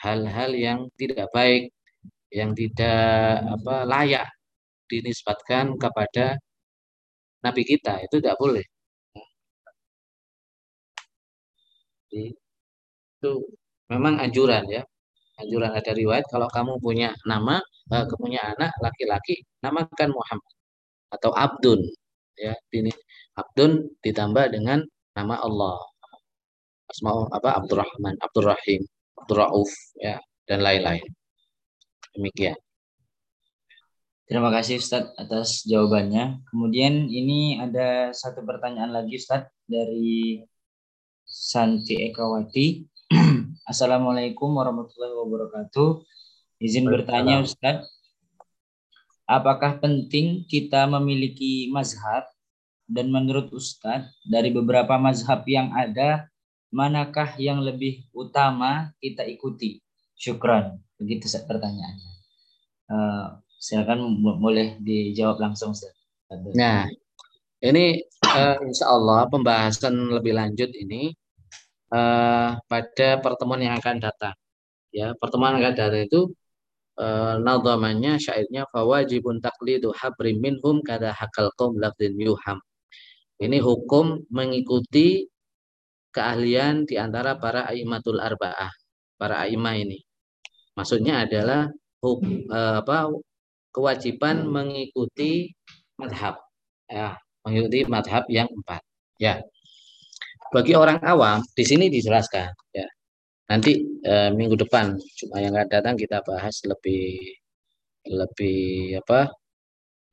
hal-hal 0.04 0.50
yang 0.56 0.80
tidak 1.00 1.28
baik, 1.36 1.72
yang 2.32 2.52
tidak 2.58 3.42
apa 3.56 3.76
layak 3.92 4.28
dinisbatkan 4.90 5.76
kepada 5.82 6.36
nabi 7.44 7.62
kita. 7.70 7.92
Itu 8.06 8.20
tidak 8.20 8.36
boleh. 8.42 8.64
Itu 12.12 13.32
memang 13.92 14.14
anjuran 14.24 14.64
ya. 14.76 14.82
Anjuran 15.36 15.72
ada 15.76 15.92
riwayat 15.92 16.24
kalau 16.32 16.48
kamu 16.48 16.80
punya 16.80 17.12
nama, 17.28 17.60
punya 18.16 18.40
anak 18.56 18.72
laki-laki, 18.80 19.44
namakan 19.60 20.10
Muhammad 20.16 20.52
atau 21.12 21.30
Abdun 21.36 21.80
ya. 22.36 22.56
Ini 22.72 22.92
Abdun 23.36 24.00
ditambah 24.00 24.52
dengan 24.52 24.80
nama 25.12 25.36
Allah 25.40 25.76
asmaul 26.88 27.28
apa 27.34 27.58
Abdurrahman, 27.58 28.14
Abdurrahim, 28.22 28.86
Abdurrauf 29.18 29.70
ya 29.98 30.16
dan 30.46 30.62
lain-lain. 30.62 31.04
Demikian. 32.14 32.56
Terima 34.26 34.50
kasih 34.50 34.82
Ustadz 34.82 35.14
atas 35.14 35.62
jawabannya. 35.68 36.42
Kemudian 36.50 37.06
ini 37.06 37.62
ada 37.62 38.10
satu 38.10 38.42
pertanyaan 38.42 38.90
lagi 38.90 39.22
Ustadz 39.22 39.54
dari 39.70 40.42
Santi 41.22 42.02
Ekawati. 42.10 42.82
Assalamualaikum 43.66 44.54
warahmatullahi 44.54 45.10
wabarakatuh. 45.10 46.06
Izin 46.62 46.86
bertanya 46.86 47.42
Ustadz, 47.42 47.90
apakah 49.26 49.82
penting 49.82 50.46
kita 50.46 50.86
memiliki 50.86 51.66
mazhab 51.74 52.30
dan 52.86 53.10
menurut 53.10 53.50
Ustadz 53.50 54.14
dari 54.22 54.54
beberapa 54.54 54.94
mazhab 55.02 55.42
yang 55.50 55.74
ada 55.74 56.30
manakah 56.70 57.34
yang 57.42 57.58
lebih 57.58 58.06
utama 58.14 58.94
kita 59.02 59.26
ikuti? 59.26 59.82
Syukran. 60.14 60.78
Begitu 61.02 61.26
pertanyaannya. 61.26 62.12
Uh, 62.86 63.42
silakan 63.58 64.22
boleh 64.38 64.78
dijawab 64.78 65.42
langsung. 65.42 65.74
Ustaz. 65.74 65.90
Nah, 66.54 66.86
ini 67.66 67.98
uh, 68.30 68.62
insya 68.62 68.94
Allah 68.94 69.26
pembahasan 69.26 70.14
lebih 70.14 70.38
lanjut 70.38 70.70
ini 70.70 71.18
uh, 71.96 72.48
pada 72.68 73.08
pertemuan 73.24 73.60
yang 73.64 73.74
akan 73.80 73.96
datang. 74.04 74.36
Ya, 74.92 75.16
pertemuan 75.16 75.56
yang 75.56 75.72
akan 75.72 75.76
datang 75.76 76.04
itu 76.04 76.20
uh, 77.00 77.40
nadhamannya 77.40 78.20
syairnya 78.20 78.68
fawajibun 78.68 79.40
taqlidu 79.40 79.92
habri 79.96 80.36
minhum 80.36 80.84
kada 80.84 81.12
hakal 81.16 81.48
qaum 81.56 81.80
lafdin 81.80 82.16
yuham. 82.20 82.60
Ini 83.36 83.60
hukum 83.60 84.24
mengikuti 84.32 85.28
keahlian 86.16 86.88
di 86.88 86.96
antara 86.96 87.36
para 87.36 87.68
aimatul 87.68 88.16
arba'ah, 88.16 88.72
para 89.20 89.44
aimah 89.44 89.76
ini. 89.76 90.00
Maksudnya 90.72 91.28
adalah 91.28 91.68
hukum, 92.00 92.48
eh, 92.48 92.74
apa 92.80 93.12
kewajiban 93.76 94.48
mengikuti 94.48 95.52
madhab, 96.00 96.40
ya, 96.88 97.20
mengikuti 97.44 97.84
madhab 97.84 98.24
yang 98.32 98.48
empat. 98.48 98.80
Ya, 99.20 99.44
bagi 100.54 100.72
orang 100.78 100.98
awam 101.02 101.42
di 101.56 101.64
sini 101.66 101.86
dijelaskan. 101.90 102.50
Ya, 102.74 102.86
nanti 103.50 103.82
eh, 104.04 104.30
minggu 104.34 104.56
depan 104.58 104.96
cuma 105.22 105.36
yang 105.42 105.54
akan 105.56 105.68
datang 105.70 105.94
kita 105.98 106.22
bahas 106.26 106.62
lebih 106.66 107.18
lebih 108.06 108.98
apa 109.02 109.30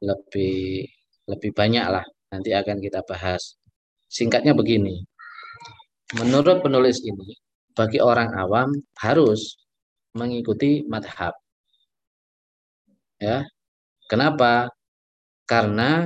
lebih 0.02 0.86
lebih 1.30 1.52
banyak 1.54 1.86
lah 1.88 2.06
nanti 2.34 2.50
akan 2.52 2.82
kita 2.82 3.06
bahas 3.06 3.56
singkatnya 4.10 4.58
begini 4.58 5.06
Menurut 6.14 6.62
penulis 6.62 7.02
ini, 7.02 7.34
bagi 7.74 7.98
orang 7.98 8.38
awam 8.38 8.70
harus 9.02 9.58
mengikuti 10.14 10.86
madhab. 10.86 11.34
Ya, 13.18 13.42
kenapa? 14.06 14.70
Karena 15.50 16.06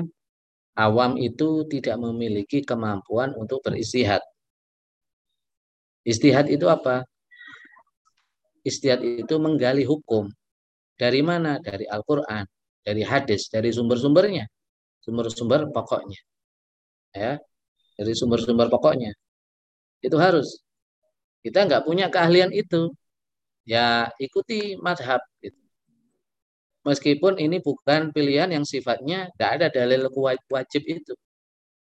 awam 0.77 1.17
itu 1.17 1.65
tidak 1.65 1.97
memiliki 1.97 2.61
kemampuan 2.61 3.33
untuk 3.33 3.65
beristihad. 3.65 4.21
Istihad 6.05 6.47
itu 6.47 6.69
apa? 6.69 7.03
Istihad 8.63 9.01
itu 9.03 9.35
menggali 9.41 9.83
hukum. 9.83 10.29
Dari 10.95 11.19
mana? 11.25 11.59
Dari 11.59 11.83
Al-Quran, 11.89 12.45
dari 12.85 13.03
hadis, 13.03 13.49
dari 13.51 13.73
sumber-sumbernya. 13.73 14.45
Sumber-sumber 15.03 15.67
pokoknya. 15.73 16.19
Ya, 17.11 17.41
dari 17.97 18.13
sumber-sumber 18.15 18.71
pokoknya. 18.71 19.11
Itu 19.99 20.15
harus. 20.21 20.61
Kita 21.43 21.65
nggak 21.67 21.83
punya 21.83 22.07
keahlian 22.07 22.53
itu. 22.55 22.93
Ya 23.67 24.07
ikuti 24.21 24.79
madhab. 24.79 25.19
Gitu. 25.43 25.66
Meskipun 26.87 27.35
ini 27.35 27.59
bukan 27.59 28.15
pilihan 28.15 28.47
yang 28.47 28.63
sifatnya 28.63 29.27
tidak 29.35 29.49
ada 29.59 29.67
dalil 29.67 30.07
wajib 30.47 30.87
itu. 30.87 31.11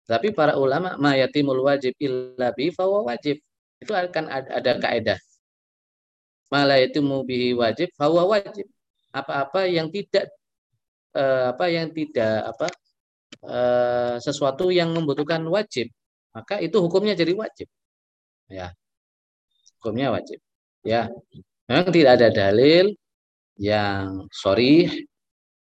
Tapi 0.07 0.31
para 0.31 0.55
ulama 0.55 0.95
mayatimul 0.95 1.67
wajib 1.67 1.91
illa 1.99 2.55
bi 2.55 2.71
wajib. 2.79 3.43
Itu 3.83 3.91
akan 3.91 4.31
ada, 4.31 4.79
ada. 4.79 5.15
Malah 6.47 6.79
itu 6.79 7.03
mubihi 7.03 7.51
wajib 7.59 7.91
fawa 7.99 8.23
wajib. 8.23 8.63
Apa-apa 9.11 9.67
yang 9.67 9.91
tidak 9.91 10.31
eh, 11.11 11.43
apa 11.51 11.65
yang 11.67 11.91
tidak 11.91 12.55
apa 12.55 12.67
eh, 13.43 14.15
sesuatu 14.23 14.71
yang 14.71 14.95
membutuhkan 14.95 15.43
wajib, 15.51 15.91
maka 16.31 16.63
itu 16.63 16.79
hukumnya 16.79 17.19
jadi 17.19 17.35
wajib. 17.35 17.67
Ya. 18.47 18.71
Hukumnya 19.75 20.15
wajib. 20.15 20.39
Ya. 20.87 21.11
Memang 21.67 21.91
tidak 21.91 22.11
ada 22.21 22.29
dalil 22.31 22.95
yang 23.55 24.27
sorry 24.31 24.87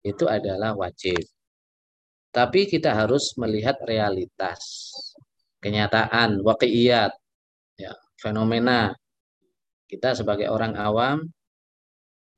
itu 0.03 0.25
adalah 0.27 0.75
wajib. 0.75 1.21
Tapi 2.33 2.65
kita 2.65 2.97
harus 2.97 3.37
melihat 3.37 3.77
realitas, 3.85 4.89
kenyataan, 5.61 6.41
wakiat, 6.41 7.13
ya, 7.77 7.93
fenomena. 8.17 8.97
Kita 9.85 10.17
sebagai 10.17 10.49
orang 10.49 10.73
awam 10.81 11.29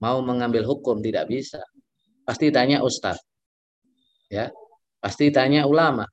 mau 0.03 0.19
mengambil 0.19 0.67
hukum 0.67 0.99
tidak 0.99 1.31
bisa. 1.31 1.63
Pasti 2.27 2.51
tanya 2.51 2.83
ustaz. 2.83 3.23
Ya. 4.27 4.51
Pasti 4.99 5.31
tanya 5.31 5.69
ulama. 5.71 6.09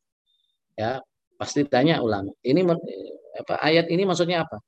Ya, 0.77 1.01
pasti 1.39 1.65
tanya 1.65 2.03
ulama. 2.05 2.29
Ini 2.45 2.61
apa 3.39 3.57
ayat 3.63 3.89
ini 3.89 4.03
maksudnya 4.05 4.45
apa? 4.45 4.61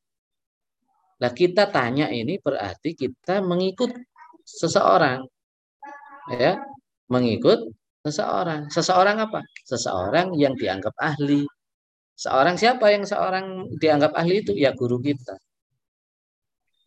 Nah, 1.22 1.32
kita 1.32 1.70
tanya 1.72 2.10
ini 2.12 2.40
berarti 2.42 2.96
kita 2.98 3.40
mengikut 3.40 3.94
seseorang. 4.46 5.24
Ya, 6.32 6.56
mengikut 7.12 7.60
seseorang. 8.08 8.72
Seseorang 8.72 9.18
apa? 9.24 9.40
Seseorang 9.68 10.36
yang 10.40 10.56
dianggap 10.56 10.96
ahli. 11.00 11.44
Seorang 12.16 12.56
siapa 12.56 12.94
yang 12.94 13.04
seorang 13.04 13.68
dianggap 13.82 14.14
ahli 14.16 14.44
itu? 14.46 14.54
Ya 14.56 14.72
guru 14.72 15.02
kita. 15.02 15.36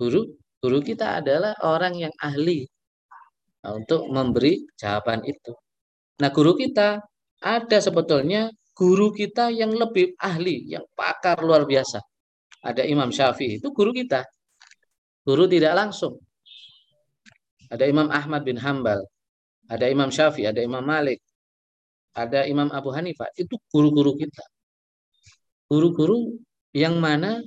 Guru 0.01 0.37
guru 0.61 0.79
kita 0.81 1.21
adalah 1.21 1.53
orang 1.65 1.95
yang 1.97 2.15
ahli 2.21 2.65
untuk 3.67 4.07
memberi 4.09 4.63
jawaban 4.79 5.25
itu. 5.27 5.53
Nah, 6.23 6.31
guru 6.33 6.57
kita 6.57 7.03
ada 7.43 7.79
sebetulnya 7.83 8.49
guru 8.77 9.13
kita 9.13 9.49
yang 9.53 9.73
lebih 9.73 10.15
ahli, 10.21 10.69
yang 10.69 10.85
pakar 10.93 11.41
luar 11.41 11.65
biasa. 11.65 12.01
Ada 12.67 12.83
Imam 12.85 13.09
Syafi'i, 13.13 13.59
itu 13.61 13.69
guru 13.73 13.93
kita. 13.93 14.25
Guru 15.27 15.49
tidak 15.51 15.75
langsung. 15.75 16.19
Ada 17.73 17.85
Imam 17.87 18.09
Ahmad 18.11 18.43
bin 18.47 18.59
Hambal, 18.59 19.03
ada 19.67 19.87
Imam 19.91 20.11
Syafi'i, 20.11 20.47
ada 20.47 20.63
Imam 20.63 20.83
Malik, 20.83 21.19
ada 22.15 22.47
Imam 22.47 22.71
Abu 22.71 22.95
Hanifah. 22.95 23.29
Itu 23.35 23.59
guru-guru 23.71 24.17
kita. 24.17 24.45
Guru-guru 25.67 26.39
yang 26.71 26.97
mana 27.03 27.43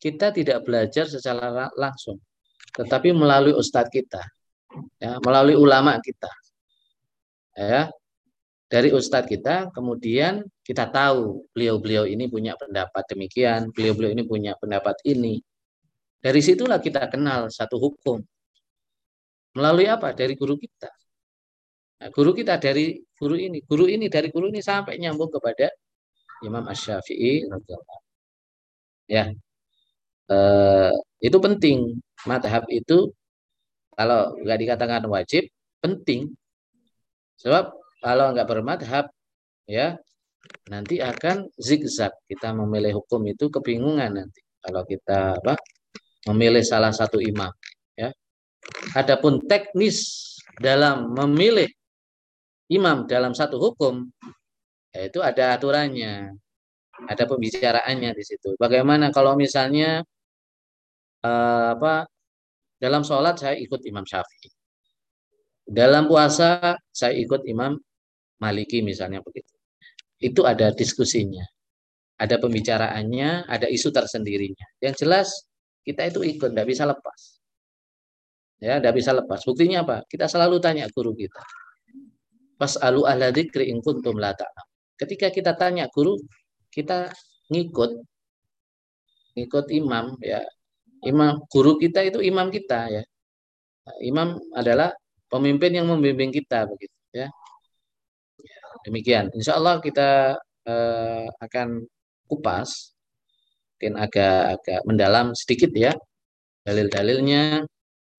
kita 0.00 0.32
tidak 0.32 0.64
belajar 0.64 1.08
secara 1.08 1.68
langsung, 1.76 2.20
tetapi 2.76 3.12
melalui 3.12 3.52
ustadz 3.52 3.92
kita, 3.92 4.20
ya, 4.96 5.20
melalui 5.20 5.56
ulama 5.56 5.96
kita. 6.00 6.28
Ya, 7.56 7.92
dari 8.70 8.94
ustadz 8.94 9.28
kita, 9.28 9.74
kemudian 9.74 10.46
kita 10.62 10.88
tahu 10.88 11.44
beliau-beliau 11.50 12.06
ini 12.06 12.30
punya 12.30 12.54
pendapat 12.54 13.02
demikian, 13.10 13.74
beliau-beliau 13.74 14.14
ini 14.14 14.24
punya 14.24 14.52
pendapat 14.56 14.96
ini. 15.04 15.42
Dari 16.20 16.40
situlah 16.44 16.78
kita 16.78 17.08
kenal 17.10 17.50
satu 17.50 17.80
hukum. 17.80 18.22
Melalui 19.56 19.86
apa? 19.90 20.14
Dari 20.14 20.34
guru 20.38 20.54
kita. 20.58 20.90
Nah, 22.00 22.08
guru 22.14 22.32
kita 22.32 22.56
dari 22.56 22.96
guru 23.18 23.36
ini, 23.36 23.60
guru 23.66 23.84
ini 23.84 24.08
dari 24.08 24.32
guru 24.32 24.48
ini 24.48 24.64
sampai 24.64 24.96
nyambung 24.96 25.28
kepada 25.28 25.68
Imam 26.40 26.64
Ash-Syafi'i 26.64 27.44
Ya. 29.10 29.34
Eh, 30.30 30.92
itu 31.20 31.38
penting. 31.42 31.98
Madhab 32.24 32.64
itu 32.70 33.10
kalau 33.98 34.32
nggak 34.40 34.58
dikatakan 34.62 35.02
wajib, 35.10 35.44
penting. 35.82 36.30
Sebab 37.42 37.74
kalau 38.00 38.32
nggak 38.32 38.48
bermadhab, 38.48 39.10
ya 39.66 39.98
nanti 40.72 41.02
akan 41.02 41.50
zigzag. 41.58 42.14
Kita 42.30 42.54
memilih 42.54 43.02
hukum 43.02 43.20
itu 43.28 43.50
kebingungan 43.50 44.24
nanti. 44.24 44.40
Kalau 44.62 44.86
kita 44.86 45.36
apa 45.42 45.58
memilih 46.30 46.62
salah 46.64 46.92
satu 46.94 47.18
imam, 47.20 47.50
Adapun 48.94 49.40
teknis 49.48 50.30
dalam 50.60 51.16
memilih 51.16 51.68
imam 52.70 53.08
dalam 53.08 53.32
satu 53.32 53.56
hukum, 53.58 54.06
yaitu 54.94 55.24
ada 55.24 55.56
aturannya, 55.56 56.34
ada 57.08 57.24
pembicaraannya 57.24 58.10
di 58.12 58.24
situ. 58.26 58.54
Bagaimana 58.60 59.08
kalau 59.10 59.34
misalnya 59.34 60.04
eh, 61.24 61.66
apa 61.74 62.06
dalam 62.80 63.02
sholat 63.04 63.40
saya 63.40 63.56
ikut 63.56 63.80
Imam 63.88 64.04
Syafi'i, 64.04 64.48
dalam 65.64 66.10
puasa 66.10 66.76
saya 66.90 67.14
ikut 67.16 67.46
Imam 67.48 67.78
Maliki 68.40 68.80
misalnya 68.80 69.20
begitu. 69.20 69.52
Itu 70.20 70.44
ada 70.44 70.72
diskusinya, 70.72 71.44
ada 72.20 72.36
pembicaraannya, 72.36 73.48
ada 73.48 73.66
isu 73.68 73.88
tersendirinya. 73.88 74.66
Yang 74.80 74.94
jelas 75.04 75.28
kita 75.84 76.12
itu 76.12 76.20
ikut, 76.36 76.52
tidak 76.52 76.68
bisa 76.68 76.84
lepas. 76.84 77.39
Ya, 78.60 78.76
tidak 78.76 78.94
bisa 79.00 79.10
lepas. 79.16 79.40
Buktinya 79.48 79.82
apa? 79.82 79.96
Kita 80.04 80.28
selalu 80.28 80.60
tanya 80.60 80.84
guru 80.92 81.16
kita. 81.16 81.40
Pas 82.60 82.76
alu 82.76 83.08
ahla 83.08 83.32
dzikri 83.32 83.72
in 83.72 83.80
kuntum 83.80 84.20
la 84.20 84.36
Ketika 85.00 85.32
kita 85.32 85.56
tanya 85.56 85.88
guru, 85.88 86.20
kita 86.68 87.08
ngikut 87.48 87.90
ngikut 89.40 89.66
imam 89.72 90.12
ya. 90.20 90.44
Imam 91.00 91.40
guru 91.48 91.80
kita 91.80 92.04
itu 92.04 92.20
imam 92.20 92.52
kita 92.52 93.00
ya. 93.00 93.02
Imam 94.04 94.36
adalah 94.52 94.92
pemimpin 95.32 95.80
yang 95.80 95.88
membimbing 95.88 96.28
kita 96.28 96.68
begitu 96.68 96.92
ya. 97.16 97.32
Demikian. 98.84 99.32
Insya 99.32 99.56
Allah 99.56 99.80
kita 99.80 100.36
eh, 100.68 101.26
akan 101.40 101.68
kupas 102.28 102.92
mungkin 103.80 103.96
agak-agak 103.96 104.80
mendalam 104.84 105.32
sedikit 105.32 105.72
ya 105.72 105.96
dalil-dalilnya 106.68 107.64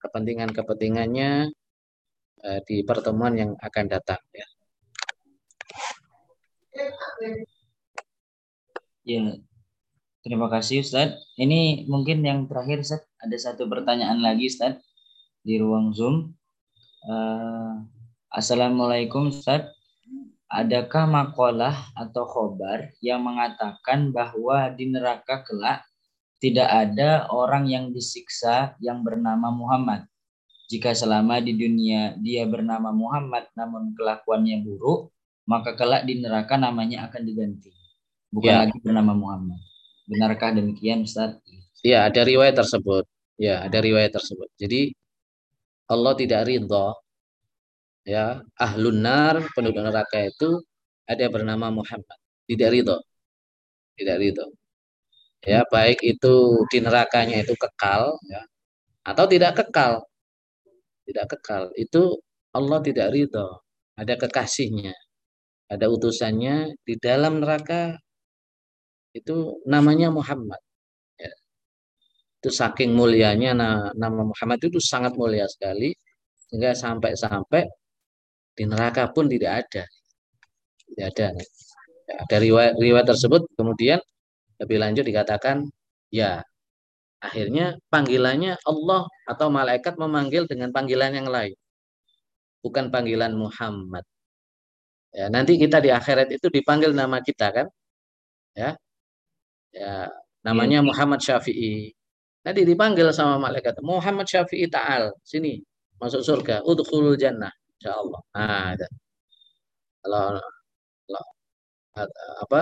kepentingan-kepentingannya 0.01 1.53
uh, 2.41 2.59
di 2.65 2.81
pertemuan 2.81 3.33
yang 3.37 3.51
akan 3.61 3.85
datang 3.87 4.21
ya. 4.33 4.47
Ya, 9.01 9.37
terima 10.25 10.47
kasih 10.49 10.81
Ustaz. 10.81 11.17
Ini 11.37 11.85
mungkin 11.85 12.25
yang 12.25 12.49
terakhir 12.49 12.81
Ustaz, 12.81 13.01
ada 13.21 13.37
satu 13.37 13.69
pertanyaan 13.69 14.21
lagi 14.21 14.49
Ustaz 14.49 14.81
di 15.45 15.61
ruang 15.61 15.93
Zoom. 15.93 16.33
Uh, 17.05 17.85
Assalamualaikum 18.31 19.29
Ustaz. 19.33 19.67
Adakah 20.51 21.07
makalah 21.07 21.91
atau 21.95 22.27
khobar 22.27 22.91
yang 22.99 23.23
mengatakan 23.23 24.11
bahwa 24.11 24.67
di 24.75 24.91
neraka 24.91 25.47
kelak 25.47 25.87
tidak 26.41 26.69
ada 26.73 27.29
orang 27.29 27.69
yang 27.69 27.93
disiksa 27.93 28.73
yang 28.81 29.05
bernama 29.05 29.53
Muhammad. 29.53 30.09
Jika 30.73 30.89
selama 30.97 31.37
di 31.37 31.53
dunia 31.53 32.17
dia 32.17 32.49
bernama 32.49 32.89
Muhammad 32.89 33.45
namun 33.53 33.93
kelakuannya 33.93 34.65
buruk, 34.65 35.13
maka 35.45 35.77
kelak 35.77 36.01
di 36.09 36.17
neraka 36.17 36.57
namanya 36.57 37.05
akan 37.05 37.21
diganti. 37.21 37.69
Bukan 38.33 38.49
ya. 38.49 38.65
lagi 38.65 38.77
bernama 38.81 39.13
Muhammad. 39.13 39.61
Benarkah 40.09 40.57
demikian 40.57 41.05
Ustaz? 41.05 41.37
Ya, 41.85 42.09
ada 42.09 42.25
riwayat 42.25 42.57
tersebut. 42.57 43.05
Ya, 43.37 43.61
ada 43.61 43.77
riwayat 43.77 44.09
tersebut. 44.09 44.49
Jadi 44.57 44.97
Allah 45.93 46.17
tidak 46.17 46.49
ridho 46.49 46.97
ya 48.01 48.41
ahlun 48.57 48.97
nar 48.97 49.45
penduduk 49.53 49.85
neraka 49.85 50.25
itu 50.25 50.57
ada 51.05 51.21
bernama 51.29 51.69
Muhammad. 51.69 52.17
Tidak 52.49 52.69
ridho. 52.71 52.97
Tidak 53.93 54.17
ridho 54.17 54.60
ya 55.41 55.65
baik 55.73 55.99
itu 56.05 56.33
di 56.69 56.77
nerakanya 56.81 57.41
itu 57.41 57.53
kekal 57.57 58.17
ya. 58.29 58.41
Atau 59.01 59.25
tidak 59.25 59.57
kekal. 59.57 60.05
Tidak 61.05 61.25
kekal. 61.25 61.73
Itu 61.73 62.21
Allah 62.53 62.79
tidak 62.85 63.09
ridho. 63.13 63.61
Ada 63.97 64.13
kekasihnya. 64.21 64.93
Ada 65.71 65.89
utusannya 65.89 66.77
di 66.85 66.93
dalam 67.01 67.41
neraka. 67.41 67.97
Itu 69.11 69.59
namanya 69.67 70.07
Muhammad 70.07 70.61
ya. 71.19 71.31
itu 72.39 72.47
saking 72.47 72.95
mulianya 72.95 73.51
nama 73.91 74.21
Muhammad 74.23 74.59
itu 74.63 74.79
sangat 74.79 75.17
mulia 75.17 75.49
sekali. 75.49 75.91
Sehingga 76.47 76.71
sampai-sampai 76.77 77.63
di 78.55 78.63
neraka 78.69 79.09
pun 79.09 79.25
tidak 79.25 79.65
ada. 79.67 79.83
Tidak 80.85 81.05
ada. 81.15 81.27
Ya, 82.11 82.17
dari 82.27 82.51
riwayat, 82.51 82.75
riwayat 82.75 83.07
tersebut 83.07 83.41
kemudian 83.55 83.99
lebih 84.61 84.77
lanjut 84.77 85.03
dikatakan 85.03 85.65
ya 86.13 86.45
akhirnya 87.21 87.77
panggilannya 87.93 88.57
Allah 88.65 89.09
atau 89.29 89.47
malaikat 89.49 89.97
memanggil 89.97 90.45
dengan 90.49 90.69
panggilan 90.73 91.13
yang 91.17 91.29
lain. 91.29 91.57
Bukan 92.61 92.93
panggilan 92.93 93.33
Muhammad. 93.33 94.05
Ya, 95.11 95.27
nanti 95.27 95.57
kita 95.57 95.81
di 95.81 95.89
akhirat 95.91 96.29
itu 96.31 96.47
dipanggil 96.47 96.93
nama 96.93 97.19
kita 97.19 97.47
kan? 97.51 97.67
Ya. 98.55 98.77
Ya, 99.73 100.11
namanya 100.45 100.79
ya. 100.83 100.85
Muhammad 100.85 101.19
Syafi'i. 101.25 101.91
Nanti 102.45 102.61
dipanggil 102.65 103.09
sama 103.13 103.37
malaikat 103.37 103.81
Muhammad 103.85 104.25
Syafi'i 104.29 104.65
ta'al, 104.69 105.13
sini 105.21 105.61
masuk 106.01 106.21
surga, 106.25 106.65
udkhulul 106.65 107.17
jannah 107.17 107.53
insyaallah. 107.77 108.21
Nah, 108.33 108.73
kalau, 110.01 110.25
kalau 111.05 111.23
apa 112.41 112.61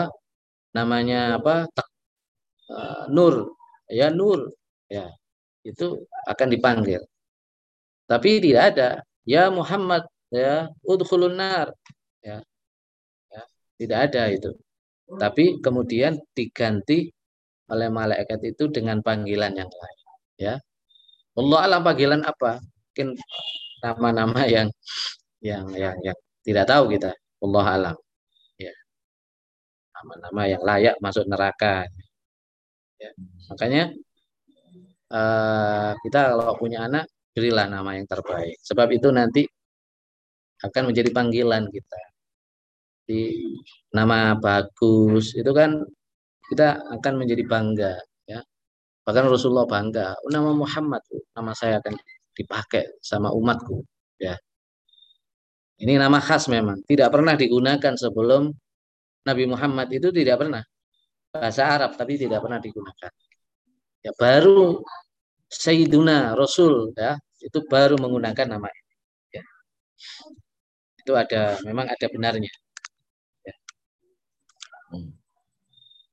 namanya 0.75 1.39
apa 1.39 1.67
uh, 2.69 3.09
Nur, 3.11 3.57
ya 3.89 4.13
Nur, 4.13 4.53
ya 4.89 5.09
itu 5.65 6.05
akan 6.25 6.47
dipanggil. 6.49 7.01
Tapi 8.09 8.41
tidak 8.41 8.63
ada 8.73 8.89
ya 9.25 9.53
Muhammad, 9.53 10.05
ya 10.33 10.69
udkhulun 10.81 11.37
nar, 11.37 11.73
ya, 12.25 12.41
ya 13.29 13.41
tidak 13.77 13.99
ada 14.09 14.23
itu. 14.33 14.51
Tapi 15.09 15.57
kemudian 15.61 16.17
diganti 16.37 17.09
oleh 17.69 17.89
malaikat 17.89 18.41
itu 18.45 18.69
dengan 18.69 19.01
panggilan 19.01 19.53
yang 19.53 19.69
lain, 19.69 19.99
ya. 20.37 20.55
Allah 21.37 21.59
alam 21.65 21.81
panggilan 21.85 22.21
apa? 22.25 22.59
Mungkin 22.59 23.15
nama-nama 23.79 24.43
yang 24.49 24.67
yang 25.39 25.65
yang 25.71 25.95
yang 26.03 26.17
tidak 26.43 26.65
tahu 26.67 26.91
kita. 26.91 27.15
Allah 27.39 27.65
alam. 27.65 27.97
Ya. 28.59 28.75
Nama-nama 29.95 30.41
yang 30.49 30.61
layak 30.65 30.95
masuk 30.99 31.23
neraka. 31.29 31.87
Ya. 32.99 33.11
Makanya 33.49 33.83
uh, 35.09 35.91
kita 36.03 36.19
kalau 36.35 36.55
punya 36.59 36.85
anak 36.85 37.07
berilah 37.31 37.71
nama 37.71 37.95
yang 37.95 38.05
terbaik. 38.05 38.59
Sebab 38.59 38.87
itu 38.91 39.07
nanti 39.15 39.47
akan 40.59 40.91
menjadi 40.91 41.09
panggilan 41.15 41.71
kita. 41.71 42.01
Di 43.07 43.21
nama 43.95 44.35
bagus 44.37 45.33
itu 45.33 45.49
kan 45.55 45.81
kita 46.51 46.83
akan 46.99 47.13
menjadi 47.15 47.43
bangga 47.47 47.93
ya. 48.27 48.43
Bahkan 49.07 49.25
Rasulullah 49.31 49.65
bangga, 49.65 50.13
oh, 50.21 50.29
nama 50.29 50.51
Muhammad, 50.53 51.01
nama 51.33 51.55
saya 51.55 51.81
akan 51.81 51.95
dipakai 52.35 52.99
sama 53.01 53.31
umatku 53.33 53.81
ya. 54.19 54.35
Ini 55.79 55.95
nama 55.95 56.19
khas 56.19 56.51
memang, 56.51 56.83
tidak 56.83 57.15
pernah 57.15 57.39
digunakan 57.39 57.95
sebelum 57.95 58.51
Nabi 59.23 59.43
Muhammad 59.47 59.87
itu 59.95 60.11
tidak 60.11 60.43
pernah 60.43 60.59
bahasa 61.29 61.61
Arab 61.69 61.93
tapi 61.95 62.17
tidak 62.17 62.41
pernah 62.41 62.57
digunakan. 62.57 63.11
Ya 64.01 64.11
baru 64.17 64.81
Sayyiduna 65.49 66.33
Rasul 66.37 66.93
ya 66.93 67.17
itu 67.41 67.59
baru 67.65 67.95
menggunakan 67.97 68.47
nama 68.57 68.67
ini. 68.69 68.93
Ya. 69.33 69.43
Itu 71.01 71.11
ada 71.15 71.57
memang 71.65 71.87
ada 71.89 72.05
benarnya. 72.09 72.51
Ya. 73.45 73.55
Hmm. 74.93 75.13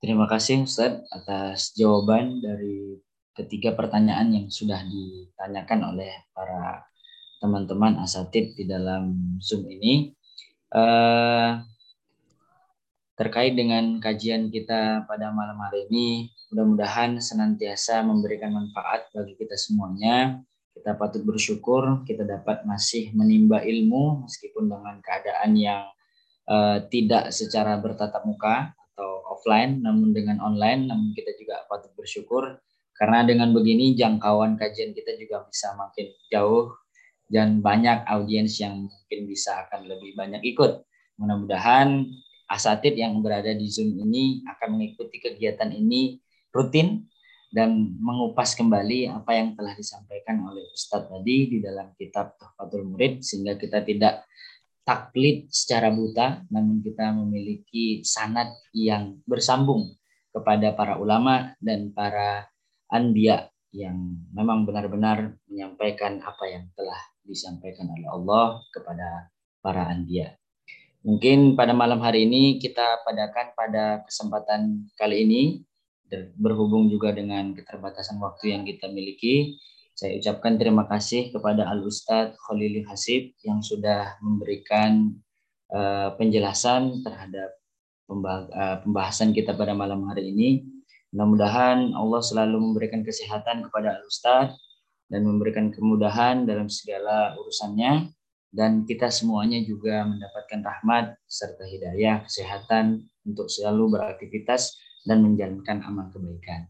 Terima 0.00 0.28
kasih 0.28 0.68
Ustaz 0.68 1.02
atas 1.10 1.72
jawaban 1.74 2.38
dari 2.44 3.00
ketiga 3.36 3.76
pertanyaan 3.76 4.32
yang 4.32 4.46
sudah 4.48 4.80
ditanyakan 4.84 5.92
oleh 5.92 6.12
para 6.32 6.88
teman-teman 7.36 8.00
asatid 8.00 8.56
di 8.56 8.64
dalam 8.64 9.36
Zoom 9.40 9.68
ini. 9.68 10.12
Uh, 10.72 11.60
terkait 13.16 13.56
dengan 13.56 13.96
kajian 13.96 14.52
kita 14.52 15.08
pada 15.08 15.32
malam 15.32 15.56
hari 15.64 15.88
ini. 15.88 16.28
Mudah-mudahan 16.52 17.16
senantiasa 17.16 18.04
memberikan 18.04 18.52
manfaat 18.52 19.08
bagi 19.10 19.34
kita 19.40 19.56
semuanya. 19.56 20.44
Kita 20.76 20.92
patut 20.92 21.24
bersyukur 21.24 22.04
kita 22.04 22.28
dapat 22.28 22.68
masih 22.68 23.08
menimba 23.16 23.64
ilmu 23.64 24.28
meskipun 24.28 24.68
dengan 24.68 25.00
keadaan 25.00 25.56
yang 25.56 25.88
uh, 26.44 26.84
tidak 26.92 27.32
secara 27.32 27.80
bertatap 27.80 28.20
muka 28.28 28.76
atau 28.92 29.24
offline, 29.32 29.80
namun 29.80 30.12
dengan 30.12 30.36
online. 30.44 30.84
Namun 30.84 31.16
kita 31.16 31.32
juga 31.40 31.64
patut 31.72 31.96
bersyukur 31.96 32.60
karena 33.00 33.24
dengan 33.24 33.56
begini 33.56 33.96
jangkauan 33.96 34.60
kajian 34.60 34.92
kita 34.92 35.16
juga 35.16 35.48
bisa 35.48 35.72
makin 35.72 36.12
jauh 36.28 36.76
dan 37.32 37.64
banyak 37.64 38.04
audiens 38.06 38.60
yang 38.60 38.86
mungkin 38.86 39.20
bisa 39.24 39.64
akan 39.66 39.88
lebih 39.88 40.12
banyak 40.12 40.44
ikut. 40.44 40.84
Mudah-mudahan 41.16 42.04
asatid 42.46 42.94
yang 42.98 43.18
berada 43.22 43.50
di 43.52 43.66
Zoom 43.66 43.98
ini 43.98 44.42
akan 44.46 44.78
mengikuti 44.78 45.18
kegiatan 45.18 45.70
ini 45.74 46.18
rutin 46.54 47.06
dan 47.50 47.94
mengupas 47.98 48.58
kembali 48.58 49.10
apa 49.10 49.32
yang 49.34 49.54
telah 49.54 49.74
disampaikan 49.74 50.42
oleh 50.46 50.66
Ustadz 50.74 51.08
tadi 51.10 51.36
di 51.56 51.58
dalam 51.62 51.94
kitab 51.94 52.34
Tuhfatul 52.38 52.86
Murid 52.86 53.22
sehingga 53.22 53.54
kita 53.54 53.82
tidak 53.86 54.26
taklid 54.86 55.50
secara 55.50 55.90
buta 55.90 56.46
namun 56.50 56.82
kita 56.82 57.10
memiliki 57.14 58.02
sanat 58.06 58.54
yang 58.74 59.18
bersambung 59.26 59.94
kepada 60.30 60.76
para 60.76 61.00
ulama 61.00 61.56
dan 61.58 61.90
para 61.96 62.46
anbiya 62.92 63.50
yang 63.74 63.98
memang 64.30 64.68
benar-benar 64.68 65.34
menyampaikan 65.50 66.22
apa 66.22 66.44
yang 66.48 66.64
telah 66.76 67.00
disampaikan 67.26 67.90
oleh 67.90 68.08
Allah 68.08 68.46
kepada 68.70 69.32
para 69.60 69.90
anbiya. 69.90 70.32
Mungkin 71.06 71.54
pada 71.54 71.70
malam 71.70 72.02
hari 72.02 72.26
ini 72.26 72.58
kita 72.58 73.06
padakan 73.06 73.54
pada 73.54 74.02
kesempatan 74.02 74.90
kali 74.98 75.22
ini 75.22 75.42
berhubung 76.34 76.90
juga 76.90 77.14
dengan 77.14 77.54
keterbatasan 77.54 78.18
waktu 78.18 78.58
yang 78.58 78.66
kita 78.66 78.90
miliki. 78.90 79.54
Saya 79.94 80.18
ucapkan 80.18 80.58
terima 80.58 80.82
kasih 80.90 81.30
kepada 81.30 81.70
Al 81.70 81.86
Ustadz 81.86 82.34
Khalili 82.42 82.82
Hasib 82.90 83.38
yang 83.46 83.62
sudah 83.62 84.18
memberikan 84.18 85.14
uh, 85.70 86.10
penjelasan 86.18 87.06
terhadap 87.06 87.54
uh, 88.10 88.82
pembahasan 88.82 89.30
kita 89.30 89.54
pada 89.54 89.78
malam 89.78 90.10
hari 90.10 90.34
ini. 90.34 90.66
Mudah-mudahan 91.14 91.94
Allah 91.94 92.18
selalu 92.18 92.58
memberikan 92.58 93.06
kesehatan 93.06 93.62
kepada 93.70 93.94
Al 93.94 94.02
Ustadz 94.10 94.58
dan 95.06 95.22
memberikan 95.22 95.70
kemudahan 95.70 96.50
dalam 96.50 96.66
segala 96.66 97.38
urusannya 97.38 98.10
dan 98.56 98.88
kita 98.88 99.12
semuanya 99.12 99.60
juga 99.60 100.00
mendapatkan 100.08 100.64
rahmat 100.64 101.20
serta 101.28 101.68
hidayah 101.68 102.24
kesehatan 102.24 103.04
untuk 103.28 103.52
selalu 103.52 104.00
beraktivitas 104.00 104.80
dan 105.04 105.20
menjalankan 105.20 105.84
amal 105.84 106.08
kebaikan. 106.08 106.64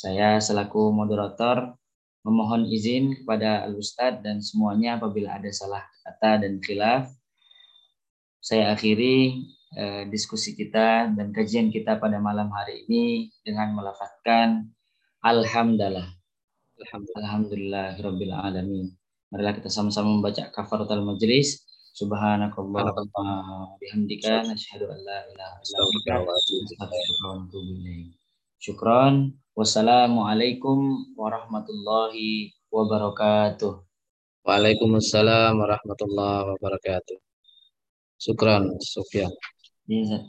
Saya 0.00 0.40
selaku 0.40 0.96
moderator 0.96 1.76
memohon 2.24 2.64
izin 2.72 3.20
kepada 3.20 3.68
Al 3.68 3.76
Ustadz 3.76 4.24
dan 4.24 4.40
semuanya 4.40 4.96
apabila 4.96 5.36
ada 5.36 5.52
salah 5.52 5.84
kata 6.08 6.40
dan 6.48 6.56
khilaf. 6.64 7.12
Saya 8.40 8.72
akhiri 8.72 9.44
eh, 9.76 10.02
diskusi 10.08 10.56
kita 10.56 11.12
dan 11.12 11.36
kajian 11.36 11.68
kita 11.68 12.00
pada 12.00 12.16
malam 12.16 12.48
hari 12.48 12.88
ini 12.88 13.28
dengan 13.44 13.76
melafatkan 13.76 14.72
Alhamdulillah. 15.20 16.06
Alhamdulillah. 16.80 18.00
Alhamdulillah. 18.00 18.40
Alamin. 18.46 19.05
Marilah 19.36 19.52
kita 19.52 19.68
sama-sama 19.68 20.16
membaca 20.16 20.48
kafaratul 20.48 21.04
majlis. 21.04 21.60
Subhanakallah 21.92 22.88
wa 22.88 23.76
bihamdika 23.76 24.48
nasyhadu 24.48 24.88
an 24.88 24.96
la 25.04 25.28
ilaha 25.28 25.60
illa 25.60 25.76
anta 27.36 27.60
Syukran. 28.56 29.36
Wassalamualaikum 29.52 31.12
warahmatullahi 31.20 32.56
wabarakatuh. 32.72 33.76
Waalaikumsalam 34.40 35.52
warahmatullahi 35.52 36.56
wabarakatuh. 36.56 37.20
Syukran, 38.16 38.72
Sufyan. 38.80 39.28
Iya, 39.84 40.24